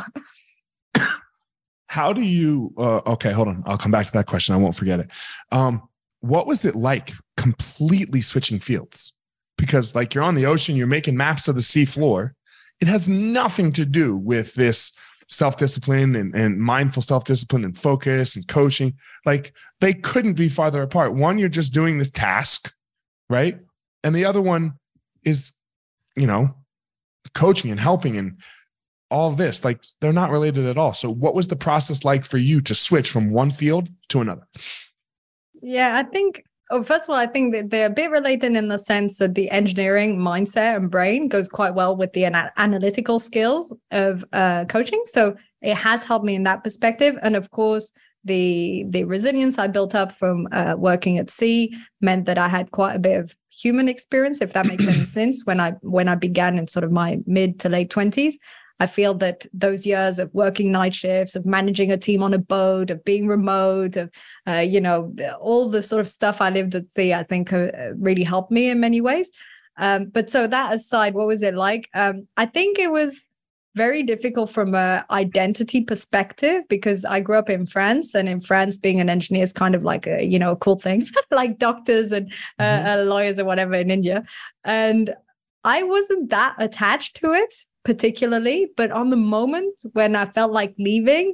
How 1.87 2.13
do 2.13 2.21
you 2.21 2.73
uh, 2.77 3.01
okay, 3.07 3.31
hold 3.31 3.47
on. 3.47 3.63
I'll 3.65 3.77
come 3.77 3.91
back 3.91 4.05
to 4.07 4.13
that 4.13 4.27
question. 4.27 4.53
I 4.53 4.57
won't 4.57 4.75
forget 4.75 4.99
it. 4.99 5.09
Um, 5.51 5.87
what 6.21 6.47
was 6.47 6.65
it 6.65 6.75
like 6.75 7.13
completely 7.37 8.21
switching 8.21 8.59
fields? 8.59 9.13
Because 9.57 9.95
like 9.95 10.13
you're 10.13 10.23
on 10.23 10.35
the 10.35 10.45
ocean, 10.45 10.75
you're 10.75 10.87
making 10.87 11.17
maps 11.17 11.47
of 11.47 11.55
the 11.55 11.61
sea 11.61 11.85
floor. 11.85 12.35
It 12.79 12.87
has 12.87 13.09
nothing 13.09 13.71
to 13.73 13.85
do 13.85 14.15
with 14.15 14.53
this 14.53 14.93
self 15.29 15.57
discipline 15.57 16.15
and, 16.15 16.35
and 16.35 16.59
mindful 16.59 17.01
self 17.01 17.23
discipline 17.23 17.63
and 17.63 17.77
focus 17.77 18.35
and 18.35 18.47
coaching. 18.47 18.95
Like 19.25 19.53
they 19.79 19.93
couldn't 19.93 20.33
be 20.33 20.49
farther 20.49 20.81
apart. 20.81 21.13
One, 21.13 21.37
you're 21.37 21.49
just 21.49 21.73
doing 21.73 21.97
this 21.97 22.11
task, 22.11 22.73
right? 23.29 23.59
And 24.03 24.15
the 24.15 24.25
other 24.25 24.41
one 24.41 24.73
is, 25.23 25.53
you 26.15 26.27
know, 26.27 26.55
coaching 27.33 27.71
and 27.71 27.79
helping 27.79 28.17
and 28.17 28.37
all 29.11 29.31
this. 29.31 29.63
Like 29.63 29.83
they're 30.01 30.13
not 30.13 30.31
related 30.31 30.65
at 30.65 30.77
all. 30.77 30.93
So, 30.93 31.09
what 31.09 31.35
was 31.35 31.47
the 31.47 31.55
process 31.55 32.03
like 32.03 32.25
for 32.25 32.37
you 32.37 32.61
to 32.61 32.75
switch 32.75 33.09
from 33.09 33.29
one 33.29 33.51
field 33.51 33.89
to 34.09 34.21
another? 34.21 34.47
Yeah, 35.61 35.95
I 35.95 36.03
think 36.03 36.43
Oh, 36.71 36.83
first 36.83 37.05
of 37.05 37.09
all, 37.09 37.15
I 37.15 37.25
think 37.25 37.53
that 37.53 37.71
they're 37.71 37.87
a 37.87 37.89
bit 37.89 38.11
related 38.11 38.55
in 38.55 38.67
the 38.67 38.77
sense 38.77 39.17
that 39.17 39.33
the 39.33 39.49
engineering 39.49 40.19
mindset 40.19 40.75
and 40.75 40.89
brain 40.89 41.27
goes 41.27 41.49
quite 41.49 41.73
well 41.73 41.95
with 41.97 42.13
the 42.13 42.25
ana- 42.25 42.51
analytical 42.57 43.19
skills 43.19 43.73
of 43.89 44.23
uh, 44.33 44.65
coaching. 44.65 45.01
So 45.05 45.35
it 45.63 45.73
has 45.75 46.03
helped 46.03 46.25
me 46.25 46.35
in 46.35 46.43
that 46.43 46.63
perspective. 46.63 47.15
And 47.23 47.35
of 47.35 47.49
course, 47.49 47.91
the 48.23 48.85
the 48.89 49.05
resilience 49.05 49.57
I 49.57 49.67
built 49.67 49.95
up 49.95 50.11
from 50.11 50.47
uh, 50.51 50.75
working 50.77 51.17
at 51.17 51.31
sea 51.31 51.73
meant 52.01 52.25
that 52.25 52.37
I 52.37 52.49
had 52.49 52.71
quite 52.71 52.95
a 52.95 52.99
bit 52.99 53.19
of 53.19 53.33
human 53.49 53.87
experience, 53.87 54.41
if 54.41 54.53
that 54.53 54.67
makes 54.67 54.85
any 54.87 55.05
sense. 55.13 55.45
When 55.45 55.59
I 55.59 55.71
when 55.81 56.07
I 56.07 56.15
began 56.15 56.57
in 56.57 56.67
sort 56.67 56.83
of 56.83 56.91
my 56.91 57.17
mid 57.25 57.59
to 57.61 57.69
late 57.69 57.89
twenties, 57.89 58.37
I 58.81 58.87
feel 58.87 59.13
that 59.15 59.45
those 59.53 59.85
years 59.85 60.19
of 60.19 60.33
working 60.33 60.71
night 60.71 60.93
shifts, 60.93 61.35
of 61.35 61.45
managing 61.45 61.91
a 61.91 61.97
team 61.97 62.23
on 62.23 62.33
a 62.33 62.39
boat, 62.39 62.89
of 62.89 63.03
being 63.03 63.27
remote, 63.27 63.97
of 63.97 64.09
uh, 64.49 64.59
you 64.59 64.81
know 64.81 65.13
all 65.39 65.69
the 65.69 65.81
sort 65.81 65.99
of 65.99 66.09
stuff 66.09 66.41
I 66.41 66.49
lived 66.49 66.75
at 66.75 66.85
sea, 66.95 67.13
I 67.13 67.23
think 67.23 67.53
uh, 67.53 67.71
really 67.95 68.23
helped 68.23 68.51
me 68.51 68.69
in 68.69 68.79
many 68.79 69.01
ways. 69.01 69.31
Um, 69.77 70.05
but 70.05 70.29
so 70.29 70.47
that 70.47 70.73
aside, 70.73 71.13
what 71.13 71.27
was 71.27 71.43
it 71.43 71.55
like? 71.55 71.89
Um, 71.93 72.27
I 72.35 72.45
think 72.45 72.79
it 72.79 72.91
was 72.91 73.21
very 73.75 74.03
difficult 74.03 74.49
from 74.49 74.73
a 74.75 75.05
identity 75.11 75.81
perspective 75.81 76.63
because 76.69 77.05
I 77.05 77.21
grew 77.21 77.37
up 77.37 77.49
in 77.49 77.65
France, 77.65 78.15
and 78.15 78.27
in 78.27 78.41
France, 78.41 78.77
being 78.77 78.99
an 78.99 79.09
engineer 79.09 79.43
is 79.43 79.53
kind 79.53 79.75
of 79.75 79.83
like 79.83 80.07
a 80.07 80.25
you 80.25 80.39
know 80.39 80.51
a 80.51 80.57
cool 80.57 80.79
thing, 80.79 81.05
like 81.31 81.59
doctors 81.59 82.11
and 82.11 82.31
uh, 82.59 82.63
mm-hmm. 82.63 82.87
uh, 82.87 83.03
lawyers 83.03 83.39
or 83.39 83.45
whatever 83.45 83.75
in 83.75 83.91
India, 83.91 84.23
and 84.63 85.13
I 85.63 85.83
wasn't 85.83 86.29
that 86.29 86.55
attached 86.57 87.17
to 87.17 87.33
it 87.33 87.53
particularly, 87.83 88.67
but 88.75 88.91
on 88.91 89.09
the 89.09 89.15
moment 89.15 89.75
when 89.93 90.15
I 90.15 90.25
felt 90.25 90.51
like 90.51 90.75
leaving, 90.77 91.33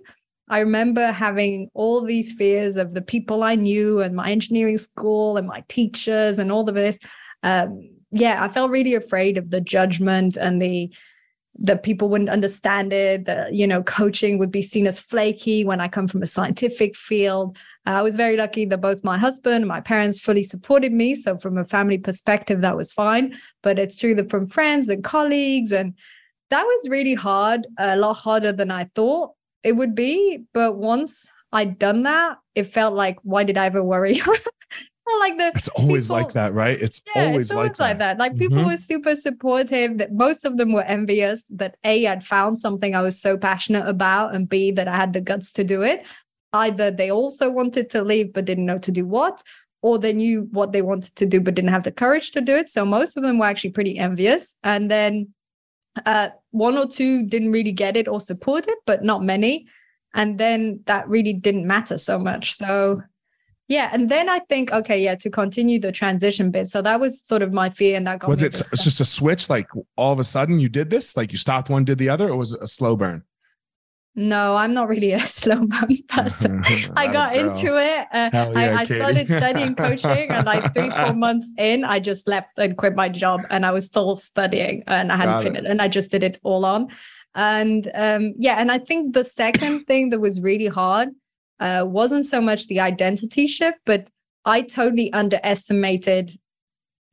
I 0.49 0.59
remember 0.59 1.11
having 1.11 1.69
all 1.73 2.01
these 2.03 2.33
fears 2.33 2.75
of 2.75 2.93
the 2.93 3.01
people 3.01 3.43
I 3.43 3.55
knew 3.55 4.01
and 4.01 4.15
my 4.15 4.29
engineering 4.29 4.77
school 4.77 5.37
and 5.37 5.47
my 5.47 5.63
teachers 5.67 6.37
and 6.37 6.51
all 6.51 6.67
of 6.67 6.75
this. 6.75 6.99
Um, 7.41 7.89
yeah, 8.11 8.43
I 8.43 8.49
felt 8.49 8.71
really 8.71 8.93
afraid 8.93 9.37
of 9.37 9.49
the 9.49 9.61
judgment 9.61 10.37
and 10.37 10.61
the 10.61 10.93
that 11.57 11.83
people 11.83 12.09
wouldn't 12.09 12.29
understand 12.29 12.91
it 12.91 13.23
that 13.25 13.53
you 13.53 13.65
know 13.65 13.81
coaching 13.81 14.37
would 14.37 14.51
be 14.51 14.61
seen 14.61 14.85
as 14.85 14.99
flaky 14.99 15.63
when 15.63 15.79
i 15.79 15.87
come 15.87 16.05
from 16.05 16.21
a 16.21 16.27
scientific 16.27 16.95
field. 16.97 17.57
I 17.85 18.01
was 18.01 18.17
very 18.17 18.35
lucky 18.35 18.65
that 18.65 18.81
both 18.81 19.03
my 19.03 19.17
husband 19.17 19.55
and 19.55 19.67
my 19.67 19.79
parents 19.79 20.19
fully 20.19 20.43
supported 20.43 20.91
me. 20.91 21.15
So 21.15 21.37
from 21.37 21.57
a 21.57 21.63
family 21.63 21.97
perspective 21.97 22.61
that 22.61 22.75
was 22.75 22.91
fine. 22.91 23.37
But 23.63 23.79
it's 23.79 23.95
true 23.95 24.15
that 24.15 24.29
from 24.29 24.47
friends 24.47 24.89
and 24.89 25.03
colleagues 25.03 25.71
and 25.71 25.93
that 26.49 26.63
was 26.63 26.89
really 26.89 27.13
hard 27.13 27.67
a 27.79 27.95
lot 27.95 28.13
harder 28.13 28.53
than 28.53 28.69
i 28.69 28.85
thought 28.95 29.31
it 29.65 29.73
would 29.73 29.95
be 29.95 30.43
but 30.53 30.77
once 30.77 31.29
i'd 31.51 31.77
done 31.77 32.03
that 32.03 32.37
it 32.53 32.63
felt 32.63 32.93
like 32.93 33.17
why 33.23 33.43
did 33.43 33.57
i 33.57 33.65
ever 33.65 33.83
worry? 33.83 34.21
Like 35.19 35.37
the 35.37 35.51
it's 35.55 35.67
always 35.69 36.07
people, 36.07 36.17
like 36.17 36.31
that 36.33 36.53
right? 36.53 36.81
It's 36.81 37.01
yeah, 37.15 37.27
always, 37.27 37.47
it's 37.47 37.51
always 37.51 37.69
like, 37.71 37.79
like 37.79 37.97
that. 37.99 38.17
that. 38.17 38.19
Like 38.19 38.37
people 38.37 38.57
mm-hmm. 38.57 38.69
were 38.69 38.77
super 38.77 39.15
supportive 39.15 39.99
that 39.99 40.13
most 40.13 40.45
of 40.45 40.57
them 40.57 40.73
were 40.73 40.83
envious 40.83 41.45
that 41.51 41.77
a 41.83 42.07
i'd 42.07 42.25
found 42.25 42.57
something 42.57 42.95
i 42.95 43.01
was 43.01 43.21
so 43.21 43.37
passionate 43.37 43.87
about 43.87 44.33
and 44.33 44.49
b 44.49 44.71
that 44.71 44.87
i 44.87 44.95
had 44.95 45.13
the 45.13 45.21
guts 45.21 45.51
to 45.53 45.63
do 45.63 45.83
it. 45.83 46.03
Either 46.53 46.89
they 46.89 47.11
also 47.11 47.51
wanted 47.51 47.89
to 47.91 48.01
leave 48.01 48.33
but 48.33 48.45
didn't 48.45 48.65
know 48.65 48.79
to 48.79 48.91
do 48.91 49.05
what 49.05 49.43
or 49.83 49.99
they 49.99 50.13
knew 50.13 50.47
what 50.51 50.71
they 50.71 50.81
wanted 50.81 51.15
to 51.15 51.25
do 51.27 51.39
but 51.39 51.53
didn't 51.53 51.69
have 51.71 51.83
the 51.83 51.91
courage 51.91 52.31
to 52.31 52.41
do 52.41 52.55
it. 52.55 52.69
So 52.69 52.83
most 52.83 53.15
of 53.15 53.23
them 53.23 53.37
were 53.37 53.45
actually 53.45 53.71
pretty 53.71 53.99
envious. 53.99 54.55
And 54.63 54.89
then 54.89 55.33
uh, 56.05 56.29
one 56.55 56.77
or 56.77 56.87
two 56.87 57.23
didn't 57.23 57.51
really 57.51 57.71
get 57.71 57.97
it 57.97 58.07
or 58.07 58.19
support 58.21 58.67
it 58.67 58.77
but 58.85 59.03
not 59.03 59.23
many 59.23 59.67
and 60.13 60.39
then 60.39 60.79
that 60.85 61.07
really 61.07 61.33
didn't 61.33 61.67
matter 61.67 61.97
so 61.97 62.17
much 62.17 62.53
so 62.55 63.01
yeah, 63.67 63.89
and 63.91 64.09
then 64.09 64.29
I 64.29 64.39
think 64.39 64.71
okay, 64.71 65.01
yeah, 65.01 65.15
to 65.15 65.29
continue 65.29 65.79
the 65.79 65.91
transition 65.91 66.51
bit. 66.51 66.67
So 66.67 66.83
that 66.83 66.99
was 66.99 67.21
sort 67.21 67.41
of 67.41 67.51
my 67.51 67.71
fear, 67.71 67.95
and 67.95 68.05
that 68.05 68.19
got 68.19 68.29
was 68.29 68.43
it. 68.43 68.61
It's 68.71 68.83
just 68.83 68.99
a 68.99 69.05
switch. 69.05 69.49
Like 69.49 69.67
all 69.97 70.13
of 70.13 70.19
a 70.19 70.23
sudden, 70.23 70.59
you 70.59 70.69
did 70.69 70.91
this. 70.91 71.17
Like 71.17 71.31
you 71.31 71.37
stopped 71.37 71.69
one, 71.69 71.83
did 71.83 71.97
the 71.97 72.09
other, 72.09 72.29
or 72.29 72.35
was 72.35 72.53
it 72.53 72.61
a 72.61 72.67
slow 72.67 72.95
burn? 72.95 73.23
No, 74.15 74.55
I'm 74.55 74.73
not 74.73 74.87
really 74.87 75.11
a 75.11 75.19
slow 75.25 75.65
burn 75.65 75.97
person. 76.07 76.63
I 76.95 77.11
got 77.11 77.35
into 77.35 77.77
it. 77.77 78.07
Uh, 78.11 78.29
yeah, 78.31 78.51
I, 78.55 78.73
I 78.81 78.83
started 78.85 79.27
studying 79.27 79.75
coaching, 79.85 80.29
and 80.29 80.45
like 80.45 80.73
three, 80.73 80.89
four 80.89 81.13
months 81.13 81.51
in, 81.57 81.83
I 81.83 81.99
just 81.99 82.27
left 82.27 82.57
and 82.57 82.77
quit 82.77 82.95
my 82.95 83.09
job, 83.09 83.41
and 83.49 83.65
I 83.65 83.71
was 83.71 83.85
still 83.85 84.15
studying, 84.15 84.83
and 84.87 85.11
I 85.11 85.17
hadn't 85.17 85.43
finished, 85.43 85.65
and 85.65 85.81
I 85.81 85.87
just 85.87 86.11
did 86.11 86.23
it 86.23 86.39
all 86.43 86.65
on. 86.65 86.87
And 87.35 87.91
um, 87.93 88.33
yeah, 88.37 88.55
and 88.55 88.71
I 88.71 88.79
think 88.79 89.13
the 89.13 89.25
second 89.25 89.83
thing 89.87 90.09
that 90.11 90.19
was 90.19 90.41
really 90.41 90.67
hard 90.67 91.09
uh, 91.59 91.83
wasn't 91.85 92.25
so 92.25 92.39
much 92.39 92.67
the 92.67 92.79
identity 92.79 93.47
shift, 93.47 93.79
but 93.85 94.09
I 94.45 94.61
totally 94.61 95.11
underestimated 95.11 96.39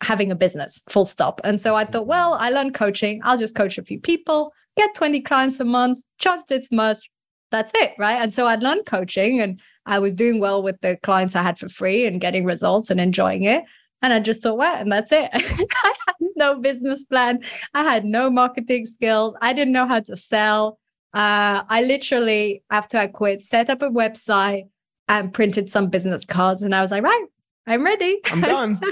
having 0.02 0.30
a 0.30 0.34
business, 0.34 0.80
full 0.88 1.04
stop. 1.04 1.40
And 1.44 1.60
so 1.60 1.74
I 1.74 1.84
thought, 1.84 2.06
well, 2.06 2.34
I 2.34 2.50
learned 2.50 2.74
coaching. 2.74 3.20
I'll 3.24 3.38
just 3.38 3.54
coach 3.54 3.78
a 3.78 3.82
few 3.82 4.00
people, 4.00 4.52
get 4.76 4.94
20 4.94 5.20
clients 5.22 5.60
a 5.60 5.64
month, 5.64 6.00
charge 6.18 6.40
this 6.48 6.70
much. 6.70 7.10
That's 7.50 7.72
it. 7.74 7.92
Right. 7.98 8.20
And 8.20 8.32
so 8.32 8.46
I'd 8.46 8.62
learned 8.62 8.86
coaching 8.86 9.40
and 9.40 9.60
I 9.84 9.98
was 9.98 10.14
doing 10.14 10.40
well 10.40 10.62
with 10.62 10.80
the 10.80 10.96
clients 11.02 11.36
I 11.36 11.42
had 11.42 11.58
for 11.58 11.68
free 11.68 12.06
and 12.06 12.20
getting 12.20 12.44
results 12.44 12.90
and 12.90 13.00
enjoying 13.00 13.44
it. 13.44 13.64
And 14.00 14.12
I 14.12 14.20
just 14.20 14.42
thought, 14.42 14.56
well, 14.56 14.74
and 14.74 14.90
that's 14.90 15.12
it. 15.12 15.30
I 15.34 15.94
had 16.06 16.14
no 16.36 16.58
business 16.60 17.04
plan. 17.04 17.40
I 17.74 17.82
had 17.82 18.04
no 18.04 18.30
marketing 18.30 18.86
skills. 18.86 19.36
I 19.40 19.52
didn't 19.52 19.72
know 19.72 19.86
how 19.86 20.00
to 20.00 20.16
sell 20.16 20.78
uh, 21.14 21.62
I 21.68 21.82
literally, 21.82 22.62
after 22.70 22.96
I 22.96 23.06
quit, 23.06 23.42
set 23.42 23.68
up 23.68 23.82
a 23.82 23.90
website 23.90 24.68
and 25.08 25.32
printed 25.32 25.70
some 25.70 25.90
business 25.90 26.24
cards. 26.24 26.62
And 26.62 26.74
I 26.74 26.80
was 26.80 26.90
like, 26.90 27.02
right, 27.02 27.26
I'm 27.66 27.84
ready. 27.84 28.18
I'm 28.26 28.40
done. 28.40 28.74
so, 28.76 28.86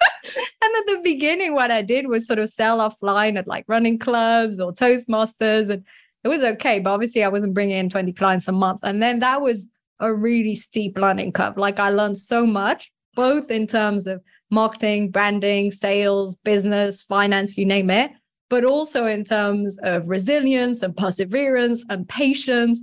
and 0.24 0.76
at 0.76 0.86
the 0.86 1.00
beginning, 1.02 1.54
what 1.54 1.70
I 1.70 1.82
did 1.82 2.06
was 2.06 2.26
sort 2.26 2.38
of 2.38 2.48
sell 2.48 2.78
offline 2.78 3.38
at 3.38 3.46
like 3.46 3.64
running 3.68 3.98
clubs 3.98 4.60
or 4.60 4.72
Toastmasters. 4.72 5.70
And 5.70 5.84
it 6.24 6.28
was 6.28 6.42
okay. 6.42 6.80
But 6.80 6.90
obviously, 6.90 7.24
I 7.24 7.28
wasn't 7.28 7.54
bringing 7.54 7.78
in 7.78 7.88
20 7.88 8.12
clients 8.12 8.48
a 8.48 8.52
month. 8.52 8.80
And 8.82 9.02
then 9.02 9.20
that 9.20 9.40
was 9.40 9.66
a 10.00 10.12
really 10.14 10.54
steep 10.54 10.96
learning 10.96 11.32
curve. 11.32 11.56
Like 11.56 11.80
I 11.80 11.90
learned 11.90 12.18
so 12.18 12.46
much, 12.46 12.90
both 13.14 13.50
in 13.50 13.66
terms 13.66 14.06
of 14.06 14.22
marketing, 14.50 15.10
branding, 15.10 15.70
sales, 15.70 16.36
business, 16.36 17.02
finance, 17.02 17.56
you 17.56 17.66
name 17.66 17.90
it 17.90 18.10
but 18.50 18.64
also 18.64 19.06
in 19.06 19.24
terms 19.24 19.78
of 19.84 20.06
resilience 20.06 20.82
and 20.82 20.94
perseverance 20.94 21.84
and 21.88 22.06
patience. 22.08 22.82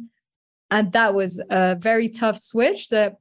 And 0.71 0.91
that 0.93 1.13
was 1.13 1.41
a 1.51 1.75
very 1.75 2.09
tough 2.09 2.39
switch 2.39 2.87
that 2.87 3.17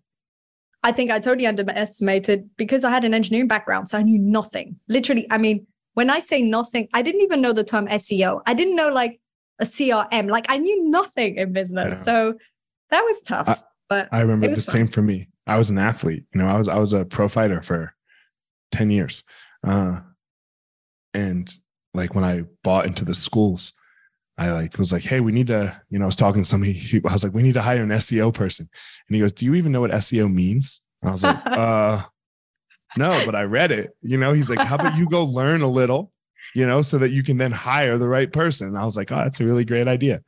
I 0.87 0.93
think 0.93 1.11
I 1.11 1.19
totally 1.19 1.49
underestimated 1.49 2.49
because 2.57 2.85
I 2.85 2.91
had 2.91 3.05
an 3.05 3.13
engineering 3.13 3.49
background. 3.49 3.89
So 3.89 3.99
I 3.99 4.03
knew 4.03 4.21
nothing. 4.21 4.79
Literally, 4.87 5.27
I 5.33 5.37
mean, 5.37 5.67
when 5.95 6.11
I 6.11 6.21
say 6.21 6.43
nothing, 6.43 6.87
I 6.95 7.03
didn't 7.03 7.23
even 7.23 7.41
know 7.41 7.53
the 7.53 7.65
term 7.65 7.89
SEO. 7.89 8.41
I 8.47 8.55
didn't 8.55 8.77
know 8.77 8.91
like 8.91 9.21
a 9.59 9.65
CRM. 9.65 10.31
Like 10.31 10.47
I 10.49 10.59
knew 10.59 10.89
nothing 10.89 11.39
in 11.39 11.53
business. 11.53 11.93
Yeah. 11.93 12.03
So 12.03 12.35
that 12.91 13.01
was 13.01 13.21
tough. 13.23 13.49
I, 13.49 13.57
but 13.89 14.09
I 14.13 14.21
remember 14.21 14.47
the 14.47 14.63
fun. 14.63 14.63
same 14.63 14.87
for 14.87 15.03
me. 15.03 15.27
I 15.49 15.59
was 15.59 15.71
an 15.71 15.79
athlete. 15.79 16.23
You 16.33 16.41
know, 16.41 16.47
I 16.47 16.57
was 16.57 16.69
I 16.69 16.79
was 16.79 16.93
a 16.93 17.05
pro 17.05 17.27
fighter 17.27 17.63
for 17.63 17.93
10 18.71 18.91
years. 18.91 19.25
Uh, 19.67 19.99
and 21.15 21.53
like 21.95 22.15
when 22.15 22.23
I 22.23 22.45
bought 22.63 22.87
into 22.87 23.05
the 23.05 23.15
schools, 23.15 23.73
I 24.39 24.53
like 24.53 24.79
was 24.79 24.93
like, 24.93 25.03
hey, 25.03 25.21
we 25.21 25.33
need 25.33 25.47
to, 25.47 25.81
you 25.89 25.99
know, 25.99 26.05
I 26.05 26.07
was 26.07 26.17
talking 26.17 26.43
to 26.43 26.49
somebody, 26.49 27.01
I 27.09 27.13
was 27.13 27.25
like, 27.25 27.35
we 27.35 27.43
need 27.43 27.55
to 27.55 27.63
hire 27.63 27.83
an 27.83 27.89
SEO 27.91 28.33
person. 28.33 28.69
And 29.09 29.15
he 29.15 29.21
goes, 29.21 29.33
Do 29.33 29.45
you 29.45 29.55
even 29.55 29.73
know 29.73 29.81
what 29.81 29.91
SEO 29.93 30.33
means? 30.33 30.81
And 31.03 31.09
I 31.09 31.13
was 31.13 31.23
like, 31.23 31.39
uh 31.47 32.03
no, 32.99 33.23
but 33.27 33.35
I 33.35 33.43
read 33.43 33.73
it. 33.73 33.95
You 34.01 34.17
know, 34.17 34.33
he's 34.33 34.51
like, 34.51 34.61
How 34.61 34.77
about 34.77 34.97
you 34.97 35.09
go 35.09 35.25
learn 35.41 35.63
a 35.63 35.71
little, 35.71 36.13
you 36.55 36.67
know, 36.67 36.83
so 36.83 36.99
that 36.99 37.11
you 37.11 37.23
can 37.23 37.39
then 37.39 37.53
hire 37.53 37.99
the 37.99 38.09
right 38.09 38.31
person? 38.31 38.69
And 38.69 38.79
I 38.79 38.85
was 38.85 38.97
like, 38.97 39.11
Oh, 39.11 39.17
that's 39.17 39.41
a 39.41 39.45
really 39.45 39.65
great 39.65 39.89
idea. 39.89 40.23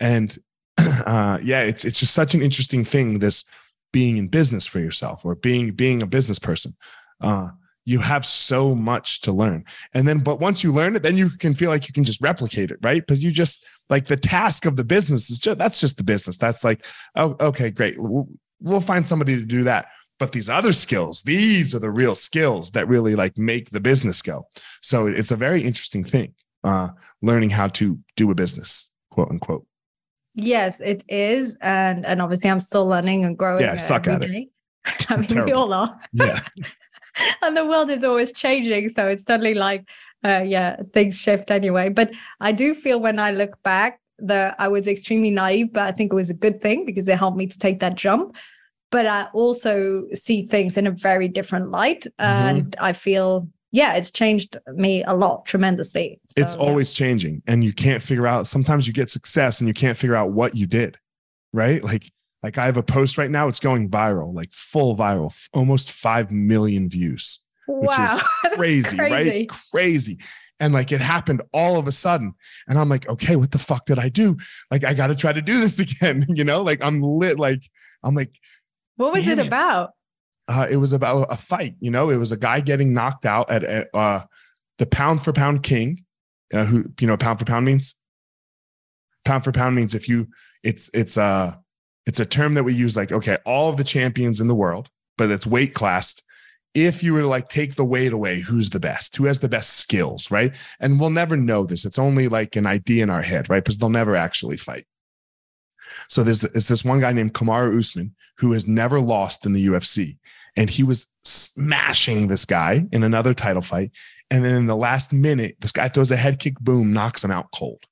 And 0.00 0.36
uh 0.78 1.38
yeah, 1.42 1.62
it's 1.62 1.84
it's 1.84 2.00
just 2.00 2.14
such 2.14 2.34
an 2.34 2.42
interesting 2.42 2.84
thing, 2.84 3.20
this 3.20 3.44
being 3.92 4.16
in 4.16 4.26
business 4.26 4.66
for 4.66 4.80
yourself 4.80 5.24
or 5.24 5.36
being 5.36 5.70
being 5.70 6.02
a 6.02 6.06
business 6.06 6.40
person. 6.40 6.74
Uh 7.20 7.50
you 7.84 7.98
have 7.98 8.24
so 8.24 8.74
much 8.74 9.20
to 9.22 9.32
learn. 9.32 9.64
And 9.92 10.08
then, 10.08 10.18
but 10.18 10.40
once 10.40 10.64
you 10.64 10.72
learn 10.72 10.96
it, 10.96 11.02
then 11.02 11.16
you 11.16 11.30
can 11.30 11.54
feel 11.54 11.70
like 11.70 11.86
you 11.86 11.92
can 11.92 12.04
just 12.04 12.20
replicate 12.20 12.70
it, 12.70 12.78
right? 12.82 13.06
Because 13.06 13.22
you 13.22 13.30
just 13.30 13.64
like 13.90 14.06
the 14.06 14.16
task 14.16 14.64
of 14.64 14.76
the 14.76 14.84
business 14.84 15.30
is 15.30 15.38
just 15.38 15.58
that's 15.58 15.80
just 15.80 15.96
the 15.96 16.04
business. 16.04 16.38
That's 16.38 16.64
like, 16.64 16.86
oh, 17.14 17.36
okay, 17.40 17.70
great. 17.70 17.98
We'll, 17.98 18.28
we'll 18.60 18.80
find 18.80 19.06
somebody 19.06 19.36
to 19.36 19.42
do 19.42 19.64
that. 19.64 19.86
But 20.18 20.32
these 20.32 20.48
other 20.48 20.72
skills, 20.72 21.22
these 21.22 21.74
are 21.74 21.80
the 21.80 21.90
real 21.90 22.14
skills 22.14 22.70
that 22.70 22.88
really 22.88 23.16
like 23.16 23.36
make 23.36 23.70
the 23.70 23.80
business 23.80 24.22
go. 24.22 24.46
So 24.80 25.06
it's 25.06 25.32
a 25.32 25.36
very 25.36 25.62
interesting 25.62 26.04
thing, 26.04 26.34
uh, 26.62 26.90
learning 27.20 27.50
how 27.50 27.68
to 27.68 27.98
do 28.16 28.30
a 28.30 28.34
business, 28.34 28.88
quote 29.10 29.30
unquote. 29.30 29.66
Yes, 30.34 30.80
it 30.80 31.04
is. 31.08 31.56
And 31.60 32.06
and 32.06 32.22
obviously 32.22 32.48
I'm 32.48 32.60
still 32.60 32.86
learning 32.86 33.24
and 33.24 33.36
growing. 33.36 33.62
Yeah, 33.62 33.76
suck 33.76 34.08
at 34.08 34.20
day. 34.22 34.48
it. 34.86 35.06
I 35.10 35.16
mean, 35.16 35.44
we 35.44 35.52
all 35.52 35.72
are. 35.72 35.98
Yeah. 36.12 36.40
and 37.42 37.56
the 37.56 37.66
world 37.66 37.90
is 37.90 38.04
always 38.04 38.32
changing. 38.32 38.88
So 38.88 39.06
it's 39.06 39.24
suddenly 39.24 39.54
like, 39.54 39.86
uh, 40.24 40.42
yeah, 40.44 40.76
things 40.92 41.16
shift 41.16 41.50
anyway. 41.50 41.90
But 41.90 42.10
I 42.40 42.52
do 42.52 42.74
feel 42.74 43.00
when 43.00 43.18
I 43.18 43.30
look 43.30 43.62
back 43.62 44.00
that 44.18 44.54
I 44.58 44.68
was 44.68 44.88
extremely 44.88 45.30
naive, 45.30 45.72
but 45.72 45.88
I 45.88 45.92
think 45.92 46.12
it 46.12 46.16
was 46.16 46.30
a 46.30 46.34
good 46.34 46.62
thing 46.62 46.84
because 46.84 47.08
it 47.08 47.18
helped 47.18 47.36
me 47.36 47.46
to 47.46 47.58
take 47.58 47.80
that 47.80 47.96
jump. 47.96 48.36
But 48.90 49.06
I 49.06 49.26
also 49.32 50.04
see 50.12 50.46
things 50.46 50.76
in 50.76 50.86
a 50.86 50.92
very 50.92 51.28
different 51.28 51.70
light. 51.70 52.04
Mm-hmm. 52.04 52.22
And 52.22 52.76
I 52.78 52.92
feel, 52.92 53.48
yeah, 53.72 53.94
it's 53.94 54.10
changed 54.10 54.56
me 54.74 55.02
a 55.04 55.14
lot 55.14 55.46
tremendously. 55.46 56.20
So, 56.36 56.42
it's 56.42 56.54
always 56.54 56.92
yeah. 56.98 57.06
changing. 57.06 57.42
And 57.46 57.64
you 57.64 57.72
can't 57.72 58.02
figure 58.02 58.26
out, 58.26 58.46
sometimes 58.46 58.86
you 58.86 58.92
get 58.92 59.10
success 59.10 59.60
and 59.60 59.68
you 59.68 59.74
can't 59.74 59.98
figure 59.98 60.16
out 60.16 60.30
what 60.30 60.54
you 60.56 60.66
did, 60.66 60.96
right? 61.52 61.82
Like 61.82 62.10
like 62.44 62.58
I 62.58 62.66
have 62.66 62.76
a 62.76 62.82
post 62.82 63.16
right 63.16 63.30
now, 63.30 63.48
it's 63.48 63.58
going 63.58 63.88
viral, 63.88 64.34
like 64.34 64.52
full 64.52 64.94
viral, 64.94 65.34
almost 65.54 65.90
5 65.90 66.30
million 66.30 66.90
views. 66.90 67.40
Which 67.66 67.88
wow. 67.88 68.20
is 68.44 68.52
crazy, 68.54 68.96
crazy, 68.98 69.30
right? 69.30 69.48
Crazy. 69.72 70.18
And 70.60 70.74
like 70.74 70.92
it 70.92 71.00
happened 71.00 71.40
all 71.54 71.78
of 71.78 71.88
a 71.88 71.92
sudden. 71.92 72.34
And 72.68 72.78
I'm 72.78 72.90
like, 72.90 73.08
okay, 73.08 73.36
what 73.36 73.50
the 73.50 73.58
fuck 73.58 73.86
did 73.86 73.98
I 73.98 74.10
do? 74.10 74.36
Like, 74.70 74.84
I 74.84 74.92
got 74.92 75.06
to 75.06 75.14
try 75.14 75.32
to 75.32 75.40
do 75.40 75.58
this 75.58 75.78
again. 75.80 76.26
You 76.28 76.44
know, 76.44 76.60
like 76.60 76.84
I'm 76.84 77.00
lit. 77.00 77.38
Like, 77.38 77.62
I'm 78.02 78.14
like, 78.14 78.34
what 78.96 79.14
was 79.14 79.26
it, 79.26 79.38
it 79.38 79.46
about? 79.46 79.92
Uh, 80.46 80.66
it 80.68 80.76
was 80.76 80.92
about 80.92 81.28
a 81.32 81.38
fight. 81.38 81.76
You 81.80 81.90
know, 81.90 82.10
it 82.10 82.16
was 82.16 82.30
a 82.30 82.36
guy 82.36 82.60
getting 82.60 82.92
knocked 82.92 83.24
out 83.24 83.50
at, 83.50 83.64
at 83.64 83.88
uh, 83.94 84.22
the 84.76 84.84
pound 84.84 85.22
for 85.22 85.32
pound 85.32 85.62
king, 85.62 86.04
uh, 86.52 86.66
who, 86.66 86.92
you 87.00 87.06
know, 87.06 87.16
pound 87.16 87.38
for 87.38 87.46
pound 87.46 87.64
means? 87.64 87.94
Pound 89.24 89.44
for 89.44 89.52
pound 89.52 89.74
means 89.74 89.94
if 89.94 90.10
you, 90.10 90.28
it's, 90.62 90.90
it's, 90.92 91.16
uh, 91.16 91.54
it's 92.06 92.20
a 92.20 92.26
term 92.26 92.54
that 92.54 92.64
we 92.64 92.74
use 92.74 92.96
like, 92.96 93.12
okay, 93.12 93.38
all 93.44 93.70
of 93.70 93.76
the 93.76 93.84
champions 93.84 94.40
in 94.40 94.48
the 94.48 94.54
world, 94.54 94.90
but 95.16 95.30
it's 95.30 95.46
weight 95.46 95.74
classed. 95.74 96.22
If 96.74 97.02
you 97.02 97.14
were 97.14 97.20
to 97.22 97.28
like 97.28 97.48
take 97.48 97.76
the 97.76 97.84
weight 97.84 98.12
away, 98.12 98.40
who's 98.40 98.70
the 98.70 98.80
best? 98.80 99.16
Who 99.16 99.24
has 99.24 99.40
the 99.40 99.48
best 99.48 99.74
skills, 99.78 100.30
right? 100.30 100.54
And 100.80 100.98
we'll 100.98 101.10
never 101.10 101.36
know 101.36 101.64
this. 101.64 101.84
It's 101.84 101.98
only 101.98 102.28
like 102.28 102.56
an 102.56 102.66
idea 102.66 103.02
in 103.04 103.10
our 103.10 103.22
head, 103.22 103.48
right? 103.48 103.62
Because 103.62 103.78
they'll 103.78 103.90
never 103.90 104.16
actually 104.16 104.56
fight. 104.56 104.86
So 106.08 106.24
there's, 106.24 106.40
there's 106.40 106.68
this 106.68 106.84
one 106.84 107.00
guy 107.00 107.12
named 107.12 107.34
Kamaru 107.34 107.78
Usman 107.78 108.14
who 108.38 108.52
has 108.52 108.66
never 108.66 109.00
lost 109.00 109.46
in 109.46 109.52
the 109.52 109.66
UFC. 109.66 110.18
And 110.56 110.68
he 110.68 110.82
was 110.82 111.06
smashing 111.24 112.26
this 112.28 112.44
guy 112.44 112.84
in 112.92 113.02
another 113.04 113.34
title 113.34 113.62
fight. 113.62 113.92
And 114.30 114.44
then 114.44 114.56
in 114.56 114.66
the 114.66 114.76
last 114.76 115.12
minute, 115.12 115.56
this 115.60 115.72
guy 115.72 115.88
throws 115.88 116.10
a 116.10 116.16
head 116.16 116.40
kick, 116.40 116.58
boom, 116.60 116.92
knocks 116.92 117.22
him 117.22 117.30
out 117.30 117.50
cold. 117.52 117.84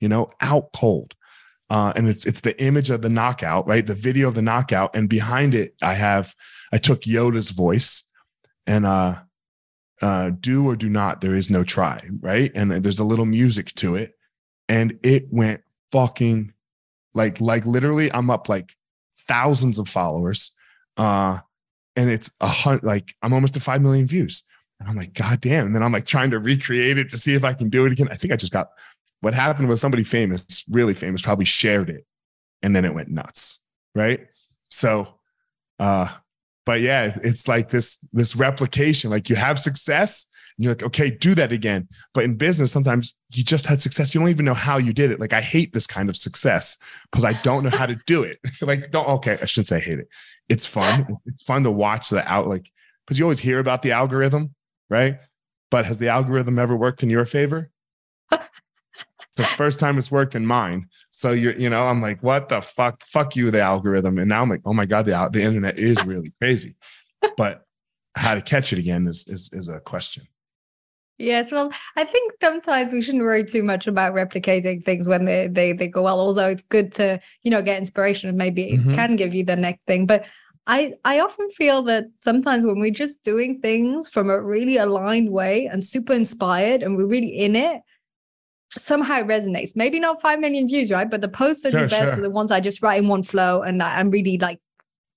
you 0.00 0.08
know, 0.08 0.30
out 0.40 0.72
cold. 0.74 1.14
Uh, 1.70 1.92
and 1.96 2.08
it's 2.08 2.24
it's 2.24 2.40
the 2.40 2.60
image 2.62 2.88
of 2.90 3.02
the 3.02 3.08
knockout, 3.08 3.66
right? 3.66 3.86
The 3.86 3.94
video 3.94 4.28
of 4.28 4.34
the 4.34 4.42
knockout, 4.42 4.96
and 4.96 5.08
behind 5.08 5.54
it, 5.54 5.74
I 5.82 5.94
have 5.94 6.34
I 6.72 6.78
took 6.78 7.02
Yoda's 7.02 7.50
voice, 7.50 8.04
and 8.66 8.86
uh, 8.86 9.16
uh, 10.00 10.30
do 10.40 10.66
or 10.66 10.76
do 10.76 10.88
not, 10.88 11.20
there 11.20 11.34
is 11.34 11.50
no 11.50 11.64
try, 11.64 12.02
right? 12.20 12.50
And 12.54 12.70
there's 12.70 13.00
a 13.00 13.04
little 13.04 13.26
music 13.26 13.74
to 13.76 13.96
it, 13.96 14.14
and 14.68 14.98
it 15.02 15.26
went 15.30 15.62
fucking 15.92 16.52
like 17.14 17.40
like 17.40 17.66
literally, 17.66 18.12
I'm 18.12 18.30
up 18.30 18.48
like 18.48 18.74
thousands 19.26 19.78
of 19.78 19.88
followers, 19.88 20.52
uh, 20.96 21.38
and 21.96 22.10
it's 22.10 22.30
a 22.40 22.46
hundred 22.46 22.84
like 22.84 23.14
I'm 23.22 23.34
almost 23.34 23.54
to 23.54 23.60
five 23.60 23.82
million 23.82 24.06
views, 24.06 24.42
and 24.80 24.88
I'm 24.88 24.96
like, 24.96 25.12
god 25.12 25.40
damn! 25.40 25.66
And 25.66 25.74
then 25.74 25.82
I'm 25.82 25.92
like 25.92 26.06
trying 26.06 26.30
to 26.30 26.38
recreate 26.38 26.96
it 26.96 27.10
to 27.10 27.18
see 27.18 27.34
if 27.34 27.44
I 27.44 27.52
can 27.52 27.68
do 27.68 27.84
it 27.84 27.92
again. 27.92 28.08
I 28.10 28.14
think 28.14 28.32
I 28.32 28.36
just 28.36 28.52
got 28.52 28.70
what 29.20 29.34
happened 29.34 29.68
was 29.68 29.80
somebody 29.80 30.04
famous, 30.04 30.64
really 30.70 30.94
famous, 30.94 31.22
probably 31.22 31.44
shared 31.44 31.90
it 31.90 32.06
and 32.62 32.74
then 32.74 32.84
it 32.84 32.94
went 32.94 33.08
nuts. 33.08 33.58
Right. 33.94 34.26
So, 34.70 35.08
uh, 35.78 36.08
but 36.66 36.80
yeah, 36.80 37.16
it's 37.22 37.48
like 37.48 37.70
this, 37.70 37.96
this 38.12 38.36
replication, 38.36 39.10
like 39.10 39.28
you 39.30 39.36
have 39.36 39.58
success 39.58 40.26
and 40.56 40.64
you're 40.64 40.72
like, 40.72 40.82
okay, 40.82 41.10
do 41.10 41.34
that 41.34 41.52
again. 41.52 41.88
But 42.12 42.24
in 42.24 42.36
business, 42.36 42.70
sometimes 42.70 43.14
you 43.32 43.42
just 43.42 43.66
had 43.66 43.80
success. 43.80 44.14
You 44.14 44.20
don't 44.20 44.28
even 44.28 44.44
know 44.44 44.54
how 44.54 44.76
you 44.76 44.92
did 44.92 45.10
it. 45.10 45.20
Like 45.20 45.32
I 45.32 45.40
hate 45.40 45.72
this 45.72 45.86
kind 45.86 46.08
of 46.08 46.16
success 46.16 46.76
because 47.10 47.24
I 47.24 47.32
don't 47.42 47.64
know 47.64 47.70
how 47.70 47.86
to 47.86 47.96
do 48.06 48.22
it. 48.22 48.38
like, 48.60 48.90
don't, 48.90 49.08
okay. 49.08 49.38
I 49.40 49.46
shouldn't 49.46 49.68
say 49.68 49.76
I 49.76 49.80
hate 49.80 49.98
it. 49.98 50.08
It's 50.48 50.66
fun. 50.66 51.16
It's 51.26 51.42
fun 51.42 51.62
to 51.62 51.70
watch 51.70 52.10
the 52.10 52.26
out, 52.30 52.48
like, 52.48 52.70
because 53.06 53.18
you 53.18 53.24
always 53.24 53.38
hear 53.38 53.58
about 53.58 53.82
the 53.82 53.92
algorithm, 53.92 54.54
right? 54.90 55.18
But 55.70 55.86
has 55.86 55.98
the 55.98 56.08
algorithm 56.08 56.58
ever 56.58 56.76
worked 56.76 57.02
in 57.02 57.10
your 57.10 57.24
favor? 57.24 57.70
the 59.38 59.44
first 59.44 59.80
time 59.80 59.96
it's 59.96 60.10
worked 60.10 60.34
in 60.34 60.44
mine. 60.44 60.86
So 61.10 61.32
you're, 61.32 61.54
you 61.54 61.70
know, 61.70 61.88
I'm 61.88 62.02
like, 62.02 62.22
what 62.22 62.50
the 62.50 62.60
fuck? 62.60 63.02
Fuck 63.04 63.34
you, 63.34 63.50
the 63.50 63.60
algorithm. 63.60 64.18
And 64.18 64.28
now 64.28 64.42
I'm 64.42 64.50
like, 64.50 64.60
oh 64.66 64.74
my 64.74 64.84
god, 64.84 65.06
the 65.06 65.28
the 65.32 65.42
internet 65.42 65.78
is 65.78 66.04
really 66.04 66.32
crazy. 66.40 66.76
But 67.36 67.64
how 68.14 68.34
to 68.34 68.42
catch 68.42 68.72
it 68.72 68.78
again 68.78 69.06
is 69.06 69.26
is 69.26 69.50
is 69.52 69.68
a 69.68 69.80
question. 69.80 70.28
Yes, 71.18 71.50
well, 71.50 71.72
I 71.96 72.04
think 72.04 72.34
sometimes 72.40 72.92
we 72.92 73.02
shouldn't 73.02 73.24
worry 73.24 73.44
too 73.44 73.64
much 73.64 73.88
about 73.88 74.14
replicating 74.14 74.84
things 74.84 75.08
when 75.08 75.24
they 75.24 75.48
they 75.48 75.72
they 75.72 75.88
go 75.88 76.02
well. 76.02 76.20
Although 76.20 76.48
it's 76.48 76.62
good 76.64 76.92
to 76.94 77.20
you 77.42 77.50
know 77.50 77.62
get 77.62 77.78
inspiration 77.78 78.28
and 78.28 78.38
maybe 78.38 78.70
it 78.72 78.80
mm-hmm. 78.80 78.94
can 78.94 79.16
give 79.16 79.34
you 79.34 79.44
the 79.44 79.56
next 79.56 79.84
thing. 79.86 80.06
But 80.06 80.26
I 80.68 80.94
I 81.04 81.18
often 81.20 81.50
feel 81.50 81.82
that 81.84 82.04
sometimes 82.20 82.66
when 82.66 82.78
we're 82.78 82.92
just 82.92 83.24
doing 83.24 83.60
things 83.60 84.08
from 84.08 84.30
a 84.30 84.40
really 84.40 84.76
aligned 84.76 85.30
way 85.30 85.66
and 85.66 85.84
super 85.84 86.12
inspired 86.12 86.82
and 86.82 86.96
we're 86.96 87.06
really 87.06 87.36
in 87.36 87.56
it, 87.56 87.80
somehow 88.70 89.22
resonates. 89.22 89.76
Maybe 89.76 89.98
not 90.00 90.20
5 90.20 90.40
million 90.40 90.68
views, 90.68 90.90
right? 90.90 91.10
But 91.10 91.20
the 91.20 91.28
posts 91.28 91.64
are 91.64 91.70
sure, 91.70 91.80
do 91.80 91.88
best 91.88 92.04
sure. 92.04 92.18
are 92.18 92.22
the 92.22 92.30
ones 92.30 92.52
I 92.52 92.60
just 92.60 92.82
write 92.82 93.02
in 93.02 93.08
one 93.08 93.22
flow 93.22 93.62
and 93.62 93.82
I'm 93.82 94.10
really 94.10 94.38
like, 94.38 94.60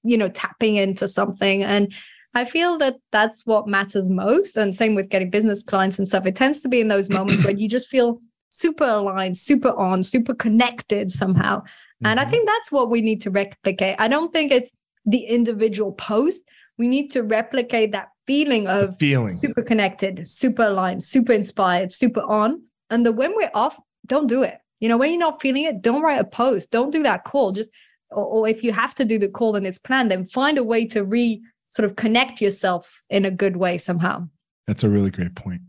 you 0.03 0.17
know, 0.17 0.29
tapping 0.29 0.77
into 0.77 1.07
something. 1.07 1.63
And 1.63 1.93
I 2.33 2.45
feel 2.45 2.77
that 2.77 2.95
that's 3.11 3.45
what 3.45 3.67
matters 3.67 4.09
most. 4.09 4.57
And 4.57 4.73
same 4.73 4.95
with 4.95 5.09
getting 5.09 5.29
business 5.29 5.63
clients 5.63 5.99
and 5.99 6.07
stuff. 6.07 6.25
It 6.25 6.35
tends 6.35 6.61
to 6.61 6.69
be 6.69 6.79
in 6.79 6.87
those 6.87 7.09
moments 7.09 7.43
where 7.43 7.55
you 7.55 7.67
just 7.67 7.89
feel 7.89 8.21
super 8.49 8.85
aligned, 8.85 9.37
super 9.37 9.77
on, 9.77 10.03
super 10.03 10.33
connected 10.33 11.11
somehow. 11.11 11.59
Mm-hmm. 11.59 12.07
And 12.07 12.19
I 12.19 12.23
mm-hmm. 12.23 12.31
think 12.31 12.47
that's 12.47 12.71
what 12.71 12.89
we 12.89 13.01
need 13.01 13.21
to 13.23 13.31
replicate. 13.31 13.95
I 13.99 14.07
don't 14.07 14.31
think 14.31 14.51
it's 14.51 14.71
the 15.05 15.23
individual 15.25 15.91
post. 15.93 16.43
We 16.77 16.87
need 16.87 17.11
to 17.11 17.23
replicate 17.23 17.91
that 17.91 18.09
feeling 18.27 18.67
of 18.67 18.97
feeling 18.97 19.29
super 19.29 19.61
connected, 19.61 20.25
super 20.27 20.63
aligned, 20.63 21.03
super 21.03 21.33
inspired, 21.33 21.91
super 21.91 22.21
on 22.21 22.61
and 22.91 23.05
the 23.05 23.11
when 23.11 23.35
we're 23.35 23.51
off, 23.53 23.79
don't 24.05 24.27
do 24.27 24.43
it. 24.43 24.59
You 24.79 24.89
know, 24.89 24.97
when 24.97 25.09
you're 25.11 25.19
not 25.19 25.41
feeling 25.41 25.63
it, 25.63 25.81
don't 25.81 26.01
write 26.01 26.19
a 26.19 26.25
post. 26.25 26.71
Don't 26.71 26.91
do 26.91 27.03
that 27.03 27.23
call. 27.23 27.51
Just 27.51 27.69
or, 28.09 28.25
or 28.25 28.47
if 28.47 28.63
you 28.63 28.71
have 28.73 28.93
to 28.95 29.05
do 29.05 29.17
the 29.17 29.29
call 29.29 29.55
and 29.55 29.65
it's 29.65 29.77
planned, 29.77 30.11
then 30.11 30.27
find 30.27 30.57
a 30.57 30.63
way 30.63 30.85
to 30.87 31.03
re 31.03 31.41
sort 31.69 31.89
of 31.89 31.95
connect 31.95 32.41
yourself 32.41 33.01
in 33.09 33.25
a 33.25 33.31
good 33.31 33.55
way 33.55 33.77
somehow. 33.77 34.27
That's 34.67 34.83
a 34.83 34.89
really 34.89 35.09
great 35.09 35.35
point. 35.35 35.61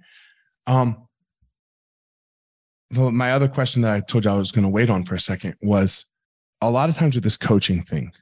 Um, 0.66 1.08
my 2.90 3.32
other 3.32 3.48
question 3.48 3.82
that 3.82 3.92
I 3.92 4.00
told 4.00 4.24
you 4.24 4.30
I 4.30 4.34
was 4.34 4.52
going 4.52 4.64
to 4.64 4.68
wait 4.68 4.90
on 4.90 5.04
for 5.04 5.14
a 5.14 5.20
second 5.20 5.54
was 5.62 6.04
a 6.60 6.70
lot 6.70 6.88
of 6.88 6.96
times 6.96 7.14
with 7.14 7.24
this 7.24 7.36
coaching 7.36 7.82
thing, 7.82 8.12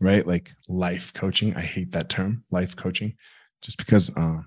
right? 0.00 0.26
Like 0.26 0.54
life 0.68 1.12
coaching. 1.14 1.54
I 1.54 1.60
hate 1.60 1.92
that 1.92 2.08
term, 2.08 2.44
life 2.50 2.74
coaching, 2.74 3.14
just 3.62 3.78
because 3.78 4.14
uh, 4.16 4.40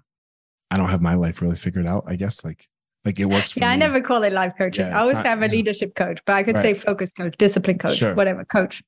I 0.70 0.78
don't 0.78 0.90
have 0.90 1.02
my 1.02 1.16
life 1.16 1.42
really 1.42 1.56
figured 1.56 1.88
out. 1.88 2.04
I 2.08 2.16
guess 2.16 2.44
like 2.44 2.68
like 3.04 3.20
it 3.20 3.26
works. 3.26 3.56
yeah, 3.56 3.68
me. 3.68 3.74
I 3.74 3.76
never 3.76 4.02
call 4.02 4.24
it 4.24 4.34
life 4.34 4.54
coaching. 4.58 4.88
Yeah, 4.88 4.98
I 4.98 5.02
always 5.02 5.18
not, 5.18 5.26
have 5.26 5.42
a 5.42 5.46
yeah. 5.46 5.52
leadership 5.52 5.96
coach, 5.96 6.20
but 6.26 6.34
I 6.34 6.44
could 6.44 6.56
right. 6.56 6.62
say 6.62 6.74
focus 6.74 7.14
coach, 7.14 7.36
discipline 7.38 7.78
coach, 7.78 7.98
sure. 7.98 8.14
whatever 8.14 8.46
coach. 8.46 8.84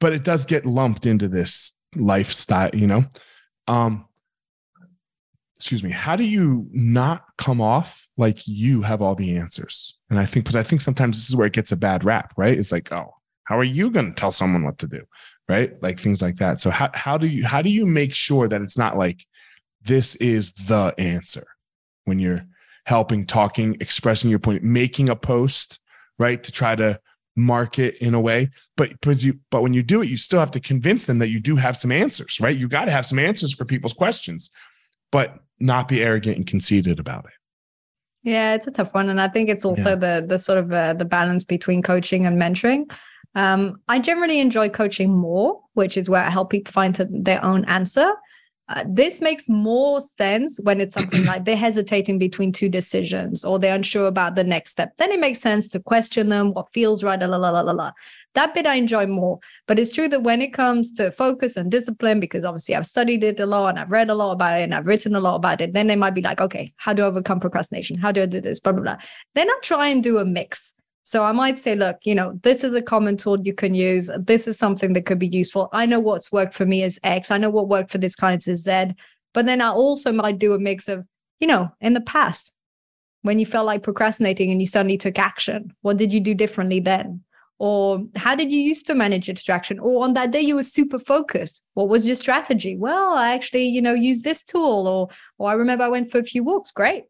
But 0.00 0.12
it 0.12 0.24
does 0.24 0.44
get 0.44 0.66
lumped 0.66 1.06
into 1.06 1.28
this 1.28 1.72
lifestyle, 1.94 2.74
you 2.74 2.86
know. 2.86 3.04
Um, 3.68 4.06
excuse 5.56 5.82
me. 5.82 5.90
How 5.90 6.16
do 6.16 6.24
you 6.24 6.66
not 6.72 7.24
come 7.38 7.60
off 7.60 8.08
like 8.16 8.46
you 8.46 8.82
have 8.82 9.00
all 9.00 9.14
the 9.14 9.36
answers? 9.36 9.96
And 10.10 10.18
I 10.18 10.26
think 10.26 10.44
because 10.44 10.56
I 10.56 10.62
think 10.62 10.80
sometimes 10.80 11.16
this 11.16 11.28
is 11.28 11.36
where 11.36 11.46
it 11.46 11.52
gets 11.52 11.72
a 11.72 11.76
bad 11.76 12.04
rap, 12.04 12.34
right? 12.36 12.58
It's 12.58 12.72
like, 12.72 12.92
oh, 12.92 13.14
how 13.44 13.58
are 13.58 13.64
you 13.64 13.90
going 13.90 14.06
to 14.06 14.14
tell 14.14 14.32
someone 14.32 14.64
what 14.64 14.78
to 14.78 14.88
do, 14.88 15.02
right? 15.48 15.80
Like 15.82 16.00
things 16.00 16.20
like 16.20 16.36
that. 16.36 16.60
So 16.60 16.70
how 16.70 16.90
how 16.92 17.16
do 17.18 17.26
you 17.28 17.44
how 17.44 17.62
do 17.62 17.70
you 17.70 17.86
make 17.86 18.14
sure 18.14 18.48
that 18.48 18.62
it's 18.62 18.76
not 18.76 18.98
like 18.98 19.24
this 19.82 20.16
is 20.16 20.54
the 20.54 20.94
answer 20.98 21.46
when 22.04 22.18
you're 22.18 22.44
helping, 22.86 23.24
talking, 23.24 23.76
expressing 23.80 24.30
your 24.30 24.38
point, 24.38 24.62
making 24.62 25.08
a 25.08 25.16
post, 25.16 25.80
right? 26.18 26.42
To 26.42 26.52
try 26.52 26.74
to 26.76 27.00
market 27.36 27.96
in 27.96 28.14
a 28.14 28.20
way. 28.20 28.50
But 28.76 29.00
but 29.00 29.22
you 29.22 29.38
but 29.50 29.62
when 29.62 29.74
you 29.74 29.82
do 29.82 30.02
it, 30.02 30.08
you 30.08 30.16
still 30.16 30.40
have 30.40 30.50
to 30.52 30.60
convince 30.60 31.04
them 31.04 31.18
that 31.18 31.28
you 31.28 31.40
do 31.40 31.56
have 31.56 31.76
some 31.76 31.92
answers, 31.92 32.40
right? 32.40 32.56
You 32.56 32.68
got 32.68 32.84
to 32.86 32.90
have 32.90 33.06
some 33.06 33.18
answers 33.18 33.54
for 33.54 33.64
people's 33.64 33.92
questions, 33.92 34.50
but 35.10 35.38
not 35.60 35.88
be 35.88 36.02
arrogant 36.02 36.36
and 36.36 36.46
conceited 36.46 36.98
about 36.98 37.24
it. 37.26 37.32
Yeah, 38.22 38.54
it's 38.54 38.66
a 38.66 38.70
tough 38.70 38.94
one, 38.94 39.10
and 39.10 39.20
I 39.20 39.28
think 39.28 39.50
it's 39.50 39.64
also 39.64 39.90
yeah. 39.90 39.96
the 40.20 40.26
the 40.28 40.38
sort 40.38 40.58
of 40.58 40.72
uh, 40.72 40.94
the 40.94 41.04
balance 41.04 41.44
between 41.44 41.82
coaching 41.82 42.26
and 42.26 42.40
mentoring. 42.40 42.90
Um, 43.34 43.80
I 43.88 43.98
generally 43.98 44.40
enjoy 44.40 44.68
coaching 44.68 45.12
more, 45.12 45.60
which 45.74 45.96
is 45.96 46.08
where 46.08 46.22
I 46.22 46.30
help 46.30 46.50
people 46.50 46.72
find 46.72 46.94
their 47.10 47.44
own 47.44 47.64
answer. 47.64 48.12
Uh, 48.68 48.82
this 48.88 49.20
makes 49.20 49.46
more 49.46 50.00
sense 50.00 50.58
when 50.62 50.80
it's 50.80 50.94
something 50.94 51.24
like 51.26 51.44
they're 51.44 51.56
hesitating 51.56 52.18
between 52.18 52.50
two 52.50 52.68
decisions 52.68 53.44
or 53.44 53.58
they're 53.58 53.74
unsure 53.74 54.06
about 54.06 54.36
the 54.36 54.44
next 54.44 54.70
step. 54.70 54.92
Then 54.98 55.12
it 55.12 55.20
makes 55.20 55.40
sense 55.40 55.68
to 55.70 55.80
question 55.80 56.30
them, 56.30 56.54
what 56.54 56.72
feels 56.72 57.02
right, 57.02 57.20
la 57.20 57.26
la 57.26 57.50
la 57.50 57.60
la 57.60 57.72
la. 57.72 57.92
That 58.34 58.54
bit 58.54 58.66
I 58.66 58.74
enjoy 58.76 59.06
more. 59.06 59.38
But 59.66 59.78
it's 59.78 59.92
true 59.92 60.08
that 60.08 60.22
when 60.22 60.42
it 60.42 60.52
comes 60.52 60.92
to 60.94 61.12
focus 61.12 61.56
and 61.56 61.70
discipline, 61.70 62.20
because 62.20 62.44
obviously 62.44 62.74
I've 62.74 62.86
studied 62.86 63.22
it 63.22 63.38
a 63.38 63.46
lot 63.46 63.68
and 63.68 63.78
I've 63.78 63.90
read 63.90 64.10
a 64.10 64.14
lot 64.14 64.32
about 64.32 64.58
it 64.58 64.64
and 64.64 64.74
I've 64.74 64.86
written 64.86 65.14
a 65.14 65.20
lot 65.20 65.36
about 65.36 65.60
it, 65.60 65.72
then 65.72 65.86
they 65.86 65.96
might 65.96 66.14
be 66.14 66.22
like, 66.22 66.40
okay, 66.40 66.72
how 66.76 66.94
do 66.94 67.02
I 67.02 67.06
overcome 67.06 67.40
procrastination? 67.40 67.98
How 67.98 68.12
do 68.12 68.22
I 68.22 68.26
do 68.26 68.40
this? 68.40 68.60
Blah, 68.60 68.72
blah, 68.72 68.82
blah. 68.82 68.96
Then 69.34 69.48
I 69.48 69.58
try 69.62 69.88
and 69.88 70.02
do 70.02 70.18
a 70.18 70.24
mix. 70.24 70.74
So 71.06 71.22
I 71.22 71.32
might 71.32 71.58
say, 71.58 71.74
look, 71.74 71.98
you 72.04 72.14
know, 72.14 72.40
this 72.42 72.64
is 72.64 72.74
a 72.74 72.80
common 72.80 73.18
tool 73.18 73.38
you 73.40 73.52
can 73.52 73.74
use. 73.74 74.10
This 74.18 74.48
is 74.48 74.58
something 74.58 74.94
that 74.94 75.04
could 75.04 75.18
be 75.18 75.28
useful. 75.28 75.68
I 75.70 75.84
know 75.84 76.00
what's 76.00 76.32
worked 76.32 76.54
for 76.54 76.64
me 76.64 76.82
is 76.82 76.98
X. 77.04 77.30
I 77.30 77.36
know 77.36 77.50
what 77.50 77.68
worked 77.68 77.90
for 77.90 77.98
this 77.98 78.16
client 78.16 78.48
is 78.48 78.62
Z. 78.62 78.94
But 79.34 79.44
then 79.44 79.60
I 79.60 79.68
also 79.68 80.12
might 80.12 80.38
do 80.38 80.54
a 80.54 80.58
mix 80.58 80.88
of, 80.88 81.04
you 81.40 81.46
know, 81.46 81.70
in 81.82 81.92
the 81.92 82.00
past, 82.00 82.56
when 83.20 83.38
you 83.38 83.44
felt 83.44 83.66
like 83.66 83.82
procrastinating 83.82 84.50
and 84.50 84.62
you 84.62 84.66
suddenly 84.66 84.96
took 84.96 85.18
action, 85.18 85.74
what 85.82 85.98
did 85.98 86.10
you 86.10 86.20
do 86.20 86.32
differently 86.32 86.80
then? 86.80 87.22
Or 87.58 88.02
how 88.16 88.34
did 88.34 88.50
you 88.50 88.60
used 88.60 88.86
to 88.86 88.94
manage 88.94 89.26
distraction? 89.26 89.78
Or 89.78 90.04
on 90.04 90.14
that 90.14 90.30
day 90.30 90.40
you 90.40 90.54
were 90.54 90.62
super 90.62 90.98
focused. 90.98 91.62
What 91.74 91.88
was 91.88 92.06
your 92.06 92.16
strategy? 92.16 92.76
Well, 92.76 93.14
I 93.14 93.34
actually, 93.34 93.66
you 93.66 93.82
know, 93.82 93.92
use 93.92 94.22
this 94.22 94.42
tool. 94.42 94.88
Or 94.88 95.08
or 95.38 95.50
I 95.50 95.52
remember 95.52 95.84
I 95.84 95.88
went 95.88 96.10
for 96.10 96.18
a 96.18 96.24
few 96.24 96.42
walks. 96.44 96.70
Great 96.70 97.04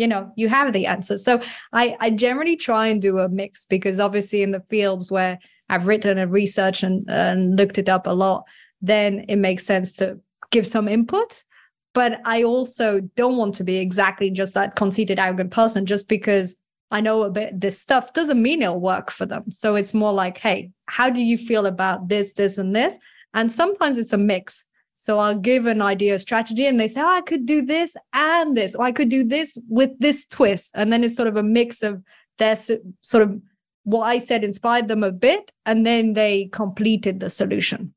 you 0.00 0.06
know 0.06 0.32
you 0.34 0.48
have 0.48 0.72
the 0.72 0.86
answer. 0.86 1.18
So 1.18 1.40
i 1.72 1.96
i 2.00 2.08
generally 2.10 2.56
try 2.56 2.88
and 2.88 3.02
do 3.02 3.18
a 3.18 3.28
mix 3.28 3.66
because 3.66 4.00
obviously 4.00 4.42
in 4.42 4.52
the 4.52 4.64
fields 4.70 5.10
where 5.10 5.38
i've 5.68 5.86
written 5.86 6.18
and 6.18 6.32
researched 6.32 6.82
and, 6.82 7.08
and 7.08 7.56
looked 7.56 7.78
it 7.78 7.88
up 7.88 8.06
a 8.06 8.16
lot 8.24 8.44
then 8.80 9.24
it 9.28 9.36
makes 9.36 9.66
sense 9.66 9.92
to 9.92 10.18
give 10.50 10.66
some 10.66 10.88
input. 10.88 11.44
But 11.92 12.20
i 12.24 12.42
also 12.42 13.00
don't 13.20 13.36
want 13.36 13.54
to 13.56 13.64
be 13.64 13.76
exactly 13.76 14.30
just 14.30 14.54
that 14.54 14.74
conceited 14.74 15.18
arrogant 15.18 15.50
person 15.50 15.84
just 15.84 16.08
because 16.08 16.56
i 16.90 17.00
know 17.00 17.22
a 17.22 17.30
bit 17.30 17.60
this 17.60 17.78
stuff 17.78 18.14
doesn't 18.14 18.42
mean 18.42 18.62
it'll 18.62 18.80
work 18.80 19.10
for 19.10 19.26
them. 19.26 19.50
So 19.50 19.74
it's 19.74 19.92
more 19.92 20.14
like 20.22 20.38
hey 20.38 20.70
how 20.86 21.10
do 21.10 21.20
you 21.20 21.36
feel 21.36 21.66
about 21.66 22.08
this 22.08 22.32
this 22.32 22.58
and 22.58 22.74
this? 22.74 22.94
And 23.34 23.52
sometimes 23.52 23.98
it's 23.98 24.12
a 24.12 24.24
mix 24.32 24.64
so 25.00 25.18
I'll 25.18 25.38
give 25.38 25.64
an 25.64 25.80
idea 25.80 26.18
strategy 26.18 26.66
and 26.66 26.78
they 26.78 26.86
say, 26.86 27.00
oh, 27.00 27.08
I 27.08 27.22
could 27.22 27.46
do 27.46 27.64
this 27.64 27.96
and 28.12 28.54
this, 28.54 28.74
or 28.74 28.84
I 28.84 28.92
could 28.92 29.08
do 29.08 29.24
this 29.24 29.56
with 29.66 29.98
this 29.98 30.26
twist. 30.26 30.72
And 30.74 30.92
then 30.92 31.02
it's 31.02 31.16
sort 31.16 31.26
of 31.26 31.38
a 31.38 31.42
mix 31.42 31.82
of 31.82 32.02
their 32.36 32.54
sort 32.54 33.22
of 33.22 33.40
what 33.84 34.02
I 34.02 34.18
said 34.18 34.44
inspired 34.44 34.88
them 34.88 35.02
a 35.02 35.10
bit, 35.10 35.52
and 35.64 35.86
then 35.86 36.12
they 36.12 36.50
completed 36.52 37.18
the 37.18 37.30
solution. 37.30 37.94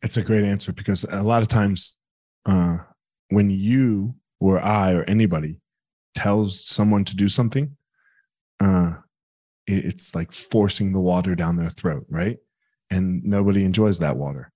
It's 0.00 0.16
a 0.16 0.22
great 0.22 0.44
answer 0.44 0.72
because 0.72 1.02
a 1.10 1.24
lot 1.24 1.42
of 1.42 1.48
times 1.48 1.96
uh, 2.46 2.76
when 3.30 3.50
you 3.50 4.14
or 4.38 4.60
I 4.60 4.92
or 4.92 5.02
anybody 5.10 5.58
tells 6.14 6.64
someone 6.64 7.04
to 7.06 7.16
do 7.16 7.26
something, 7.26 7.76
uh, 8.60 8.92
it's 9.66 10.14
like 10.14 10.32
forcing 10.32 10.92
the 10.92 11.00
water 11.00 11.34
down 11.34 11.56
their 11.56 11.68
throat, 11.68 12.06
right? 12.08 12.36
And 12.92 13.24
nobody 13.24 13.64
enjoys 13.64 13.98
that 13.98 14.16
water. 14.16 14.52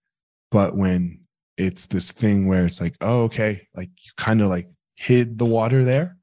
But 0.53 0.77
when 0.77 1.23
it's 1.57 1.87
this 1.87 2.13
thing 2.13 2.47
where 2.47 2.65
it's 2.65 2.81
like, 2.81 2.95
oh, 3.01 3.25
okay, 3.25 3.67
like 3.75 3.91
you 4.05 4.11
kind 4.17 4.41
of 4.41 4.49
like 4.49 4.69
hid 4.95 5.39
the 5.39 5.47
water 5.47 5.85
there. 5.85 6.17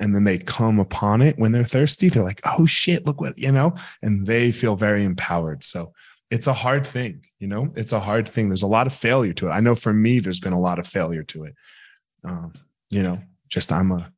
And 0.00 0.14
then 0.14 0.24
they 0.24 0.38
come 0.38 0.80
upon 0.80 1.22
it 1.22 1.38
when 1.38 1.52
they're 1.52 1.64
thirsty. 1.64 2.08
They're 2.08 2.24
like, 2.24 2.40
oh 2.44 2.66
shit, 2.66 3.06
look 3.06 3.20
what, 3.20 3.38
you 3.38 3.52
know, 3.52 3.74
and 4.02 4.26
they 4.26 4.50
feel 4.50 4.74
very 4.74 5.04
empowered. 5.04 5.62
So 5.62 5.92
it's 6.30 6.48
a 6.48 6.52
hard 6.52 6.86
thing, 6.86 7.24
you 7.38 7.46
know, 7.46 7.72
it's 7.76 7.92
a 7.92 8.00
hard 8.00 8.28
thing. 8.28 8.48
There's 8.48 8.62
a 8.62 8.66
lot 8.66 8.88
of 8.88 8.92
failure 8.92 9.32
to 9.34 9.48
it. 9.48 9.52
I 9.52 9.60
know 9.60 9.74
for 9.74 9.92
me, 9.92 10.18
there's 10.18 10.40
been 10.40 10.52
a 10.52 10.60
lot 10.60 10.78
of 10.78 10.86
failure 10.86 11.22
to 11.24 11.44
it. 11.44 11.54
Um, 12.24 12.54
you 12.90 13.02
know, 13.02 13.20
just 13.48 13.70
I'm 13.70 13.92
a, 13.92 14.10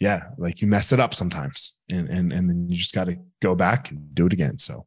yeah, 0.00 0.28
like 0.38 0.62
you 0.62 0.68
mess 0.68 0.92
it 0.92 1.00
up 1.00 1.14
sometimes 1.14 1.74
and, 1.90 2.08
and, 2.08 2.32
and 2.32 2.48
then 2.48 2.68
you 2.70 2.76
just 2.76 2.94
got 2.94 3.04
to 3.04 3.18
go 3.42 3.54
back 3.54 3.90
and 3.90 4.14
do 4.14 4.26
it 4.26 4.32
again. 4.32 4.56
So, 4.58 4.86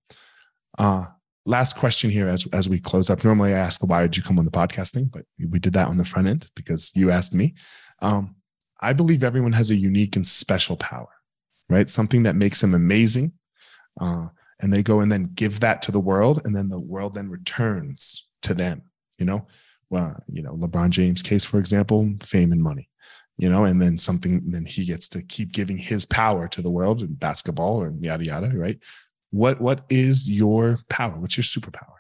uh, 0.80 1.06
last 1.48 1.78
question 1.78 2.10
here 2.10 2.28
as, 2.28 2.46
as 2.52 2.68
we 2.68 2.80
close 2.80 3.10
up. 3.10 3.24
Normally 3.24 3.54
I 3.54 3.60
ask 3.60 3.80
the 3.80 3.86
why 3.86 4.02
did 4.02 4.18
you 4.18 4.22
come 4.22 4.38
on 4.38 4.46
the 4.46 4.52
podcasting, 4.52 5.10
but 5.10 5.24
we 5.40 5.60
did 5.60 5.74
that 5.74 5.88
on 5.88 5.98
the 5.98 6.04
front 6.04 6.28
end 6.28 6.50
because 6.56 6.92
you 6.94 7.10
asked 7.10 7.34
me. 7.34 7.56
Um, 8.02 8.36
I 8.82 8.94
believe 8.94 9.24
everyone 9.24 9.54
has 9.54 9.72
a 9.72 9.76
unique 9.76 10.18
and 10.18 10.28
special 10.28 10.76
power, 10.76 11.08
right? 11.70 11.90
Something 11.90 12.24
that 12.24 12.36
makes 12.36 12.62
them 12.62 12.76
amazing. 12.76 13.32
Uh, 14.00 14.28
and 14.60 14.74
they 14.74 14.84
go 14.84 15.00
and 15.00 15.12
then 15.12 15.32
give 15.36 15.60
that 15.62 15.82
to 15.84 15.92
the 15.92 16.00
world, 16.00 16.42
and 16.44 16.56
then 16.56 16.68
the 16.68 16.80
world 16.80 17.16
then 17.16 17.30
returns 17.30 18.28
to 18.42 18.54
them, 18.54 18.82
you 19.18 19.26
know? 19.26 19.48
Well, 19.90 20.22
you 20.28 20.42
know, 20.42 20.54
LeBron 20.54 20.90
James' 20.90 21.22
case, 21.22 21.46
for 21.46 21.60
example, 21.60 22.12
fame 22.22 22.52
and 22.52 22.62
money, 22.62 22.90
you 23.38 23.50
know, 23.50 23.66
and 23.66 23.82
then 23.82 23.98
something, 23.98 24.42
then 24.52 24.66
he 24.66 24.84
gets 24.84 25.08
to 25.10 25.22
keep 25.22 25.52
giving 25.52 25.78
his 25.78 26.06
power 26.06 26.48
to 26.50 26.62
the 26.62 26.70
world 26.70 27.02
in 27.02 27.14
basketball 27.14 27.84
and 27.84 28.04
yada 28.04 28.26
yada, 28.26 28.52
right? 28.54 28.80
What 29.32 29.60
what 29.62 29.86
is 29.90 30.30
your 30.30 30.78
power? 30.90 31.14
What's 31.18 31.38
your 31.38 31.44
superpower? 31.44 31.98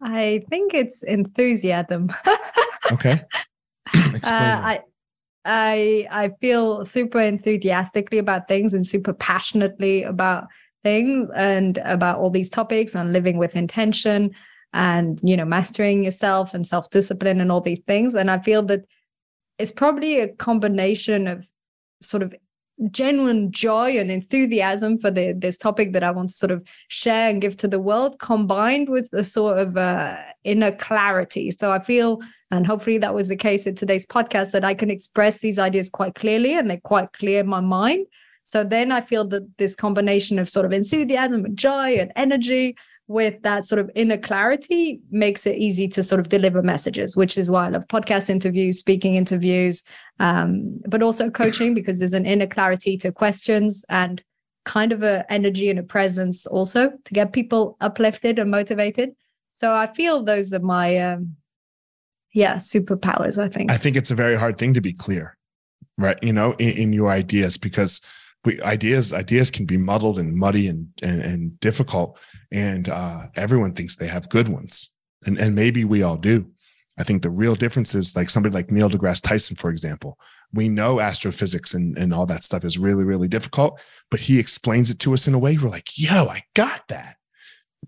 I 0.00 0.44
think 0.48 0.74
it's 0.74 1.02
enthusiasm. 1.02 2.12
okay. 2.92 3.20
Explain. 3.94 4.40
Uh, 4.40 4.60
I 4.64 4.80
I 5.44 6.06
I 6.10 6.30
feel 6.40 6.84
super 6.84 7.20
enthusiastically 7.20 8.18
about 8.18 8.48
things 8.48 8.74
and 8.74 8.86
super 8.86 9.12
passionately 9.12 10.02
about 10.02 10.46
things 10.82 11.28
and 11.34 11.78
about 11.84 12.18
all 12.18 12.30
these 12.30 12.50
topics 12.50 12.94
and 12.94 13.12
living 13.12 13.38
with 13.38 13.56
intention 13.56 14.30
and 14.72 15.18
you 15.22 15.36
know 15.36 15.44
mastering 15.44 16.04
yourself 16.04 16.54
and 16.54 16.66
self-discipline 16.66 17.40
and 17.40 17.50
all 17.50 17.60
these 17.60 17.80
things 17.86 18.14
and 18.14 18.30
I 18.30 18.38
feel 18.40 18.62
that 18.64 18.84
it's 19.58 19.72
probably 19.72 20.20
a 20.20 20.28
combination 20.28 21.26
of 21.26 21.46
sort 22.02 22.22
of 22.22 22.34
genuine 22.90 23.52
joy 23.52 23.98
and 23.98 24.10
enthusiasm 24.10 24.98
for 24.98 25.10
the 25.10 25.32
this 25.38 25.56
topic 25.56 25.92
that 25.92 26.02
I 26.02 26.10
want 26.10 26.30
to 26.30 26.36
sort 26.36 26.50
of 26.50 26.66
share 26.88 27.30
and 27.30 27.40
give 27.40 27.56
to 27.58 27.68
the 27.68 27.80
world 27.80 28.18
combined 28.18 28.88
with 28.88 29.08
a 29.12 29.22
sort 29.22 29.58
of 29.58 29.76
uh, 29.76 30.16
inner 30.42 30.72
clarity 30.72 31.50
so 31.52 31.70
I 31.70 31.82
feel 31.82 32.20
and 32.54 32.66
hopefully 32.66 32.98
that 32.98 33.14
was 33.14 33.28
the 33.28 33.36
case 33.36 33.66
in 33.66 33.74
today's 33.74 34.06
podcast 34.06 34.52
that 34.52 34.64
I 34.64 34.74
can 34.74 34.90
express 34.90 35.38
these 35.38 35.58
ideas 35.58 35.90
quite 35.90 36.14
clearly 36.14 36.56
and 36.56 36.70
they're 36.70 36.78
quite 36.78 37.12
clear 37.12 37.40
in 37.40 37.48
my 37.48 37.60
mind. 37.60 38.06
So 38.44 38.62
then 38.62 38.92
I 38.92 39.00
feel 39.00 39.26
that 39.28 39.58
this 39.58 39.74
combination 39.74 40.38
of 40.38 40.48
sort 40.48 40.66
of 40.66 40.72
enthusiasm 40.72 41.44
and 41.44 41.56
joy 41.56 41.96
and 41.96 42.12
energy 42.14 42.76
with 43.06 43.42
that 43.42 43.66
sort 43.66 43.78
of 43.78 43.90
inner 43.94 44.16
clarity 44.16 45.00
makes 45.10 45.46
it 45.46 45.56
easy 45.56 45.86
to 45.88 46.02
sort 46.02 46.20
of 46.20 46.28
deliver 46.28 46.62
messages, 46.62 47.16
which 47.16 47.36
is 47.36 47.50
why 47.50 47.66
I 47.66 47.68
love 47.68 47.86
podcast 47.88 48.30
interviews, 48.30 48.78
speaking 48.78 49.14
interviews, 49.14 49.82
um, 50.20 50.80
but 50.88 51.02
also 51.02 51.30
coaching 51.30 51.74
because 51.78 51.98
there's 51.98 52.14
an 52.14 52.26
inner 52.26 52.46
clarity 52.46 52.96
to 52.98 53.12
questions 53.12 53.84
and 53.88 54.22
kind 54.64 54.92
of 54.92 55.02
a 55.02 55.30
energy 55.30 55.68
and 55.68 55.78
a 55.78 55.82
presence 55.82 56.46
also 56.46 56.90
to 57.04 57.14
get 57.14 57.34
people 57.34 57.76
uplifted 57.80 58.38
and 58.38 58.50
motivated. 58.50 59.10
So 59.52 59.72
I 59.72 59.92
feel 59.92 60.24
those 60.24 60.52
are 60.54 60.60
my 60.60 60.96
um, 60.98 61.36
yeah 62.34 62.56
superpowers 62.56 63.42
i 63.42 63.48
think 63.48 63.70
i 63.70 63.78
think 63.78 63.96
it's 63.96 64.10
a 64.10 64.14
very 64.14 64.36
hard 64.36 64.58
thing 64.58 64.74
to 64.74 64.80
be 64.80 64.92
clear 64.92 65.36
right 65.96 66.18
you 66.22 66.32
know 66.32 66.52
in, 66.58 66.76
in 66.76 66.92
your 66.92 67.08
ideas 67.08 67.56
because 67.56 68.00
we, 68.44 68.60
ideas 68.62 69.12
ideas 69.12 69.50
can 69.50 69.66
be 69.66 69.76
muddled 69.76 70.18
and 70.18 70.36
muddy 70.36 70.68
and 70.68 70.88
and, 71.02 71.22
and 71.22 71.60
difficult. 71.60 72.18
And 72.52 72.88
uh, 72.88 73.26
everyone 73.36 73.72
thinks 73.72 73.96
they 73.96 74.06
have 74.06 74.28
good 74.28 74.48
ones. 74.48 74.92
And 75.26 75.38
and 75.38 75.54
maybe 75.54 75.84
we 75.84 76.02
all 76.02 76.16
do. 76.16 76.50
I 76.96 77.02
think 77.02 77.22
the 77.22 77.30
real 77.30 77.56
difference 77.56 77.94
is 77.94 78.14
like 78.14 78.30
somebody 78.30 78.54
like 78.54 78.70
neil 78.70 78.90
degrasse 78.90 79.22
tyson 79.22 79.56
for 79.56 79.70
example. 79.70 80.18
We 80.52 80.68
know 80.68 81.00
astrophysics 81.00 81.74
and, 81.74 81.98
and 81.98 82.14
all 82.14 82.26
that 82.26 82.44
stuff 82.44 82.64
is 82.64 82.78
really 82.78 83.04
really 83.04 83.28
difficult 83.28 83.80
but 84.10 84.20
he 84.20 84.38
explains 84.38 84.90
it 84.90 85.00
to 85.00 85.12
us 85.12 85.26
in 85.26 85.34
a 85.34 85.38
way 85.38 85.56
we're 85.56 85.68
like 85.68 85.98
yo 85.98 86.28
i 86.28 86.42
got 86.54 86.86
that 86.88 87.16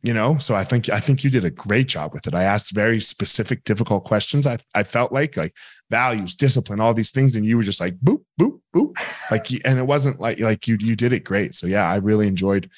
you 0.02 0.12
know 0.12 0.38
so 0.38 0.54
i 0.54 0.64
think 0.64 0.88
i 0.90 1.00
think 1.00 1.22
you 1.22 1.30
did 1.30 1.44
a 1.44 1.50
great 1.50 1.86
job 1.86 2.12
with 2.12 2.26
it. 2.26 2.34
I 2.34 2.44
asked 2.44 2.72
very 2.72 3.00
specific 3.00 3.64
difficult 3.64 4.04
questions. 4.04 4.46
I, 4.46 4.58
I 4.74 4.82
felt 4.82 5.12
like 5.12 5.36
like 5.36 5.54
values 5.90 6.34
discipline 6.34 6.80
all 6.80 6.94
these 6.94 7.10
things 7.10 7.36
and 7.36 7.46
you 7.46 7.56
were 7.56 7.62
just 7.62 7.80
like 7.80 7.96
boop 7.98 8.22
boop 8.40 8.60
boop. 8.74 8.96
Like 9.30 9.48
and 9.64 9.78
it 9.78 9.86
wasn't 9.86 10.20
like 10.20 10.40
like 10.40 10.66
you 10.66 10.76
you 10.80 10.96
did 10.96 11.12
it 11.12 11.24
great. 11.24 11.54
So 11.54 11.66
yeah 11.66 11.88
i 11.90 11.96
really 11.96 12.26
enjoyed 12.26 12.70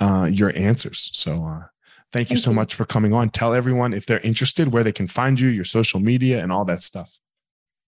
uh 0.00 0.28
your 0.30 0.52
answers. 0.56 1.10
So 1.12 1.44
uh 1.44 1.66
thank 2.12 2.30
you 2.30 2.36
thank 2.36 2.44
so 2.44 2.50
you. 2.50 2.56
much 2.56 2.74
for 2.74 2.84
coming 2.84 3.12
on. 3.12 3.30
Tell 3.30 3.54
everyone 3.54 3.92
if 3.92 4.06
they're 4.06 4.20
interested 4.20 4.68
where 4.68 4.84
they 4.84 4.92
can 4.92 5.06
find 5.06 5.38
you 5.38 5.48
your 5.48 5.64
social 5.64 6.00
media 6.00 6.42
and 6.42 6.52
all 6.52 6.64
that 6.66 6.82
stuff. 6.82 7.18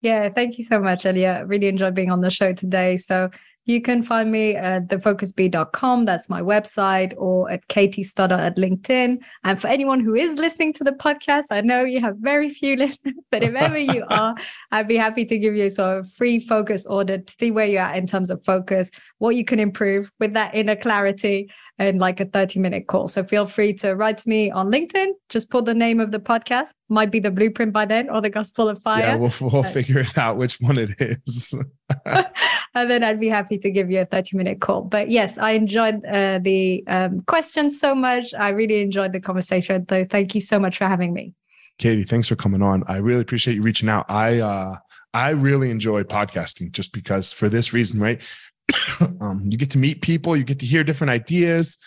Yeah, 0.01 0.29
thank 0.29 0.57
you 0.57 0.63
so 0.63 0.79
much, 0.79 1.05
Elia. 1.05 1.43
Really 1.47 1.67
enjoyed 1.67 1.95
being 1.95 2.11
on 2.11 2.21
the 2.21 2.29
show 2.29 2.53
today. 2.53 2.97
So 2.97 3.29
you 3.68 3.82
can 3.82 4.01
find 4.01 4.32
me 4.32 4.55
at 4.55 4.88
thefocusbee.com. 4.88 6.05
That's 6.05 6.30
my 6.30 6.41
website, 6.41 7.13
or 7.18 7.51
at 7.51 7.68
Katie 7.68 8.01
Stoddart 8.01 8.39
at 8.39 8.55
LinkedIn. 8.55 9.20
And 9.43 9.61
for 9.61 9.68
anyone 9.68 9.99
who 9.99 10.15
is 10.15 10.36
listening 10.36 10.72
to 10.74 10.86
the 10.86 10.93
podcast, 10.93 11.45
I 11.51 11.59
know 11.59 11.84
you 11.84 11.99
have 11.99 12.15
very 12.18 12.49
few 12.49 12.76
listeners, 12.84 13.15
but 13.30 13.43
if 13.43 13.53
ever 13.55 13.78
you 13.78 14.05
are, 14.09 14.36
I'd 14.72 14.88
be 14.88 14.95
happy 14.95 15.26
to 15.26 15.38
give 15.38 15.55
you 15.55 15.65
a 15.65 15.70
sort 15.70 15.99
of 15.99 16.11
free 16.13 16.39
focus 16.39 16.88
audit 16.89 17.28
to 17.28 17.36
see 17.38 17.51
where 17.51 17.65
you're 17.65 17.82
at 17.82 17.97
in 17.97 18.07
terms 18.07 18.32
of 18.32 18.43
focus, 18.45 18.89
what 19.18 19.36
you 19.36 19.43
can 19.43 19.59
improve 19.59 20.09
with 20.20 20.34
that 20.34 20.55
inner 20.55 20.76
clarity 20.76 21.49
in 21.80 21.99
like 21.99 22.19
a 22.19 22.25
30 22.25 22.59
minute 22.59 22.88
call. 22.88 23.07
So 23.07 23.23
feel 23.23 23.45
free 23.45 23.73
to 23.75 23.95
write 23.95 24.17
to 24.19 24.30
me 24.30 24.49
on 24.51 24.71
LinkedIn. 24.71 25.11
Just 25.30 25.49
put 25.49 25.65
the 25.65 25.73
name 25.73 25.99
of 25.99 26.11
the 26.11 26.19
podcast. 26.19 26.71
Might 26.89 27.11
be 27.11 27.19
the 27.19 27.32
blueprint 27.32 27.71
by 27.71 27.86
then 27.86 28.09
or 28.09 28.21
the 28.21 28.30
gospel 28.30 28.67
of 28.69 28.82
fire. 28.82 29.01
Yeah, 29.01 29.15
we'll, 29.15 29.34
we'll 29.41 29.63
figure 29.63 29.99
it 29.99 30.17
out 30.17 30.38
which 30.38 30.59
one 30.59 30.78
it 30.78 30.91
is. 30.99 31.53
and 32.05 32.89
then 32.89 33.03
I'd 33.03 33.19
be 33.19 33.30
happy 33.30 33.57
to 33.59 33.69
give 33.69 33.91
you 33.91 34.01
a 34.01 34.05
30 34.05 34.38
minute 34.38 34.59
call. 34.59 34.82
But 34.82 35.09
yes, 35.09 35.38
I 35.38 35.51
enjoyed 35.51 36.03
uh, 36.05 36.39
the 36.41 36.84
um, 36.88 37.21
questions 37.21 37.80
so 37.80 37.93
much. 37.93 38.34
I 38.34 38.49
really 38.49 38.82
enjoyed 38.82 39.13
the 39.13 39.19
conversation. 39.19 39.86
So 39.88 40.05
thank 40.05 40.34
you 40.34 40.41
so 40.41 40.59
much 40.59 40.78
for 40.78 40.86
having 40.86 41.13
me. 41.13 41.34
Katie, 41.78 42.03
thanks 42.03 42.28
for 42.28 42.36
coming 42.36 42.63
on. 42.63 42.84
I 42.88 42.97
really 42.97 43.21
appreciate 43.21 43.53
you 43.53 43.61
reaching 43.61 43.88
out. 43.88 44.09
I 44.09 44.39
uh, 44.39 44.78
I 45.13 45.30
really 45.30 45.69
enjoy 45.69 46.03
podcasting 46.03 46.71
just 46.71 46.91
because 46.91 47.32
for 47.32 47.49
this 47.49 47.71
reason, 47.71 47.99
right? 47.99 48.21
um, 49.22 49.43
you 49.45 49.57
get 49.57 49.72
to 49.72 49.78
meet 49.78 50.01
people, 50.01 50.36
you 50.36 50.43
get 50.43 50.59
to 50.59 50.65
hear 50.65 50.84
different 50.84 51.11
ideas. 51.11 51.78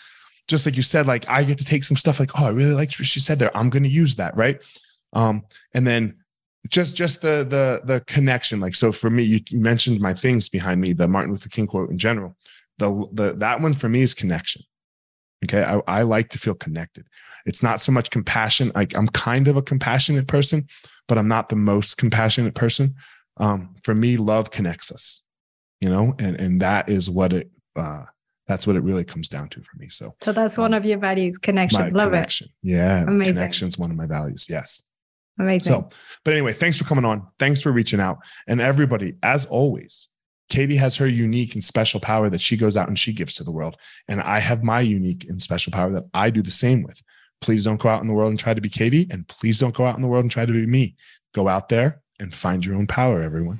Just 0.47 0.65
like 0.65 0.75
you 0.75 0.83
said, 0.83 1.07
like 1.07 1.29
I 1.29 1.43
get 1.43 1.57
to 1.59 1.65
take 1.65 1.83
some 1.83 1.97
stuff 1.97 2.19
like, 2.19 2.39
oh, 2.39 2.45
I 2.45 2.49
really 2.49 2.73
liked 2.73 2.99
what 2.99 3.07
she 3.07 3.19
said 3.19 3.39
there. 3.39 3.55
I'm 3.55 3.69
going 3.69 3.83
to 3.83 3.89
use 3.89 4.15
that, 4.15 4.35
right? 4.35 4.59
Um, 5.13 5.43
and 5.73 5.85
then 5.85 6.15
just 6.69 6.95
just 6.95 7.21
the 7.21 7.45
the 7.47 7.81
the 7.85 8.01
connection. 8.01 8.59
Like 8.59 8.75
so, 8.75 8.91
for 8.91 9.09
me, 9.09 9.23
you 9.23 9.41
mentioned 9.51 9.99
my 9.99 10.13
things 10.13 10.49
behind 10.49 10.81
me, 10.81 10.93
the 10.93 11.07
Martin 11.07 11.31
Luther 11.31 11.49
King 11.49 11.67
quote 11.67 11.89
in 11.89 11.97
general. 11.97 12.35
The 12.77 13.07
the 13.13 13.33
that 13.33 13.61
one 13.61 13.73
for 13.73 13.89
me 13.89 14.01
is 14.01 14.13
connection. 14.13 14.63
Okay, 15.45 15.63
I, 15.63 15.81
I 15.87 16.01
like 16.03 16.29
to 16.29 16.39
feel 16.39 16.53
connected. 16.53 17.07
It's 17.45 17.63
not 17.63 17.81
so 17.81 17.91
much 17.91 18.11
compassion. 18.11 18.71
Like 18.75 18.95
I'm 18.95 19.07
kind 19.07 19.47
of 19.47 19.57
a 19.57 19.61
compassionate 19.61 20.27
person, 20.27 20.67
but 21.07 21.17
I'm 21.17 21.27
not 21.27 21.49
the 21.49 21.55
most 21.55 21.97
compassionate 21.97 22.53
person. 22.53 22.95
Um, 23.37 23.75
for 23.83 23.95
me, 23.95 24.17
love 24.17 24.51
connects 24.51 24.91
us 24.91 25.23
you 25.81 25.89
know, 25.89 26.15
and 26.19 26.39
and 26.39 26.61
that 26.61 26.87
is 26.87 27.09
what 27.09 27.33
it 27.33 27.51
uh 27.75 28.05
that's 28.47 28.67
what 28.67 28.75
it 28.75 28.81
really 28.81 29.03
comes 29.03 29.29
down 29.29 29.49
to 29.49 29.61
for 29.61 29.77
me. 29.77 29.89
So 29.89 30.15
So 30.21 30.31
that's 30.31 30.57
um, 30.57 30.63
one 30.63 30.73
of 30.73 30.85
your 30.85 30.97
values, 30.97 31.37
connection. 31.37 31.91
Love 31.93 32.11
connection. 32.11 32.47
it. 32.47 32.69
Yeah. 32.69 33.03
Amazing. 33.03 33.33
Connection's 33.35 33.77
one 33.77 33.91
of 33.91 33.97
my 33.97 34.05
values. 34.05 34.47
Yes. 34.49 34.83
Amazing. 35.39 35.73
So, 35.73 35.89
but 36.25 36.33
anyway, 36.33 36.53
thanks 36.53 36.77
for 36.77 36.83
coming 36.83 37.05
on. 37.05 37.25
Thanks 37.39 37.61
for 37.61 37.71
reaching 37.71 37.99
out. 37.99 38.19
And 38.47 38.59
everybody, 38.59 39.15
as 39.23 39.45
always, 39.45 40.09
Katie 40.49 40.75
has 40.75 40.97
her 40.97 41.07
unique 41.07 41.53
and 41.53 41.63
special 41.63 42.01
power 42.01 42.29
that 42.29 42.41
she 42.41 42.57
goes 42.57 42.75
out 42.75 42.89
and 42.89 42.99
she 42.99 43.13
gives 43.13 43.35
to 43.35 43.43
the 43.43 43.51
world. 43.51 43.77
And 44.09 44.21
I 44.21 44.39
have 44.39 44.63
my 44.63 44.81
unique 44.81 45.25
and 45.29 45.41
special 45.41 45.71
power 45.71 45.89
that 45.93 46.03
I 46.13 46.29
do 46.29 46.41
the 46.41 46.51
same 46.51 46.83
with. 46.83 47.01
Please 47.39 47.63
don't 47.63 47.79
go 47.79 47.89
out 47.89 48.01
in 48.01 48.07
the 48.07 48.13
world 48.13 48.31
and 48.31 48.39
try 48.39 48.53
to 48.53 48.61
be 48.61 48.69
Katie. 48.69 49.07
And 49.09 49.25
please 49.27 49.57
don't 49.57 49.73
go 49.73 49.85
out 49.85 49.95
in 49.95 50.01
the 50.01 50.07
world 50.09 50.25
and 50.25 50.31
try 50.31 50.45
to 50.45 50.51
be 50.51 50.65
me. 50.65 50.95
Go 51.33 51.47
out 51.47 51.69
there 51.69 52.01
and 52.19 52.33
find 52.33 52.65
your 52.65 52.75
own 52.75 52.85
power, 52.85 53.21
everyone. 53.21 53.59